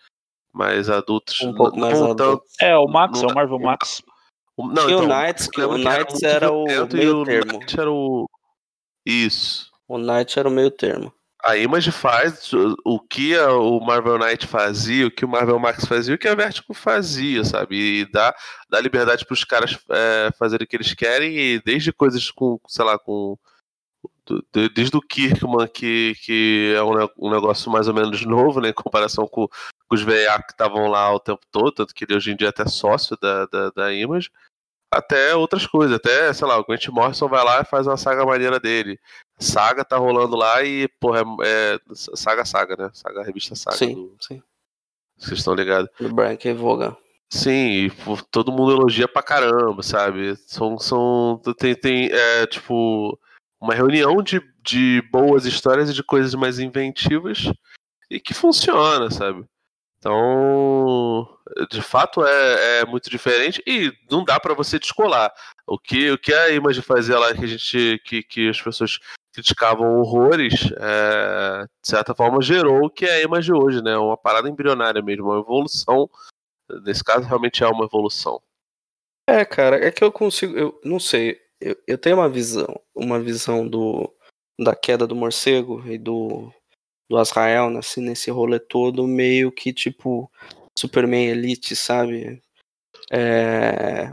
[0.52, 1.40] mais adultas.
[1.42, 2.44] Um pouco Não mais tanto- adulto.
[2.58, 4.02] É, o Max, é o Marvel Max.
[4.56, 7.52] o- Não, Tinha o então, Knights, que o Knights muito era o meio o termo.
[7.58, 8.26] Knight era o.
[9.04, 9.70] Isso.
[9.86, 11.12] O Knight era o meio termo.
[11.42, 12.52] A Image faz
[12.84, 16.34] o- que o Marvel Knight fazia, o que o Marvel Max fazia, o que a
[16.34, 18.00] Vertigo fazia, sabe?
[18.02, 18.34] E dá,
[18.68, 22.60] dá liberdade para os caras é, fazerem o que eles querem, e desde coisas com,
[22.68, 23.38] sei lá, com.
[24.52, 28.72] Desde o Kirkman, que, que é um, um negócio mais ou menos novo, né, em
[28.72, 32.30] comparação com, com os VA que estavam lá o tempo todo, tanto que ele hoje
[32.30, 34.30] em dia é até sócio da, da, da Image,
[34.92, 38.24] até outras coisas, até, sei lá, o Grant Morrison vai lá e faz uma saga
[38.24, 39.00] maneira dele.
[39.40, 42.90] Saga tá rolando lá e, porra, é, é Saga Saga, né?
[42.92, 43.76] Saga, revista Saga.
[43.76, 44.42] sim, do- sim.
[45.16, 45.90] vocês estão ligados?
[45.98, 46.52] Do Brian K.
[46.54, 46.96] Vaughan.
[47.32, 47.92] Sim, e
[48.30, 50.36] todo mundo elogia pra caramba, sabe?
[50.46, 53.18] São, são tem, tem é, tipo,
[53.60, 57.44] uma reunião de, de boas histórias e de coisas mais inventivas
[58.10, 59.44] e que funciona, sabe?
[59.98, 61.28] Então,
[61.70, 65.32] de fato é, é muito diferente e não dá pra você descolar.
[65.66, 68.98] O que, o que a Image fazia lá que a gente que, que as pessoas
[69.32, 73.96] criticavam horrores, é, de certa forma gerou o que é a imagem hoje, né?
[73.96, 76.08] Uma parada embrionária mesmo, uma evolução.
[76.84, 78.40] Nesse caso, realmente é uma evolução.
[79.28, 80.56] É, cara, é que eu consigo.
[80.56, 81.40] Eu não sei.
[81.60, 82.80] Eu, eu tenho uma visão.
[82.94, 84.12] Uma visão do
[84.58, 86.52] da queda do morcego e do,
[87.08, 90.30] do Azrael assim, nesse rolê todo, meio que tipo
[90.78, 92.42] Superman Elite, sabe?
[93.10, 94.12] É,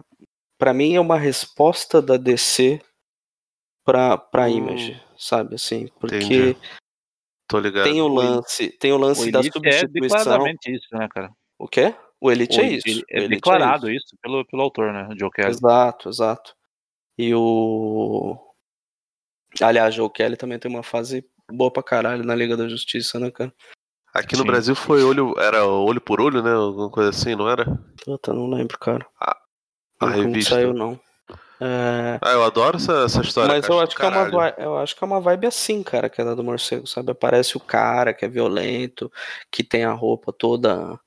[0.58, 2.82] para mim é uma resposta da DC
[3.86, 4.50] pra, pra Hum.
[4.50, 5.56] Image, sabe?
[5.56, 6.58] Assim, porque Entendi.
[7.48, 7.86] Tô ligado.
[7.86, 10.18] tem o lance, tem o O lance da Elite é substituição.
[10.18, 11.32] declaradamente isso, né, cara?
[11.58, 11.96] o quê?
[12.20, 12.88] O Elite O é isso.
[12.88, 14.06] o É Elite declarado isso.
[14.08, 15.08] isso pelo, pelo autor, né?
[15.12, 15.50] O Joe Kelly.
[15.50, 16.56] Exato, exato.
[17.18, 18.38] E o.
[19.62, 23.32] Aliás, Joe Kelly também tem uma fase boa pra caralho na Liga da Justiça, né,
[23.32, 23.54] cara?
[24.14, 24.48] Aqui no Sim.
[24.48, 26.52] Brasil foi olho, era olho por olho, né?
[26.52, 27.66] Alguma coisa assim, não era?
[28.04, 29.08] Puta, não lembro, cara.
[29.20, 29.38] A
[30.02, 30.56] Não, não revista.
[30.56, 31.00] saiu, não.
[31.60, 33.54] É, Ah, eu adoro essa, essa história.
[33.56, 36.22] Mas eu acho, que é uma eu acho que é uma vibe assim, cara, que
[36.22, 37.12] é do morcego, sabe?
[37.12, 39.12] Aparece o cara que é violento,
[39.52, 41.00] que tem a roupa toda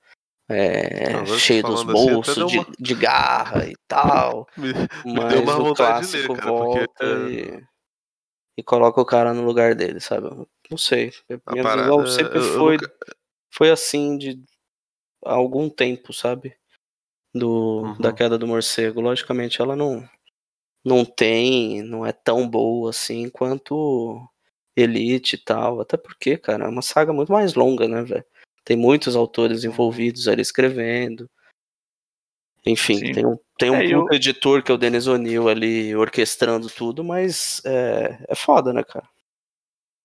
[0.49, 4.49] é, cheia dos assim, bolsos deu de, uma- de garra e tal.
[4.57, 4.73] Me,
[5.05, 7.65] Mas deu uma o de ler, clássico cara, porque volta é, e,
[8.59, 10.29] e coloca o cara no lugar dele, sabe?
[10.69, 11.13] Não sei.
[11.49, 11.83] Minha parada.
[11.83, 12.93] visão sempre foi, nunca-
[13.53, 14.43] foi assim de
[15.25, 16.57] há algum tempo, sabe?
[17.33, 17.97] Do, Uhum.
[18.01, 19.01] Da queda do morcego.
[19.01, 20.05] Logicamente ela não,
[20.85, 24.27] não tem, não é tão boa assim quanto
[24.77, 25.81] Elite e tal.
[25.81, 28.25] Até porque, cara, é uma saga muito mais longa, né, velho?
[28.65, 31.29] Tem muitos autores envolvidos ali escrevendo.
[32.67, 33.13] Enfim, Sim.
[33.13, 36.69] tem um, tem um É, e puta editor que é o Denis O'Neill ali orquestrando
[36.69, 39.09] tudo, mas é, é foda, né, cara?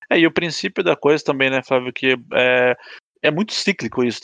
[0.10, 2.76] É, e o princípio da coisa também, né, Flávio, que é,
[3.22, 4.22] é muito cíclico isso,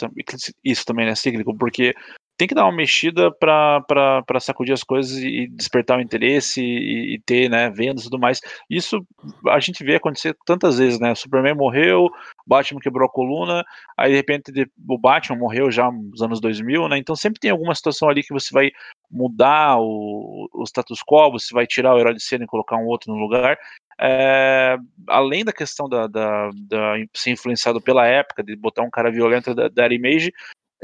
[0.63, 1.93] isso também, né, cíclico, porque
[2.41, 7.19] tem que dar uma mexida para sacudir as coisas e despertar o interesse e, e
[7.19, 8.41] ter, né, vendas e tudo mais.
[8.67, 9.05] Isso
[9.49, 12.09] a gente vê acontecer tantas vezes, né, Superman morreu,
[12.47, 13.63] Batman quebrou a coluna,
[13.95, 14.51] aí de repente
[14.89, 18.33] o Batman morreu já nos anos 2000, né, então sempre tem alguma situação ali que
[18.33, 18.71] você vai
[19.11, 22.87] mudar o, o status quo, você vai tirar o herói de cena e colocar um
[22.87, 23.55] outro no lugar,
[23.99, 29.11] é, além da questão da, da, da ser influenciado pela época, de botar um cara
[29.11, 30.33] violento da, da Image,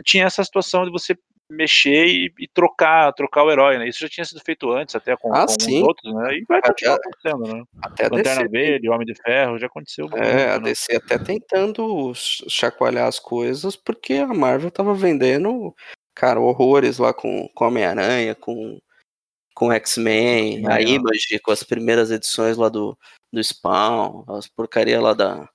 [0.03, 1.17] tinha essa situação de você
[1.49, 3.88] mexer e, e trocar trocar o herói, né?
[3.88, 6.38] Isso já tinha sido feito antes, até com, Ah, com outros, né?
[6.38, 7.64] E vai Até- continuar acontecendo, né?
[7.82, 10.10] Até a Lanterna DC, Verde, Homem de Ferro, já aconteceu.
[10.14, 10.69] é, a muito, né?
[10.69, 15.74] DC até tentando ch- chacoalhar as coisas, porque a Marvel tava vendendo,
[16.14, 18.78] cara, horrores lá com, com Homem-Aranha, com,
[19.56, 21.02] com X-Men, a X-Men, ó.
[21.02, 22.98] Image, com as primeiras edições lá do,
[23.32, 25.48] do Spawn, as porcaria lá da,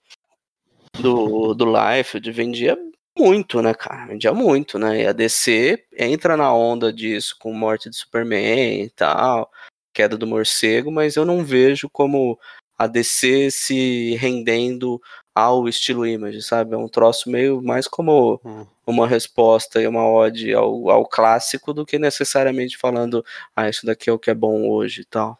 [0.99, 2.79] do, do Liefeld, vendia
[3.17, 4.07] muito, né, cara?
[4.07, 5.03] Vendia muito, né?
[5.03, 9.51] E a DC entra na onda disso com morte de Superman e tal,
[9.93, 12.39] queda do morcego, mas eu não vejo como
[12.79, 15.01] a DC se rendendo
[15.35, 16.75] ao estilo Image, sabe?
[16.75, 18.67] É um troço meio mais como Hum.
[18.87, 23.25] uma resposta e uma ode ao, ao clássico do que necessariamente falando,
[23.57, 25.39] ah, isso daqui é o que é bom hoje e tal.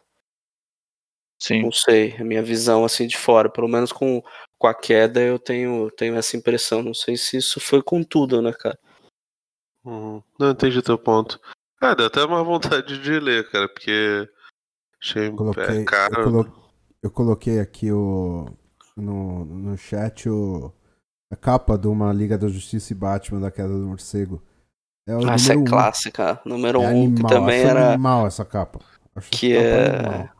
[1.39, 1.63] Sim.
[1.63, 4.23] Não sei, a minha visão assim de fora, pelo menos com,
[4.63, 6.81] com a queda eu tenho, tenho essa impressão.
[6.81, 8.79] Não sei se isso foi com tudo, né, cara?
[9.83, 10.23] Uhum.
[10.39, 11.37] Não entendi teu ponto.
[11.81, 14.25] Ah, deu até uma vontade de ler, cara, porque
[15.01, 16.23] achei Coloquei, é, eu, caro.
[16.23, 16.71] colo-
[17.01, 18.45] eu coloquei aqui o,
[18.95, 20.71] no, no chat o,
[21.29, 24.41] a capa de uma Liga da Justiça e Batman da Queda do Morcego.
[25.05, 25.77] É o Ah, essa é número um.
[25.77, 26.41] clássica.
[26.45, 27.89] Número É um, que animal, também acho era.
[27.89, 28.79] animal essa capa.
[29.13, 30.09] Acho Que essa capa é.
[30.09, 30.35] animal.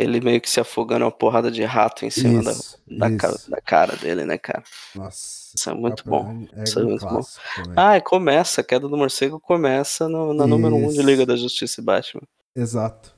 [0.00, 3.28] Ele meio que se afogando uma porrada de rato em cima da, Isso, da, ca-
[3.30, 3.50] isso.
[3.50, 4.62] da cara dele, né, cara?
[4.94, 6.46] Nossa, Isso é muito bom.
[6.54, 7.20] É, Isso é muito bom.
[7.56, 7.72] também.
[7.76, 11.02] Ah, e começa, a queda do morcego começa no, na número 1 um de Isso.
[11.02, 12.22] Liga da Justiça e Batman.
[12.56, 13.14] Exato.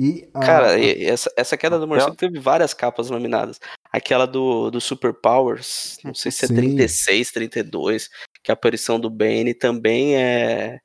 [0.00, 3.58] E a, Cara, e- e essa, essa queda do morcego teve várias capas nominadas.
[3.92, 6.54] Aquela do, do Super Powers, não sei se é Sim.
[6.54, 8.08] 36, 32,
[8.44, 10.78] que a aparição do Bane também é,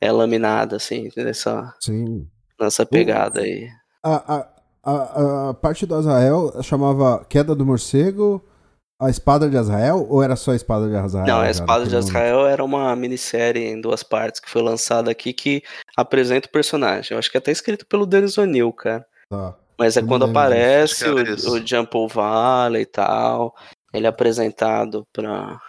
[0.00, 2.28] é laminada, assim, nessa, sim.
[2.60, 3.68] nessa pegada aí.
[4.02, 4.48] A, a,
[4.90, 8.42] a, a parte do Azrael chamava Queda do Morcego,
[9.00, 11.26] a Espada de Azrael, ou era só a Espada de Azrael?
[11.26, 12.08] Não, a Espada de momento?
[12.08, 15.62] Azrael era uma minissérie em duas partes que foi lançada aqui que
[15.96, 17.14] apresenta o personagem.
[17.14, 19.06] Eu acho que é até escrito pelo Denis O'Neill, cara.
[19.30, 19.54] Tá.
[19.78, 23.54] Mas é Eu quando aparece o, o Jump Valley e tal,
[23.94, 25.60] ele é apresentado para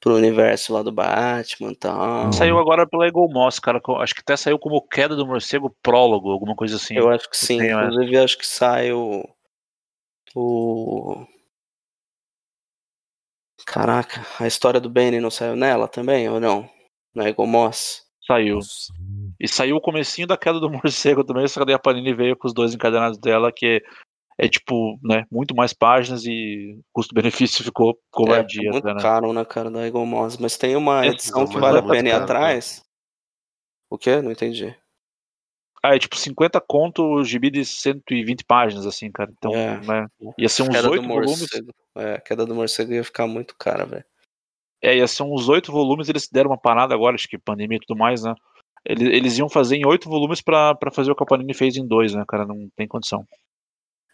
[0.00, 2.32] pro universo lá do Batman e tal.
[2.32, 3.80] Saiu agora pela Eagle Moss, cara.
[3.98, 6.96] Acho que até saiu como Queda do Morcego Prólogo, alguma coisa assim.
[6.96, 7.58] Eu acho que sim.
[7.58, 7.92] tenho essa.
[7.92, 9.28] Inclusive, acho que sai o.
[10.34, 11.26] O.
[13.66, 16.68] Caraca, a história do Benny não saiu nela também, ou não?
[17.14, 18.02] Na Eagle Moss?
[18.26, 18.56] Saiu.
[18.56, 18.92] Nossa.
[19.38, 22.36] E saiu o comecinho da Queda do Morcego também, só que daí a Panini veio
[22.36, 23.82] com os dois encadenados dela, que
[24.42, 29.02] é tipo, né, muito mais páginas e custo-benefício ficou É, covardia, muito até, né?
[29.02, 30.38] caro, né, cara, da Eagle Moss.
[30.38, 32.82] Mas tem uma É, edição que vale é a pena ir caro, atrás.
[33.90, 34.22] O quê?
[34.22, 34.74] Não entendi.
[35.82, 39.30] Ah, é tipo 50 conto o gibi de 120 páginas, assim, cara.
[39.36, 39.80] Então, É.
[39.80, 40.06] né,
[40.38, 41.46] ia ser uns 8 volumes.
[41.96, 44.04] É, a queda do morcego ia ficar muito cara, velho.
[44.82, 47.80] É, ia ser uns 8 volumes, eles deram uma parada agora, acho que pandemia e
[47.86, 48.34] tudo mais, né?
[48.86, 51.76] Eles, eles iam fazer em 8 volumes pra, pra fazer o que a Panini fez
[51.76, 52.46] em 2, né, cara?
[52.46, 53.26] Não tem condição.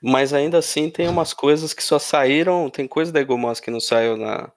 [0.09, 2.71] Mas ainda assim tem umas coisas que só saíram.
[2.71, 4.53] Tem coisa da Eagle Moss que não saiu na,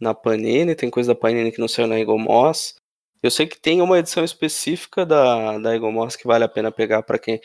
[0.00, 2.76] na Panini, tem coisa da Panini que não saiu na Eagle Moss.
[3.22, 6.72] Eu sei que tem uma edição específica da, da Eagle Moss que vale a pena
[6.72, 7.38] pegar para quem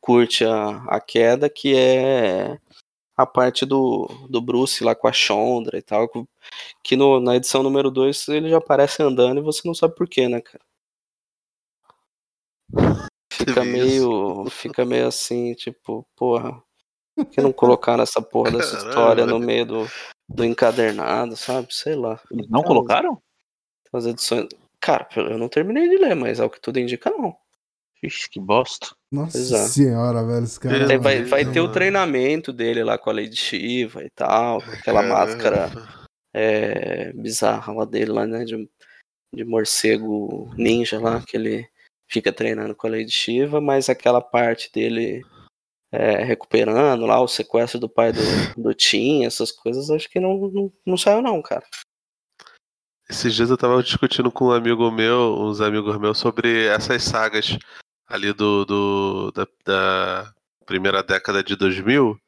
[0.00, 2.58] curte a, a queda, que é
[3.16, 6.08] a parte do, do Bruce lá com a Chondra e tal.
[6.82, 10.28] Que no, na edição número 2 ele já aparece andando e você não sabe porquê,
[10.28, 10.64] né, cara?
[13.32, 16.71] Fica meio, fica meio assim, tipo, porra, por
[17.24, 19.86] que não colocaram essa porra dessa Caralho, história no meio do,
[20.28, 21.68] do encadernado, sabe?
[21.70, 22.20] Sei lá.
[22.30, 23.20] Eles não colocaram?
[23.92, 24.48] As edições.
[24.80, 27.36] Cara, eu não terminei de ler, mas ao que tudo indica, não.
[28.02, 28.88] Ixi, que bosta.
[29.12, 29.68] Nossa Exato.
[29.68, 30.86] senhora, velho, esse cara.
[30.86, 35.02] Tem- vai, vai ter o treinamento dele lá com a Lady Shiva e tal, aquela
[35.02, 35.70] máscara
[36.34, 38.44] é, bizarra lá dele, lá, né?
[38.44, 38.68] De,
[39.32, 41.68] de morcego ninja lá, que ele
[42.08, 45.22] fica treinando com a Lady Shiva, mas aquela parte dele
[45.92, 48.20] é, recuperando lá o sequestro do pai do,
[48.56, 51.64] do Tim, essas coisas, acho que não, não, não saiu, não, cara.
[53.08, 57.58] Esses dias eu tava discutindo com um amigo meu, uns amigos meus, sobre essas sagas
[58.08, 60.32] ali do, do da, da
[60.64, 62.18] primeira década de 2000,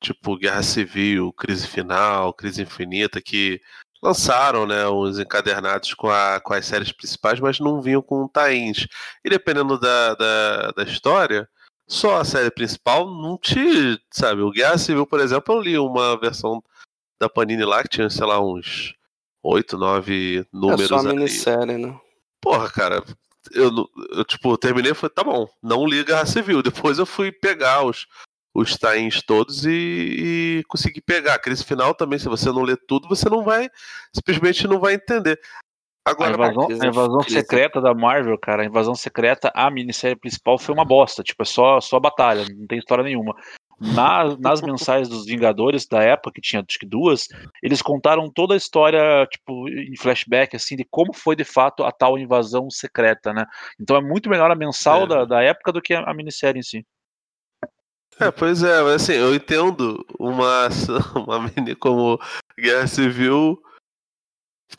[0.00, 3.60] tipo Guerra Civil, Crise Final, Crise Infinita, que
[4.02, 8.86] lançaram, né, uns encadernados com, a, com as séries principais, mas não vinham com tains.
[9.24, 11.48] E dependendo da, da, da história,
[11.86, 16.18] só a série principal não te, sabe, o Guerra Civil, por exemplo, eu li uma
[16.18, 16.62] versão
[17.20, 18.94] da Panini lá que tinha, sei lá, uns
[19.42, 21.08] oito, nove É números só a ali.
[21.08, 21.98] minissérie, né?
[22.40, 23.04] Porra, cara,
[23.52, 23.70] eu,
[24.12, 26.62] eu tipo, terminei e falei, tá bom, não li Guerra Civil.
[26.64, 28.06] Depois eu fui pegar os,
[28.54, 31.38] os tains todos e, e consegui pegar.
[31.38, 33.68] Crise final também, se você não lê tudo, você não vai,
[34.14, 35.38] simplesmente não vai entender.
[36.06, 40.16] A Agora, invasão, crise- a invasão secreta da Marvel, cara, a invasão secreta, a minissérie
[40.16, 41.22] principal foi uma bosta.
[41.22, 43.34] Tipo, é só, só batalha, não tem história nenhuma.
[43.80, 47.26] Na- nas mensais dos Vingadores da época, que tinha acho que duas,
[47.62, 51.90] eles contaram toda a história, tipo, em flashback, assim, de como foi de fato a
[51.90, 53.46] tal invasão secreta, né?
[53.80, 55.06] Então é muito melhor a mensal É.
[55.08, 56.86] da, da época do que a, a minissérie em si.
[58.20, 60.68] É, pois é, mas assim, eu entendo uma,
[61.16, 62.18] uma mini como
[62.58, 63.58] Guerra Civil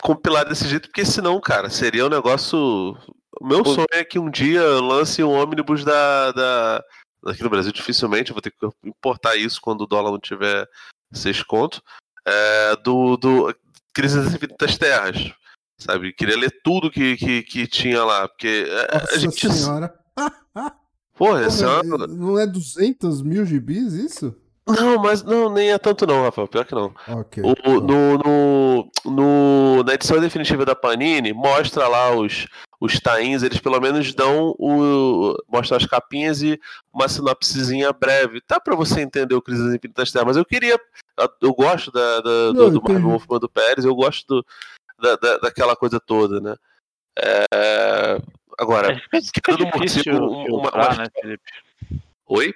[0.02, 2.58] compilar desse jeito, porque senão, cara, seria um negócio.
[3.40, 3.74] O meu Pô.
[3.74, 6.84] sonho é que um dia lance um ônibus da, da.
[7.26, 10.66] Aqui no Brasil, dificilmente, eu vou ter que importar isso quando o dólar não tiver
[11.12, 11.82] seis conto.
[12.26, 13.54] É, do, do
[13.92, 15.32] Crise das Infinitas Terras.
[15.78, 16.12] Sabe?
[16.12, 18.26] Queria ler tudo que, que, que tinha lá.
[18.28, 19.52] Porque é, a Nossa gente.
[19.52, 19.94] senhora.
[21.14, 24.34] Porra, essa é Porra, uma- não é 200 mil gibis isso?
[24.66, 26.48] Não, mas não, nem é tanto não, Rafael.
[26.48, 26.92] Pior que não.
[27.08, 27.42] Ok.
[27.42, 27.62] O- tá.
[27.70, 32.48] no, no, no- na edição definitiva da Panini, mostra lá os,
[32.80, 35.36] os tains, eles pelo menos dão o.
[35.48, 36.58] mostram as capinhas e
[36.92, 38.40] uma sinopsezinha breve.
[38.40, 40.80] Tá pra você entender o Crise das Infinitas Terras, mas eu queria.
[41.40, 42.82] Eu gosto da, da- Não, do, do.
[42.82, 44.46] Marvel Wolfman do Pérez, eu gosto do-
[45.00, 46.56] da, da- daquela coisa toda, né?
[47.18, 48.18] É,
[48.58, 51.44] agora, É, fica, fica difícil uma- uma- né, Felipe?
[52.26, 52.52] oi?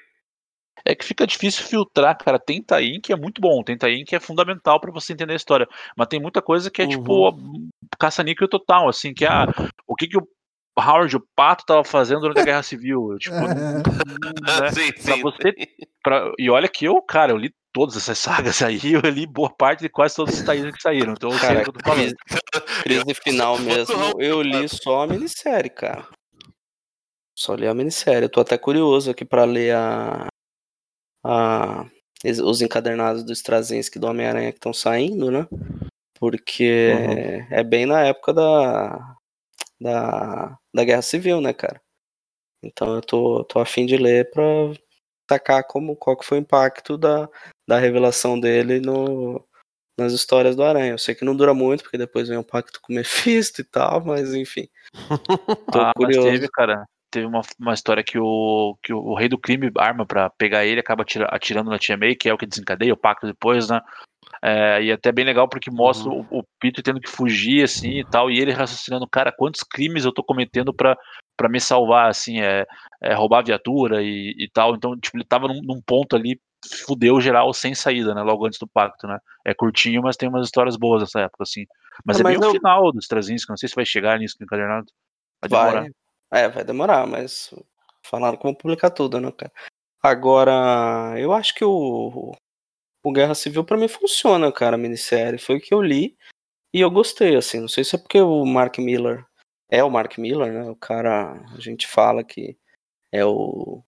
[0.85, 2.39] É que fica difícil filtrar, cara.
[2.39, 5.37] Tem Taim que é muito bom, tem Taim que é fundamental pra você entender a
[5.37, 5.69] história.
[5.97, 6.91] Mas tem muita coisa que é Uhum.
[6.91, 7.39] tipo
[7.99, 9.47] caça-níquel total, assim, que ah,
[9.87, 10.27] o que, que o
[10.79, 13.17] Howard, o Pato, tava fazendo durante a Guerra Civil.
[13.19, 14.71] Tipo, né?
[14.73, 15.23] sim, Pra sim.
[15.23, 15.53] você-
[16.03, 19.51] pra- E olha que eu, cara, eu li todas essas sagas aí, eu li boa
[19.55, 21.13] parte de quase todos os Tains que saíram.
[21.13, 22.15] Então eu sei Cara, o que eu tô falando.
[22.83, 26.07] crise, crise final mesmo, eu li só a minissérie, cara.
[27.37, 28.25] Só li a minissérie.
[28.25, 30.27] Eu tô até curioso aqui pra ler a,
[31.25, 31.87] a-
[32.45, 35.47] os encadernados do Straczynski do Homem-Aranha que estão saindo, né?
[36.19, 37.57] Porque Uhum.
[37.57, 39.17] é bem na época da,
[39.81, 41.81] da, da Guerra Civil, né, cara?
[42.63, 44.43] Então eu tô, tô a fim de ler pra
[45.31, 47.29] sacar como, qual que foi o impacto da,
[47.67, 49.43] da revelação dele no,
[49.99, 50.93] nas histórias do Aranha.
[50.93, 53.65] Eu sei que não dura muito, porque depois vem o pacto com o Mephisto e
[53.65, 54.69] tal, mas enfim.
[55.73, 56.29] Tô Ah, mas curioso.
[56.29, 60.31] teve, cara, teve uma, uma história que o, que o rei do crime arma pra
[60.31, 63.27] pegar ele, acaba atira- atirando na Tia May, que é o que desencadeia o pacto
[63.27, 63.81] depois, né?
[64.43, 66.27] É, e é até bem legal porque mostra Uhum.
[66.31, 70.05] o, o Peter tendo que fugir, assim, e tal, e ele raciocinando, cara, quantos crimes
[70.05, 70.97] eu tô cometendo pra,
[71.37, 72.67] pra me salvar, assim, é,
[73.03, 74.75] é roubar viatura e, e tal.
[74.75, 76.41] Então, tipo, ele tava num, num ponto ali
[76.87, 78.23] fudeu geral sem saída, né?
[78.23, 79.19] Logo antes do pacto, né?
[79.45, 81.65] É curtinho, mas tem umas histórias boas nessa época, assim.
[82.05, 84.37] Mas É, é, bem mas o final do Straczynski, não sei se vai chegar nisso
[84.39, 84.87] no encadernado.
[85.41, 85.87] Vai demorar.
[86.33, 87.53] É, vai demorar, mas
[88.05, 89.53] falaram que vão publicar tudo, né, cara?
[90.03, 92.33] Agora, eu acho que o,
[93.05, 95.39] o Guerra Civil pra mim funciona, cara, a minissérie.
[95.39, 96.17] Foi o que eu li
[96.73, 97.61] e eu gostei, assim.
[97.61, 99.27] Não sei se é porque o Mark Miller
[99.69, 100.71] é o Mark Miller, né?
[100.71, 102.57] O cara, a gente fala que
[103.13, 103.83] é o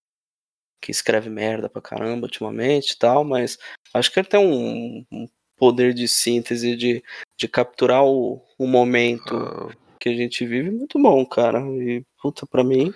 [0.80, 3.56] que escreve merda pra caramba ultimamente e tal, mas
[3.94, 7.04] acho que ele tem um, um poder de síntese, de,
[7.38, 9.70] de capturar o, o momento Ah,
[10.02, 11.60] que a gente vive muito bom, cara.
[11.60, 12.92] E, puta, pra mim,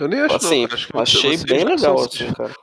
[0.00, 0.74] eu nem acho assim, não.
[0.74, 2.54] Acho que você- achei vocês bem já legal, são- assim, cara.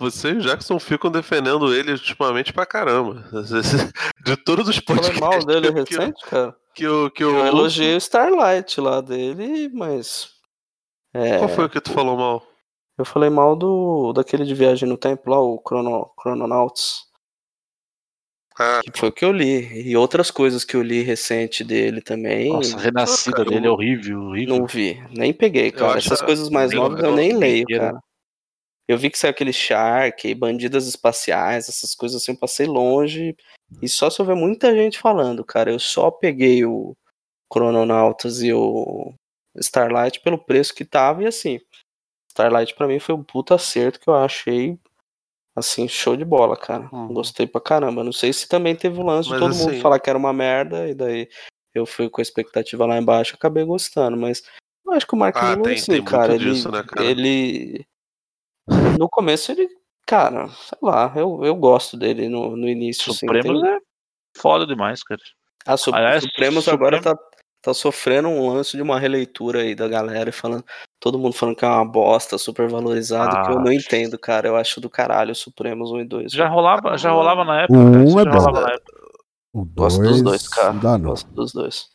[0.00, 3.22] Você e o Jackson ficam defendendo ele ultimamente pra caramba.
[4.24, 6.56] De todos os Falei podcasts mal dele que, que, recente, cara.
[6.74, 10.30] que eu, que eu, Eu elogiei o Starlight lá dele, mas.
[11.14, 12.42] É, Qual foi o que tu falou mal?
[12.98, 17.02] Eu falei mal do daquele de viagem no tempo lá, o Chrono, Chrononauts.
[18.58, 19.88] Ah, Que foi o que eu li.
[19.88, 22.52] E outras coisas que eu li recente dele também.
[22.52, 24.56] Nossa, a renascida cara, dele é eu- horrível, horrível.
[24.58, 25.98] Não vi, nem peguei, cara.
[25.98, 28.00] Essas coisas mais novas eu eu nem leio, cara.
[28.88, 33.34] Eu vi que saiu aquele Shark, bandidas espaciais, essas coisas assim, eu passei longe.
[33.80, 35.70] E só se eu ver muita gente falando, cara.
[35.70, 36.94] Eu só peguei o
[37.52, 39.14] Chrononautas e o
[39.56, 41.60] Starlight pelo preço que tava, e assim.
[42.28, 44.78] Starlight pra mim foi um puta acerto que eu achei
[45.54, 46.88] assim, show de bola, cara.
[46.92, 47.08] Uhum.
[47.08, 48.02] Gostei pra caramba.
[48.04, 50.18] Não sei se também teve o lance Mas, de todo mundo assim- falar que era
[50.18, 51.28] uma merda, e daí
[51.74, 54.42] eu fui com a expectativa lá embaixo e acabei gostando, mas
[54.86, 57.04] eu acho que o Mark Ah, Miller, tem- assim, cara, disso, ele, né, cara?
[57.06, 57.86] ele.
[58.98, 59.68] No começo ele.
[60.06, 63.10] Cara, sei lá, eu, eu gosto dele no, no início.
[63.12, 63.78] assim, Supremos tem- é
[64.36, 65.20] foda demais, cara.
[65.64, 67.16] A Su- Aliás, Supremos Supremo- agora tá,
[67.62, 70.64] tá sofrendo um lance de uma releitura aí da galera e falando.
[71.00, 73.62] Todo mundo falando que é uma bosta, super valorizado, que eu Ah.
[73.64, 74.48] não entendo, cara.
[74.48, 76.32] Eu acho do caralho o Supremos 1 e 2.
[76.32, 77.78] Já rolava, já rolava na época.
[77.78, 78.38] O cara, um isso é já bom.
[78.38, 78.92] rolava na época.
[79.54, 80.72] O Gosto dois, dos dois, cara.
[80.72, 81.10] Não dá, não.
[81.10, 81.86] Gosto dos dois.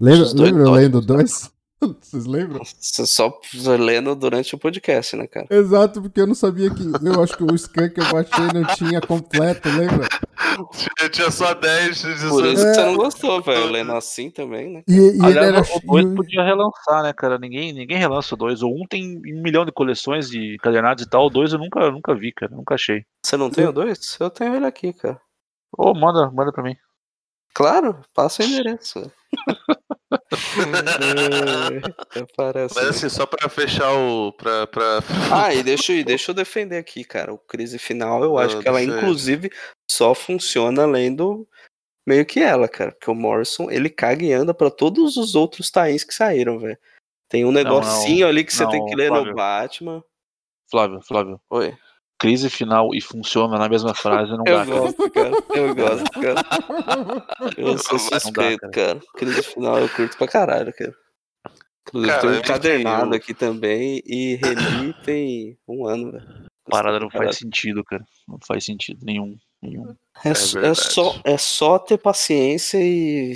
[0.00, 1.52] Lembra, lembra eu lendo dois?
[2.00, 2.62] Vocês lembram?
[2.64, 3.40] Você só
[3.78, 5.46] lendo durante o podcast, né, cara?
[5.50, 6.82] Exato, porque eu não sabia que.
[6.82, 10.06] Eu acho que o scan que eu baixei não tinha completo, lembra?
[10.72, 12.74] tinha, tinha só 10 de Por isso que É.
[12.74, 13.66] você não gostou, velho.
[13.70, 14.82] Lendo assim também, né?
[14.86, 15.60] E, e Aliás, era.
[15.62, 17.38] o 2 e- podia relançar, né, cara?
[17.38, 18.62] Ninguém, ninguém relança o 2.
[18.62, 21.26] O 1 um tem um milhão de coleções de cadernados e tal.
[21.26, 22.54] O 2 eu nunca, eu nunca vi, cara.
[22.54, 23.04] Nunca achei.
[23.24, 24.16] Você não tem o dois?
[24.20, 25.18] Eu tenho ele aqui, cara.
[25.76, 26.76] Ô, manda, manda pra mim.
[27.54, 29.10] Claro, passa o endereço.
[30.12, 30.16] É.
[32.74, 34.32] Mas assim, só pra fechar o.
[34.32, 35.00] Pra, pra...
[35.32, 37.32] Ah, e deixa, e deixa eu defender aqui, cara.
[37.32, 39.50] O crise final, eu acho Ah, que ela, inclusive,
[39.88, 41.46] só funciona lendo
[42.06, 42.92] meio que ela, cara.
[42.92, 46.78] Porque o Morrison, ele caga e anda pra todos os outros tains que saíram, velho.
[47.28, 49.26] Tem um negocinho ali que você tem não, que ler Flávio.
[49.26, 50.04] no Batman.
[50.68, 51.40] Flávio, Flávio.
[51.50, 51.76] Oi.
[52.20, 54.80] Crise final e funciona na mesma frase, não Eu dá, cara.
[54.80, 55.30] gosto, cara.
[55.54, 56.42] Eu gosto, cara.
[57.56, 59.00] Eu sou Não dá, suspeito, cara.
[59.16, 60.94] Crise final eu curto pra caralho, cara.
[61.88, 66.44] Inclusive Cara, tem um eu encadernado aqui também e reli tem um ano, velho.
[66.68, 68.04] Parada não faz sentido, cara.
[68.28, 69.36] Não faz sentido nenhum.
[69.62, 69.96] nenhum.
[70.24, 73.34] É, É só- é só, é só ter paciência e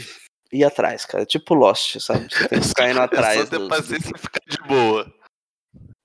[0.53, 1.25] ir atrás, cara.
[1.25, 2.29] Tipo Lost, sabe?
[2.31, 3.39] Você tem que ficar indo atrás.
[3.41, 5.13] É só ter dos- paciência e ficar de boa.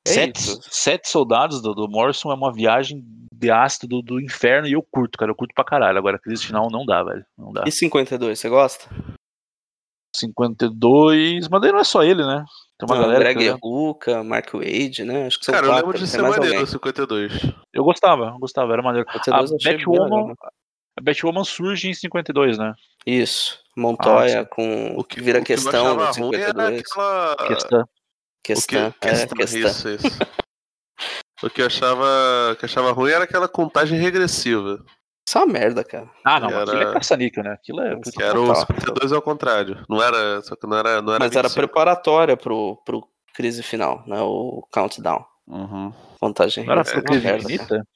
[0.07, 0.59] É sete, isso.
[0.69, 3.03] sete soldados do, do Morrison é uma viagem
[3.33, 5.31] de ácido do, do inferno e eu curto, cara.
[5.31, 5.97] Eu curto pra caralho.
[5.97, 7.25] Agora, crise final não dá, velho.
[7.37, 7.63] Não dá.
[7.67, 8.87] E 52, você gosta?
[10.15, 11.47] 52.
[11.47, 12.43] Mas daí não é só ele, né?
[12.77, 13.19] Tem uma Não, galera.
[13.19, 15.27] Greg que eu, Rucka, Mark Wade, né?
[15.27, 16.65] Acho que são Cara, eu quatro, lembro de tem ser maneiro o alguém.
[16.65, 17.33] 52.
[17.73, 19.07] eu gostava, eu gostava, era maneiro.
[19.09, 20.33] A 52 eu achei bem legal, Batwoman, né?
[20.97, 22.73] a Batwoman surge em 52, né?
[23.05, 23.59] Isso.
[23.77, 26.79] Montoya Ah, com O que vira o que eu questão achava no ruim era 52.
[26.79, 27.47] aquela.
[27.47, 27.89] Questão.
[28.39, 29.59] O que, Questão, é, questão.
[29.69, 30.07] Isso, isso.
[31.43, 34.83] o que eu achava, que eu achava ruim era aquela contagem regressiva.
[35.27, 36.09] Isso é uma merda, cara.
[36.25, 37.51] Ah, não, Que aquilo era- é caça-níquel, né?
[37.53, 37.95] Aquilo é.
[38.01, 38.65] Que era o Total.
[38.65, 39.85] 52 ao contrário.
[39.87, 40.41] Não era.
[40.41, 41.01] Só que não era.
[41.01, 41.55] Não era Mas era 25.
[41.67, 44.19] preparatória pro, pro crise final, né?
[44.21, 45.23] O countdown.
[45.47, 45.93] Uhum.
[46.19, 47.37] Contagem Não era é Crise merda, cara.
[47.37, 47.87] Infinita?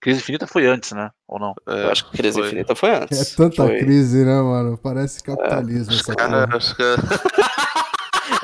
[0.00, 1.10] Crise Infinita foi antes, né?
[1.26, 1.54] Ou não?
[1.66, 2.46] É, Eu acho que crise foi.
[2.48, 3.34] infinita foi É antes.
[3.34, 4.76] tanta Foi- crise, né, mano?
[4.76, 6.58] Parece capitalismo essa Cara, porra.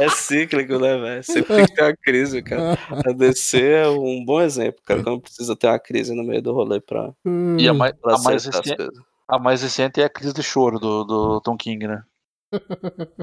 [0.00, 1.22] É cíclico, né, velho?
[1.24, 2.78] Sempre tem que ter uma crise, cara.
[2.88, 5.02] A DC é um bom exemplo, cara.
[5.02, 7.12] Quando precisa ter uma crise no meio do rolê pra,
[7.58, 8.76] E a mais, pra a mais, recente,
[9.28, 12.02] a mais recente é a crise de choro do, do Tom King, né?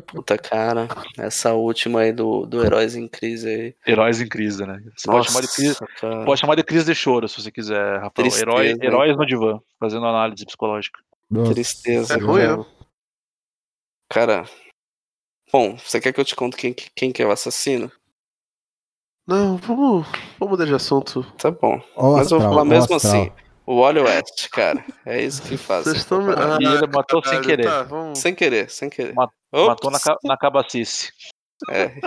[0.08, 0.88] Puta, cara.
[1.18, 3.76] Essa última aí do, do Heróis em Crise aí.
[3.86, 4.82] Heróis em crise, né?
[4.96, 5.78] Você pode chamar de crise.
[6.00, 6.26] cara.
[6.26, 8.12] Pode chamar de crise de choro, se você quiser, Rafael.
[8.12, 8.86] Tristeza, Herói, né?
[8.86, 11.00] heróis no divã, fazendo análise psicológica.
[11.30, 12.14] Nossa Tristeza.
[12.14, 12.66] É ruim, cara.
[14.10, 14.46] Cara.
[15.52, 17.92] Bom, você quer que eu te conte quem, quem que é o assassino?
[19.28, 20.08] Não, vamos,
[20.40, 21.24] vamos mudar de assunto.
[21.38, 21.82] Tá bom.
[21.96, 23.22] Ó Mas eu vou falar mesmo astral.
[23.24, 23.32] assim.
[23.66, 24.86] O Wally West, cara.
[25.06, 25.84] É isso que faz.
[25.84, 26.22] Vocês estão.
[26.32, 27.66] Ah, E ele matou sem querer.
[27.66, 28.18] Tá, vamos...
[28.20, 29.14] Sem querer, sem querer.
[29.14, 29.68] Ma- Ops.
[29.68, 31.12] Matou na, ca- na cabacice.
[31.70, 32.00] É.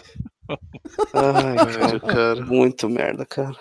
[1.12, 2.00] Ai, cara.
[2.00, 2.46] cara.
[2.46, 3.54] Muito merda, cara.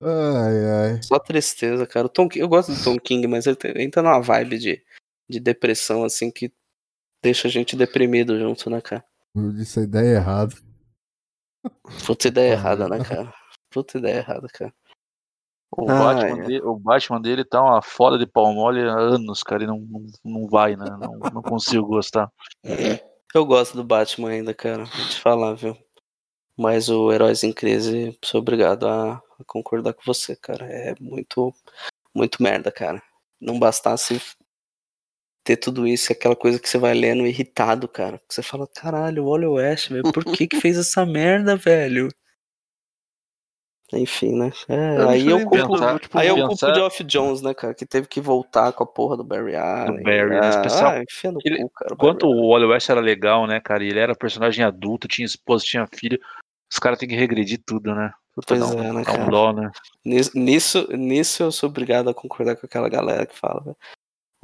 [0.00, 1.02] Ai, ai.
[1.02, 2.06] Só tristeza, cara.
[2.06, 4.84] O Tom King- eu gosto do Tom King, mas ele tem- entra numa vibe de,
[5.28, 6.52] de depressão, assim, que
[7.22, 9.04] deixa a gente deprimido junto, né, cara?
[9.34, 10.54] Eu disse a ideia errada.
[12.06, 13.32] Puta ideia errada, né, cara?
[13.70, 14.74] Puta ideia errada, cara.
[15.74, 16.46] O, Ah, Batman é.
[16.46, 19.78] dele, o Batman dele tá uma foda de pau mole há anos, cara, e não,
[19.78, 20.84] não, não vai, né?
[20.90, 22.30] Não, não consigo gostar.
[23.34, 24.84] Eu gosto do Batman ainda, cara.
[24.84, 25.74] Vou te falar, viu?
[26.58, 30.66] Mas o Heróis em Crise, sou obrigado a, a concordar com você, cara.
[30.66, 31.54] É muito,
[32.14, 33.02] muito merda, cara.
[33.40, 34.20] Não bastasse
[35.44, 38.18] ter tudo isso, aquela coisa que você vai lendo irritado, cara.
[38.28, 40.04] Que você fala, caralho, olha o West, velho.
[40.12, 42.08] Por que que fez essa merda, velho?
[43.94, 44.50] Enfim, né?
[44.70, 47.74] É, Eu aí eu culpo, tipo, aí eu pensar- culpo o Geoff Jones, né, cara?
[47.74, 50.02] Que teve que voltar com a porra do Barry Allen.
[50.02, 50.48] Barry, né?
[50.48, 51.92] Especial- ah, enfia no ele- cu, cara.
[51.92, 55.26] o Enquanto o Wally West era legal, né, cara, e ele era personagem adulto, tinha
[55.26, 56.18] esposa, tinha filho,
[56.72, 58.10] os caras têm que regredir tudo, né?
[58.46, 59.70] Pois dá um, é, né, dá um dó, né?
[60.06, 63.76] Nisso, nisso, nisso eu sou obrigado a concordar com aquela galera que fala, velho.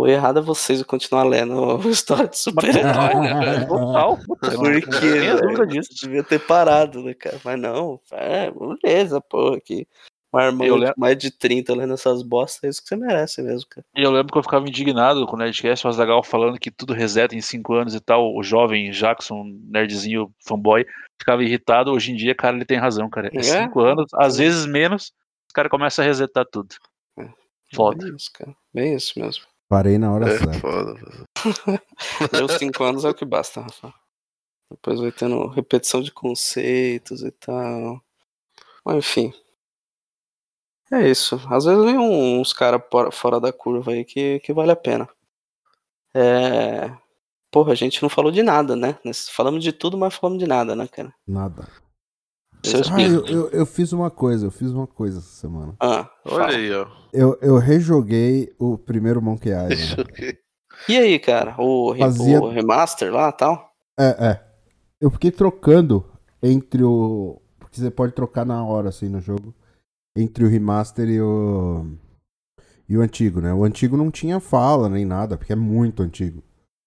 [0.01, 3.67] O errado é vocês continuar lendo a história de super-herói, né?
[3.67, 5.91] Total, puta, Porque, tenha velho, dúvida disso.
[6.01, 7.41] devia ter parado, né, cara?
[7.45, 8.49] Mas não, é,
[8.81, 9.87] beleza, porra, aqui.
[10.33, 12.97] Uma irmã Eu de lembro- mais de 30 lendo essas bostas, é isso que você
[12.97, 13.85] merece mesmo, cara.
[13.97, 16.93] E eu lembro que eu ficava indignado com o Nerdcast, o Azagal falando que tudo
[16.93, 18.37] reseta em 5 anos e tal.
[18.37, 20.85] O jovem Jackson, nerdzinho, fanboy,
[21.19, 21.91] ficava irritado.
[21.91, 23.31] Hoje em dia, cara, ele tem razão, cara.
[23.33, 23.43] É É?
[23.43, 25.13] 5 anos, às vezes menos,
[25.49, 26.75] os caras começam a resetar tudo.
[27.75, 28.05] Foda.
[28.05, 28.55] Bem isso, cara.
[28.73, 29.45] Bem isso mesmo.
[29.69, 30.59] Parei na hora É certa.
[30.61, 30.95] foda.
[32.33, 33.93] Deu 5 anos é o que basta, Rafa.
[34.71, 38.03] Depois vai tendo repetição de conceitos e tal.
[38.85, 39.33] Mas, enfim.
[40.91, 41.37] É isso.
[41.51, 42.81] Às vezes vem um- uns caras
[43.13, 45.09] fora da curva aí que, que vale a pena.
[46.15, 46.91] É.
[47.51, 48.99] Porra, a gente não falou de nada, né?
[49.05, 51.15] Nós Falamos de tudo, mas falamos de nada, né, cara?
[51.27, 51.67] Nada.
[52.65, 55.75] Seus Ah, eu, eu, eu fiz uma coisa, eu fiz uma coisa essa semana.
[55.81, 56.57] Ah, Olha fala.
[56.57, 56.87] aí, ó.
[57.13, 60.09] Eu, eu rejoguei o primeiro Monkey Island.
[60.89, 61.55] E aí, cara?
[61.59, 63.73] O, re- Fazia- o remaster lá e tal?
[63.99, 64.45] É, é.
[65.01, 66.05] Eu fiquei trocando
[66.43, 67.41] entre o.
[67.59, 69.55] Porque você pode trocar na hora, assim, no jogo.
[70.17, 71.87] Entre o remaster e o.
[72.89, 73.53] E o antigo, né?
[73.55, 76.43] O antigo não tinha fala nem nada, porque é muito antigo.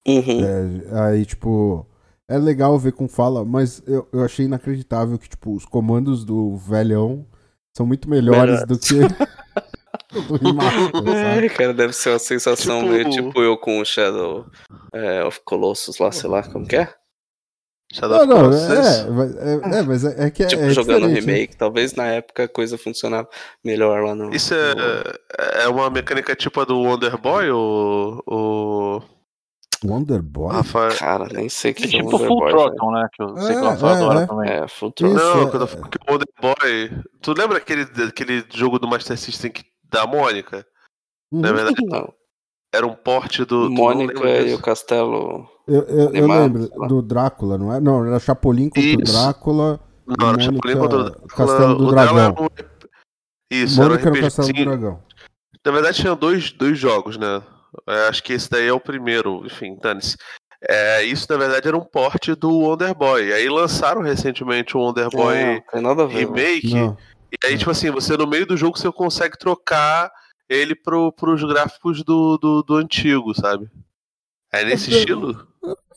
[0.08, 0.44] Uhum.
[0.44, 1.86] É, aí, tipo.
[2.34, 6.56] É legal ver com fala, mas eu, eu achei inacreditável que, tipo, os comandos do
[6.56, 7.26] velhão
[7.76, 8.96] são muito melhores do que.
[10.12, 11.46] do remaster, sabe?
[11.46, 14.46] É, cara, deve ser uma sensação Tipo- meio tipo eu com o Shadow
[14.94, 16.94] é, of Colossus lá, sei lá, como que é?
[17.94, 18.70] Shadow Não, of não, Colossus.
[18.70, 21.14] é, mas- é, é, mas é, é que é, tipo, é jogando né?
[21.14, 21.58] remake.
[21.58, 23.28] Talvez na época a coisa funcionava
[23.64, 24.34] melhor lá no.
[24.34, 24.60] Isso no-
[25.60, 28.24] é, é uma mecânica tipo a do Wonder Boy ou.
[28.26, 29.04] ou...
[29.84, 30.54] Wonder Boy?
[30.54, 30.96] Rafael.
[30.98, 33.08] Cara, nem sei o que É que é tipo Wonder Full Boy, Throttle, né?
[33.14, 34.28] Que eu sei que o É, Rafael é, adora é.
[34.28, 34.50] também.
[34.50, 34.64] velho.
[34.64, 35.18] É, Full Throttle.
[35.18, 37.04] Isso, Não, é- quando eu falo que o Wonder Boy.
[37.22, 40.66] Tu lembra aquele, aquele jogo do Master System que, da Mônica?
[41.32, 41.42] Uhum.
[41.42, 42.14] Na verdade, Não.
[42.74, 43.70] era um porte do.
[43.72, 44.58] Mônica e disso?
[44.58, 45.48] o Castelo.
[45.68, 47.80] Eu, eu, eu lembro do Drácula, não é?
[47.80, 48.98] Não, era Chapolin contra o.
[48.98, 49.80] Drácula.
[50.06, 51.28] Não, era o Mônica- Chapolin contra o Drácula.
[51.30, 52.18] Castelo do o Dragão.
[52.20, 52.48] era um-
[53.52, 54.64] Isso, Mônica era um no Castelo do.
[54.66, 55.04] Dragão.
[55.66, 57.42] Na verdade, tinha dois, dois jogos, né?
[57.88, 60.18] É, acho que esse daí é o primeiro, enfim, dane-se.
[60.68, 63.34] É, isso, na verdade, era um porte do Wonder Boy.
[63.34, 66.28] Aí lançaram recentemente o Wonder Boy É, não tem nada a ver.
[66.28, 66.36] velho.
[66.36, 66.74] Remake.
[66.76, 66.98] Não.
[67.32, 70.12] E aí, tipo assim, você no meio do jogo você consegue trocar
[70.48, 73.72] ele pro, pros gráficos do, do, do antigo, sabe?
[74.52, 75.48] É nesse estilo?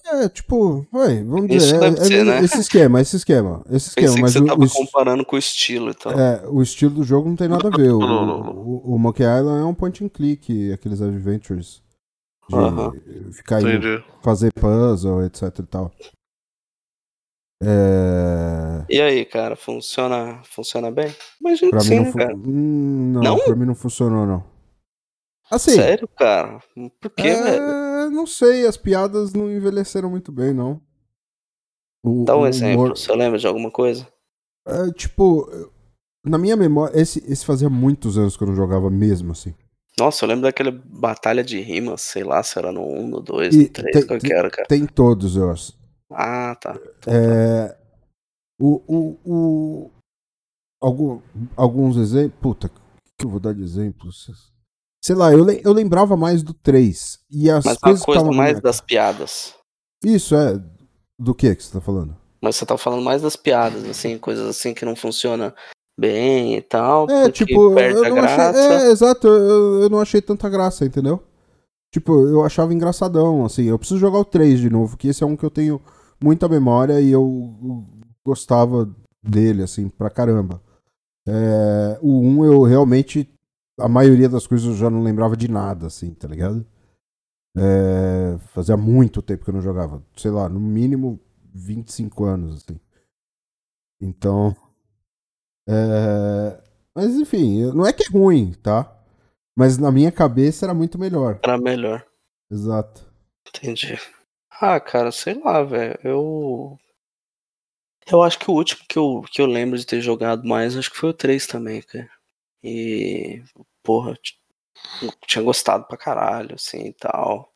[0.06, 1.80] É, tipo, vai, vamos Isso dizer.
[1.80, 2.40] deve é- ser, é né?
[2.44, 3.64] Esse esquema, esse esquema.
[3.70, 6.12] Esse esquema, Pensei que mas você o, tava o, comparando com o estilo e tal.
[6.12, 7.90] é, o estilo do jogo não tem nada a ver.
[7.90, 8.52] O, Não, não, não, não.
[8.52, 11.82] o, o Monkey Island é um point and click, aqueles adventures.
[12.50, 12.92] De Aham.
[13.32, 14.04] ficar indo Entendi.
[14.22, 15.90] fazer puzzle, etc e tal.
[17.62, 18.84] É...
[18.90, 21.14] E aí, cara, funciona, funciona bem?
[21.40, 22.36] Imagino Pra que mim sim, não, né, fu- cara?
[22.36, 23.38] Hum, não, Não?
[23.38, 24.44] pra mim não funcionou, não.
[25.50, 26.58] Assim, Sério, cara?
[27.00, 27.62] Por quê, velho?
[28.06, 30.80] É, não sei, as piadas não envelheceram muito bem, não.
[32.04, 32.84] O, Dá um exemplo.
[32.84, 34.06] humor- Você lembra de alguma coisa?
[34.66, 35.46] é, tipo,
[36.24, 39.54] na minha memória, esse, esse fazia muitos anos que eu não jogava mesmo, assim.
[39.98, 43.54] Nossa, eu lembro daquela batalha de rimas, sei lá, se era no 1, no 2,
[43.54, 44.66] E no 3, tem- qual que era, cara?
[44.66, 45.72] Tem todos, eu acho.
[46.10, 46.74] Ah, tá.
[47.06, 47.76] É,
[48.58, 49.90] o, o, o,
[50.82, 51.20] algum,
[51.56, 52.38] alguns exemplos.
[52.40, 52.70] Puta, o
[53.18, 54.28] que eu vou dar de exemplos?
[55.04, 57.18] Sei lá, eu, eu lembrava mais do 3.
[57.30, 59.54] E as Mas uma coisas que coisa mais minha- das piadas.
[60.02, 60.58] Isso, é.
[61.18, 62.16] Do que que você tá falando?
[62.42, 65.54] Mas você tá falando mais das piadas, assim, coisas assim que não funciona
[66.00, 67.08] bem e tal.
[67.10, 68.60] É, tipo, eu não achei.
[68.60, 71.22] É, exato, eu, eu não achei tanta graça, entendeu?
[71.92, 73.64] Tipo, eu achava engraçadão, assim.
[73.64, 75.80] Eu preciso jogar o 3 de novo, que esse é um que eu tenho
[76.22, 77.84] muita memória e eu eu
[78.26, 78.88] gostava
[79.22, 80.62] dele, assim, pra caramba.
[81.28, 83.28] É, o 1 eu realmente.
[83.78, 86.64] A maioria das coisas eu já não lembrava de nada, assim, tá ligado?
[87.56, 90.02] É, fazia muito tempo que eu não jogava.
[90.16, 91.20] Sei lá, no mínimo
[91.54, 92.80] 25 anos, assim.
[94.00, 94.54] Então.
[95.68, 96.62] é,
[96.94, 98.90] mas enfim, não é que é ruim, tá?
[99.56, 101.38] Mas na minha cabeça era muito melhor.
[101.42, 102.04] Era melhor.
[102.50, 103.04] Exato.
[103.48, 103.98] Entendi.
[104.50, 105.98] Ah, cara, sei lá, velho.
[106.02, 106.78] Eu.
[108.06, 110.90] Eu acho que o último que eu, que eu lembro de ter jogado mais, acho
[110.90, 112.10] que foi o 3 também, cara.
[112.64, 113.42] E.
[113.82, 114.18] Porra,
[115.26, 117.52] tinha gostado pra caralho, assim e tal.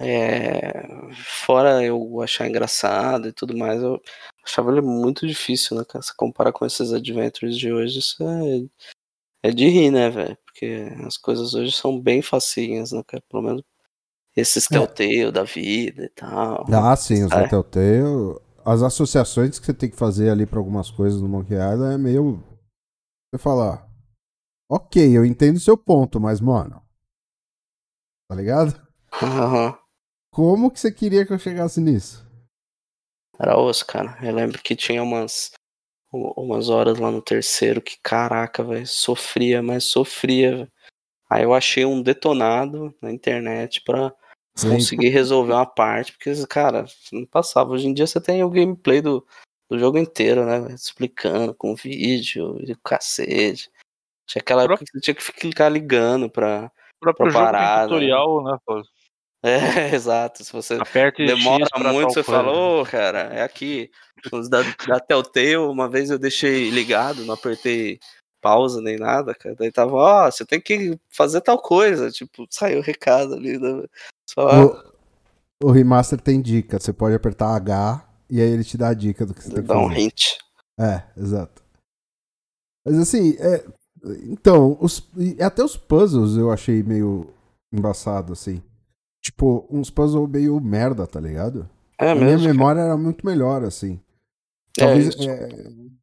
[0.00, 0.82] É,
[1.14, 4.02] fora eu achar engraçado e tudo mais, eu
[4.44, 5.84] achava ele muito difícil, né?
[6.00, 10.36] Se comparar com esses adventures de hoje, isso é, é de rir, né, velho?
[10.44, 13.02] Porque as coisas hoje são bem facinhas, né?
[13.30, 13.62] Pelo menos
[14.34, 16.66] esses Telltale da vida e tal.
[16.72, 17.46] Ah, sim, os É.
[17.46, 18.40] Telltale.
[18.64, 21.98] As associações que você tem que fazer ali pra algumas coisas no Monkey Island é
[21.98, 22.42] meio.
[23.30, 23.91] Você falar.
[24.74, 26.82] Ok, eu entendo o seu ponto, mas, mano.
[28.26, 28.80] Tá ligado?
[29.22, 29.78] Aham.
[30.32, 32.26] Como que você queria que eu chegasse nisso?
[33.38, 34.16] Era osso, cara.
[34.22, 35.50] Eu lembro que tinha umas,
[36.10, 40.56] umas horas lá no terceiro que, caraca, velho, sofria, mas sofria.
[40.56, 40.72] velho.
[41.28, 44.10] Aí eu achei um detonado na internet pra
[44.56, 44.70] Sim.
[44.70, 47.72] conseguir resolver uma parte, porque, cara, não passava.
[47.72, 49.22] Hoje em dia você tem o gameplay do,
[49.68, 50.74] do jogo inteiro, né?
[50.74, 53.70] Explicando com vídeo e cacete.
[54.26, 56.70] Tinha aquela época que você tinha que ficar ligando pra.
[56.96, 57.82] O próprio Pra né?
[57.84, 58.56] tutorial, né?
[58.64, 58.82] pô?
[59.44, 60.44] É, exato.
[60.44, 62.42] Se você Aperte demora muito, você coisa.
[62.44, 63.90] fala, ô, cara, é aqui.
[64.48, 67.98] Da, da Telltale, uma vez eu deixei ligado, não apertei
[68.40, 69.56] pausa nem nada, cara.
[69.56, 72.08] Daí tava, ó, você tem que fazer tal coisa.
[72.12, 73.58] Tipo, saiu o recado ali.
[73.58, 73.84] Né?
[74.30, 74.48] Só,
[75.60, 76.78] O, o remaster tem dica.
[76.78, 79.62] Você pode apertar H e aí ele te dá a dica do que você tem
[79.62, 80.00] que dá um fazer.
[80.00, 80.24] hint.
[80.78, 81.64] É, exato.
[82.86, 83.64] Mas assim, é,
[84.24, 85.06] então, os,
[85.40, 87.28] até os puzzles eu achei meio
[87.72, 88.62] embaçado, assim.
[89.22, 91.68] Tipo, uns puzzles meio merda, tá ligado?
[91.98, 92.42] É a minha mesmo.
[92.42, 92.52] cara.
[92.54, 94.00] memória era muito melhor, assim.
[94.78, 95.48] É, Talvez isso é,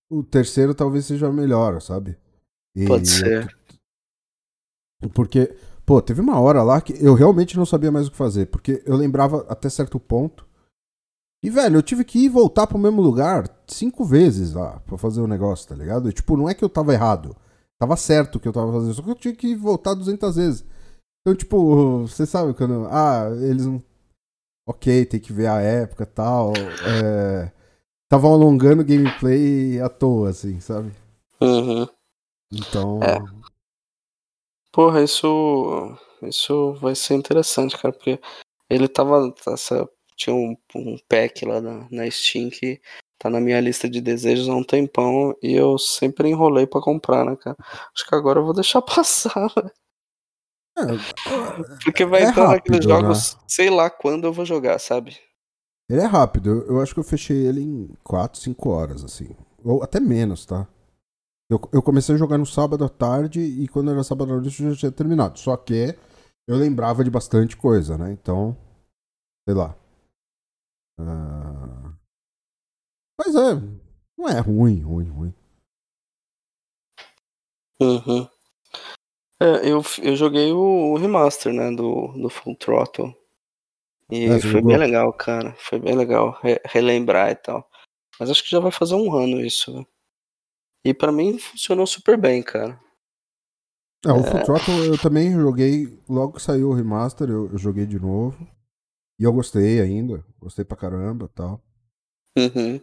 [0.10, 2.18] o terceiro talvez seja melhor, sabe?
[2.76, 3.54] E- Pode ser.
[5.14, 5.54] Porque,
[5.86, 8.48] pô, teve uma hora lá que eu realmente não sabia mais o que fazer.
[8.48, 10.48] Porque eu lembrava até certo ponto.
[11.44, 15.22] E, velho, eu tive que ir voltar pro mesmo lugar cinco vezes lá pra fazer
[15.22, 16.10] o negócio, tá ligado?
[16.10, 17.36] E, tipo, não é que eu tava errado.
[17.80, 20.66] Tava certo o que eu tava fazendo, só que eu tinha que voltar 200 vezes.
[21.22, 22.88] Então, tipo, você sabe quando.
[22.88, 23.82] Ah, eles não.
[24.68, 26.54] Ok, tem que ver a época e tal.
[26.54, 27.52] É...
[28.04, 30.92] Estavam alongando o gameplay à toa, assim, sabe?
[31.42, 31.88] Uhum.
[32.52, 33.00] Então.
[33.02, 33.18] É.
[34.72, 35.98] Porra, isso.
[36.22, 38.20] Isso vai ser interessante, cara, porque
[38.70, 39.34] ele tava.
[39.48, 39.88] Essa,
[40.18, 42.82] tinha um, um pack lá na, na Steam que
[43.20, 47.26] tá na minha lista de desejos há um tempão e eu sempre enrolei pra comprar,
[47.26, 47.58] né, cara?
[47.96, 49.72] Acho que agora eu vou deixar passar, velho.
[50.78, 50.84] é,
[51.84, 55.18] Porque vai É entrar naqueles rápido, jogos, sei lá quando eu vou jogar, sabe?
[55.90, 56.50] Ele é rápido.
[56.50, 59.36] Eu, eu acho que eu fechei ele em 4, 5 horas, assim.
[59.64, 60.68] Ou até menos, tá?
[61.50, 64.64] Eu, eu comecei a jogar no sábado à tarde e quando era sábado à noite
[64.64, 65.40] eu já tinha terminado.
[65.40, 65.96] Só que
[66.48, 68.12] eu lembrava de bastante coisa, né?
[68.12, 68.58] Então,
[69.48, 69.76] sei lá.
[71.00, 71.99] Ah,
[73.20, 73.56] Mas é,
[74.18, 75.34] não é ruim, ruim, ruim.
[77.82, 78.26] Uhum.
[79.42, 83.14] É, eu, eu joguei o, o remaster, né, do, do Full Throttle.
[84.10, 85.54] E É, foi bem legal, cara.
[85.60, 87.70] Foi bem legal re- relembrar e tal.
[88.18, 89.86] Mas acho que já vai fazer um ano isso, né?
[90.86, 92.80] E pra mim funcionou super bem, cara.
[94.06, 97.86] É, o Full Throttle eu também joguei, logo que saiu o remaster, eu, eu joguei
[97.86, 98.48] de novo.
[99.20, 101.62] E eu gostei ainda, gostei pra caramba e tal.
[102.38, 102.82] Uhum.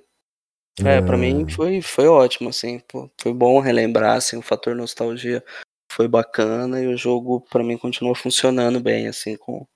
[0.85, 2.81] É, pra mim foi, foi ótimo, assim.
[2.81, 5.43] pô, foi bom relembrar, assim, o fator nostalgia
[5.90, 9.66] foi bacana e o jogo pra mim continuou funcionando bem, assim, com,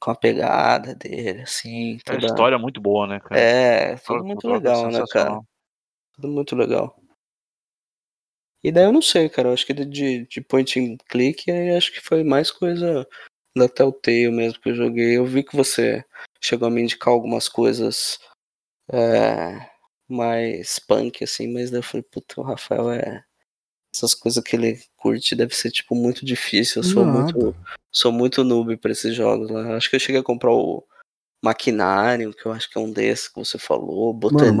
[0.00, 1.98] com a pegada dele, assim.
[2.06, 2.26] É Toda...
[2.26, 3.40] história muito boa, né, cara?
[3.40, 5.40] É, tudo muito é legal, né, cara?
[6.14, 6.96] Tudo muito legal.
[8.64, 9.50] E daí eu não sei, cara.
[9.50, 13.06] Eu acho que de, de point and click, aí acho que foi mais coisa
[13.56, 15.18] da Telltale mesmo que eu joguei.
[15.18, 16.04] Eu vi que você
[16.40, 18.18] chegou a me indicar algumas coisas
[18.90, 19.70] é,
[20.08, 23.24] mais punk, assim, mas daí eu falei, puta, o Rafael é.
[23.94, 26.82] Essas coisas que ele curte deve ser, tipo, muito difícil.
[26.82, 27.22] Eu sou Nada.
[27.22, 27.56] muito.
[27.92, 29.76] Sou muito noob pra esses jogos lá.
[29.76, 30.84] Acho que eu cheguei a comprar o
[31.44, 34.54] Maquinário, que eu acho que é um desses que você falou, Maquinário-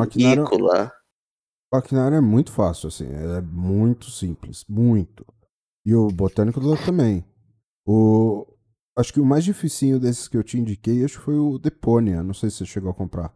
[0.44, 0.92] Botanícola.
[1.72, 3.08] Maquinário é muito fácil, assim.
[3.08, 4.64] É muito simples.
[4.68, 5.26] Muito.
[5.84, 7.24] E o Botânico também.
[7.84, 8.46] O...
[8.96, 12.22] Acho que o mais dificinho desses que eu te indiquei, acho que foi o Deponia.
[12.22, 13.34] Não sei se você chegou a comprar.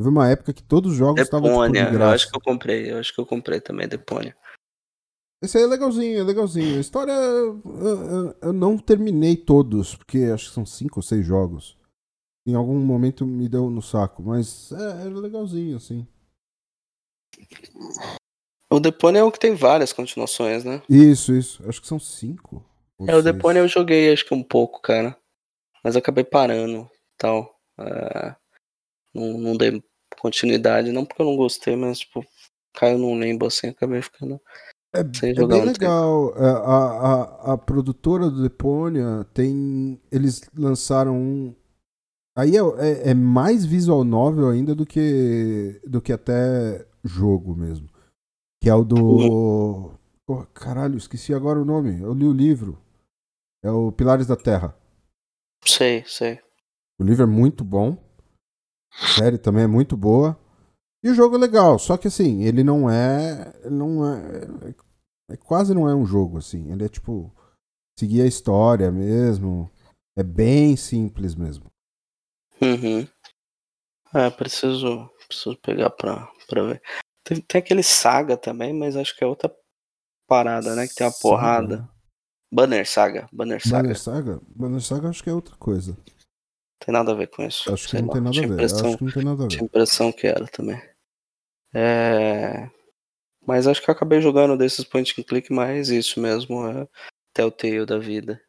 [0.00, 2.14] Teve uma época que todos os jogos estavam tipo, de eu graça.
[2.14, 4.34] acho que eu comprei, eu acho que eu comprei também Deponia.
[5.44, 6.78] Esse aí é legalzinho, é legalzinho.
[6.78, 7.12] A história.
[7.12, 11.76] Eu, eu- eu não terminei todos, porque acho que são cinco ou seis jogos.
[12.46, 16.08] Em algum momento me deu no saco, mas é, é legalzinho, assim.
[18.72, 20.82] O Deponia é o que tem várias continuações, né?
[20.88, 21.62] Isso, isso.
[21.68, 22.64] Acho que são cinco.
[23.06, 23.22] É, o.
[23.22, 25.14] Deponia eu joguei acho que um pouco, cara.
[25.84, 27.54] Mas eu acabei parando tal.
[27.78, 28.34] É,
[29.14, 29.82] não, não dei
[30.20, 32.24] continuidade, não porque eu não gostei, mas tipo,
[32.74, 34.40] caiu num limbo assim, acabei ficando.
[34.92, 36.34] É, sem é jogar bem um legal.
[36.36, 40.00] É, A, a, a produtora do Deponia tem.
[40.10, 41.54] Eles lançaram um.
[42.36, 45.80] Aí é, é, é mais visual novel ainda do que.
[45.86, 47.88] do que até jogo mesmo.
[48.62, 49.92] Que é o do.
[50.26, 52.00] Porra, caralho, esqueci agora o nome.
[52.02, 52.78] Eu li o livro.
[53.62, 54.76] É o Pilares da Terra.
[55.64, 56.40] Sei, sei.
[56.98, 57.96] O livro é muito bom.
[59.02, 60.38] A série também é muito boa.
[61.02, 63.52] E o jogo é legal, só que assim, ele não é.
[63.70, 64.72] Não é,
[65.32, 66.70] é- quase não é um jogo, assim.
[66.70, 67.32] Ele é tipo.
[67.98, 69.70] Seguir a história mesmo.
[70.16, 71.66] É bem simples mesmo.
[72.60, 73.06] Uhum.
[74.14, 76.82] É, preciso, preciso pegar pra, pra ver.
[77.24, 79.54] Tem, tem aquele Saga também, mas acho que é outra
[80.26, 80.86] parada, né?
[80.88, 81.22] Que tem uma Saga?
[81.22, 81.90] porrada.
[82.52, 83.82] Banner Saga, Banner Saga.
[83.82, 84.40] Banner Saga?
[84.48, 85.96] Banner Saga acho que é outra coisa.
[86.84, 87.72] Tem nada a ver com isso.
[87.72, 88.12] Acho que não lá.
[88.14, 88.64] tem nada a ver.
[88.64, 89.66] Acho que não tem nada a Tinha ver.
[89.66, 90.80] impressão que era também.
[91.74, 92.68] É...
[93.46, 96.88] Mas acho que eu acabei jogando desses point and click mais isso mesmo, é
[97.34, 98.40] Telltale da vida.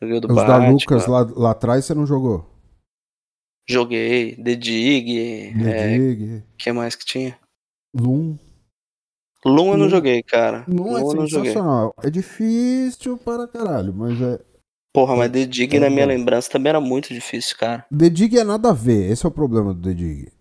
[0.00, 2.50] Joguei o do Os da Batman, Lucas lá, lá atrás você não jogou?
[3.66, 7.38] joguei The Dig, The é, Dig, que mais que tinha?
[7.94, 8.38] Loom.
[9.44, 10.64] Loom eu não joguei, cara.
[10.68, 11.52] Loom é Loom eu não joguei.
[11.52, 11.94] sensacional.
[12.02, 14.40] É difícil para caralho, mas é.
[14.94, 16.12] Porra, mas The Dig é na minha bom.
[16.12, 17.84] lembrança também era muito difícil, cara.
[17.96, 20.32] The Dig é nada a ver, esse é o problema do The Dig.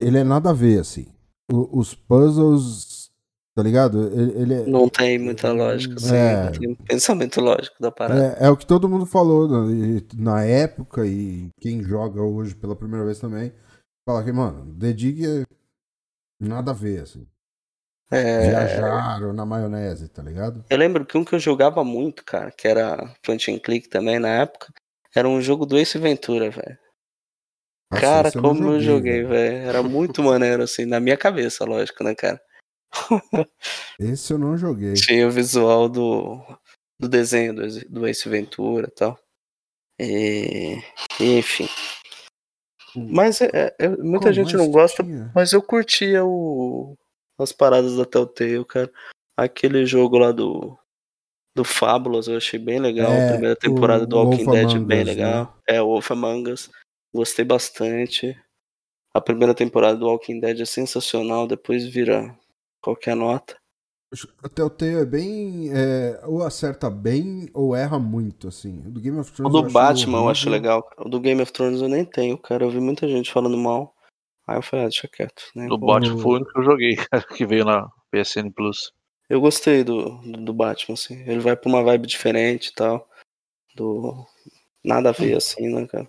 [0.00, 1.06] Ele é nada a ver, assim.
[1.52, 3.10] O- os puzzles,
[3.54, 4.08] tá ligado?
[4.18, 6.14] Ele, ele é, Não tem muita lógica, assim.
[6.14, 6.44] É.
[6.44, 8.36] Não tem pensamento lógico da parada.
[8.40, 12.54] é, é o que todo mundo falou na, e- na época e quem joga hoje
[12.54, 13.52] pela primeira vez também.
[14.08, 15.44] Fala que, mano, The Dig é
[16.40, 17.26] nada a ver, assim.
[18.10, 20.64] É, Viajaram na maionese, tá ligado?
[20.70, 24.18] Eu lembro que um que eu jogava muito, cara, que era point and click também
[24.18, 24.72] na época,
[25.14, 26.78] era um jogo do Ace Ventura, velho.
[27.90, 29.56] Cara, eu como eu joguei, velho.
[29.68, 32.40] Era muito maneiro, assim, na minha cabeça, lógico, né, cara?
[33.98, 34.94] Esse eu não joguei.
[34.94, 36.40] Tinha o visual do,
[37.00, 39.18] do desenho do, Ace- do Ace Ventura e tal.
[40.00, 40.78] E,
[41.20, 41.68] e, enfim.
[42.94, 45.30] Mas é- é- muita gente não gosta, tinha?
[45.34, 46.94] mas eu curtia o,
[47.38, 48.92] as paradas da Telltale, cara.
[49.36, 50.76] Aquele jogo lá do,
[51.54, 53.10] do Fábulas eu achei bem legal.
[53.12, 55.12] É, a primeira temporada o do Walking Wolf Dead Among bem Us, né?
[55.14, 55.58] legal.
[55.66, 56.70] É, o Wolf Among Us.
[57.14, 58.36] Gostei bastante.
[59.14, 62.36] A primeira temporada do Walking Dead é sensacional, depois vira
[62.82, 63.56] qualquer nota.
[64.42, 65.70] O Telltale é bem.
[65.70, 68.78] é, ou acerta bem ou erra muito, assim.
[68.86, 69.52] O do Game of O Thrones.
[69.52, 70.88] do eu acho Batman eu acho legal.
[70.98, 72.64] O do Game of Thrones eu nem tenho, cara.
[72.64, 73.94] Eu vi muita gente falando mal.
[74.48, 75.42] Aí eu falei, ah, deixa quieto.
[75.54, 75.66] Né?
[75.66, 78.92] No Batman foi o único que eu joguei, cara, que veio na PSN Plus.
[79.28, 81.20] Eu gostei do, do, do Batman, assim.
[81.28, 83.06] Ele vai pra uma vibe diferente e tal.
[83.74, 84.24] Do.
[84.82, 86.08] Nada a ver, assim, né, cara?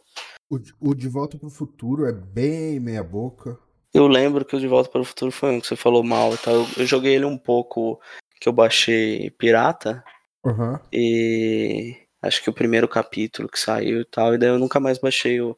[0.49, 3.59] O, de- o De Volta pro Futuro é bem meia-boca.
[3.93, 6.33] Eu lembro que o De Volta para o Futuro foi um que você falou mal
[6.33, 6.53] e tal.
[6.55, 7.99] Eu, eu joguei ele um pouco
[8.39, 10.01] que eu baixei pirata.
[10.45, 10.79] Aham.
[10.93, 14.33] E acho que o primeiro capítulo que saiu e tal.
[14.33, 15.57] E daí eu nunca mais baixei o,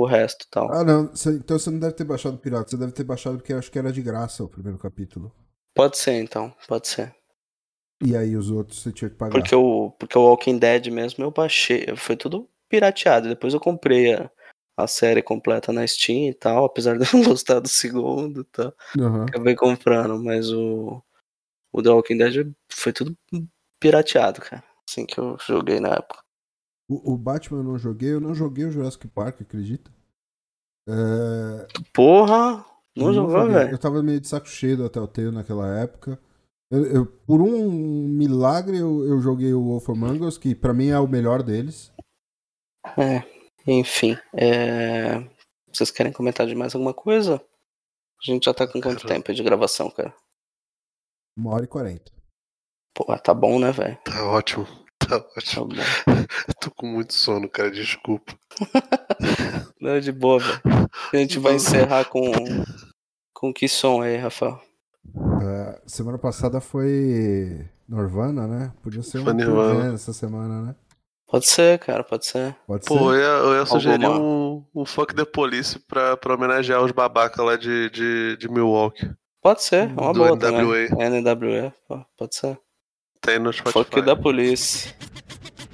[0.00, 0.72] o resto e tal.
[0.72, 1.12] Ah, não.
[1.34, 2.70] então você não deve ter baixado Pirata.
[2.70, 5.32] Você deve ter baixado porque eu acho que era de graça o primeiro capítulo.
[5.74, 6.54] Pode ser, então.
[6.66, 7.14] Pode ser.
[8.02, 9.32] E aí os outros você tinha que pagar.
[9.32, 11.86] Porque o, porque o Walking Dead mesmo eu baixei.
[11.96, 13.28] Foi tudo pirateado.
[13.28, 14.30] Depois eu comprei a,
[14.76, 16.64] a série completa na Steam e tal.
[16.64, 18.74] Apesar de eu não gostar do segundo e tal.
[18.98, 19.24] Aham.
[19.24, 21.02] Acabei comprando, mas o,
[21.72, 23.16] o The Walking Dead foi tudo
[23.80, 24.64] pirateado, cara.
[24.88, 26.25] Assim que eu joguei na época.
[26.88, 28.12] O, o Batman eu não joguei.
[28.14, 29.90] Eu não joguei o Jurassic Park, acredita?
[30.88, 32.64] É, Porra!
[32.96, 33.54] Não jogou, joguei.
[33.54, 33.70] velho?
[33.72, 36.18] Eu tava meio de saco cheio da Telltale naquela época.
[36.70, 37.70] Eu, eu- por um
[38.08, 41.92] milagre eu, eu joguei o Wolf Among Us, que pra mim é o melhor deles.
[42.96, 43.22] É,
[43.66, 44.16] enfim.
[44.32, 45.18] é,
[45.72, 47.36] Vocês querem comentar de mais alguma coisa?
[47.36, 49.14] A gente já tá com quanto Cara.
[49.14, 50.14] tempo de gravação, cara?
[51.38, 52.10] Uma hora e quarenta.
[52.94, 53.98] Pô, tá bom, né, velho?
[54.04, 54.64] Tá ótimo.
[55.08, 55.66] Tá Tá ótimo.
[55.68, 55.74] bom.
[56.48, 57.70] Eu tô com muito sono, cara.
[57.70, 58.32] Desculpa.
[59.80, 60.60] Não, de boa, velho.
[61.12, 62.22] A gente vai encerrar com.
[63.32, 64.60] Com que som aí, Rafael?
[65.42, 68.72] É, semana passada foi Norvana, né?
[68.82, 69.94] Podia ser Foi uma Nirvana.
[69.94, 70.74] essa semana, né?
[71.28, 72.56] Pode ser, cara, pode ser.
[72.66, 73.18] Pode Pô, eu ser?
[73.20, 77.56] ia, eu ia sugerir um, um Fuck the Police pra, pra homenagear os babacas lá
[77.56, 79.10] de, de, de Milwaukee.
[79.42, 80.38] Pode ser, é uma Do boa NWA.
[80.38, 80.88] também.
[81.22, 81.72] NWA,
[82.16, 82.58] pode ser.
[83.26, 84.02] Tem no Spotify.
[84.02, 84.94] Da polícia.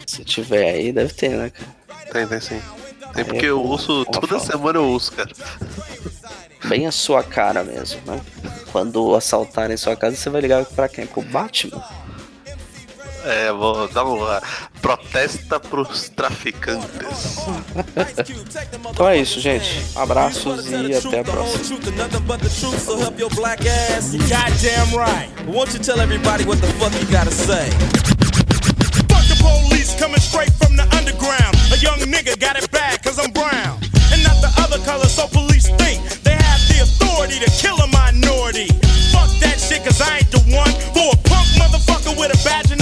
[0.07, 1.71] Se tiver aí, deve ter, né, cara?
[2.13, 2.61] Tem, tem sim.
[3.15, 3.69] Tem Aí porque é eu bom.
[3.69, 5.31] ouço, Bom, toda semana eu ouço, cara.
[6.65, 8.21] Bem a sua cara mesmo, né?
[8.73, 11.07] Quando assaltarem sua casa, você vai ligar pra quem?
[11.07, 11.83] Pro Batman?
[13.25, 14.43] É, vou dar uma
[14.81, 17.37] protesta pros traficantes.
[18.91, 19.85] Então é isso, gente.
[19.95, 21.79] Abraços e até a próxima.
[29.43, 31.55] Police coming straight from the underground.
[31.73, 33.81] A young nigga got it bad cause I'm brown.
[34.13, 37.89] And not the other color, so police think they have the authority to kill a
[37.89, 38.69] minority.
[39.11, 42.71] Fuck that shit cause I ain't the one for a punk motherfucker with a badge
[42.71, 42.82] and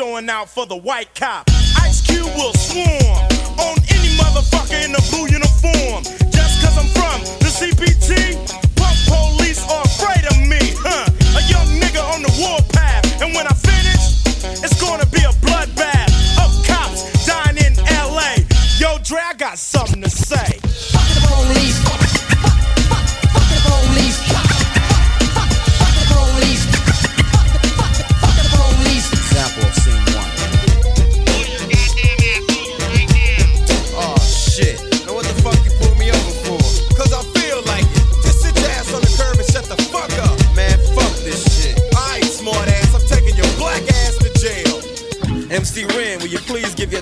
[0.00, 1.44] showing out for the white cop.
[1.82, 3.20] Ice Cube will swarm
[3.60, 6.02] on any motherfucker in a blue uniform.
[6.32, 8.32] Just cause I'm from the CPT,
[8.80, 11.04] punk police are afraid of me, huh?
[11.36, 14.24] A young nigga on the warpath, and when I finish,
[14.64, 16.08] it's gonna be a bloodbath
[16.40, 18.36] of cops dying in LA.
[18.78, 20.59] Yo, Dre, I got something to say.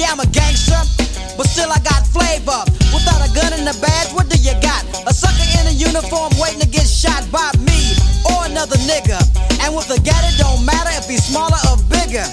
[0.00, 0.80] Yeah, I'm a gangster,
[1.36, 2.64] but still I got flavor.
[2.88, 4.80] Without a gun and a badge, what do you got?
[5.04, 7.92] A sucker in a uniform waiting to get shot by me
[8.24, 9.20] or another nigga.
[9.60, 12.24] And with a gat, it don't matter if he's smaller or bigger.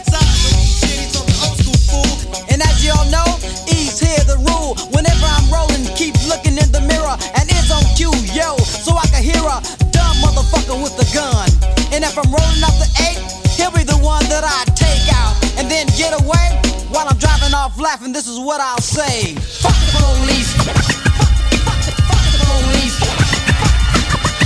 [2.47, 3.27] And as y'all know,
[3.67, 4.79] E's here the rule.
[4.95, 9.11] Whenever I'm rolling, keep looking in the mirror and it's on cue, yo, so I
[9.11, 9.59] can hear a
[9.91, 11.51] dumb motherfucker with a gun.
[11.91, 13.19] And if I'm rolling up the eight,
[13.59, 16.47] he'll be the one that I take out and then get away
[16.89, 17.19] while I'm
[17.67, 18.13] driving off laughing.
[18.13, 20.53] This is what I'll say: Fuck the police.
[20.53, 22.97] Fuck the- fuck the police.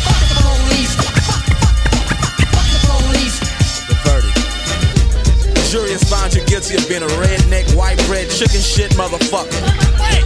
[0.06, 0.93] Fuck the police.
[2.52, 3.38] Fuck the police.
[3.88, 5.56] The verdict.
[5.56, 9.61] The jury has found you guilty of being a redneck, white bread, chicken shit motherfucker.
[9.99, 10.23] Wait,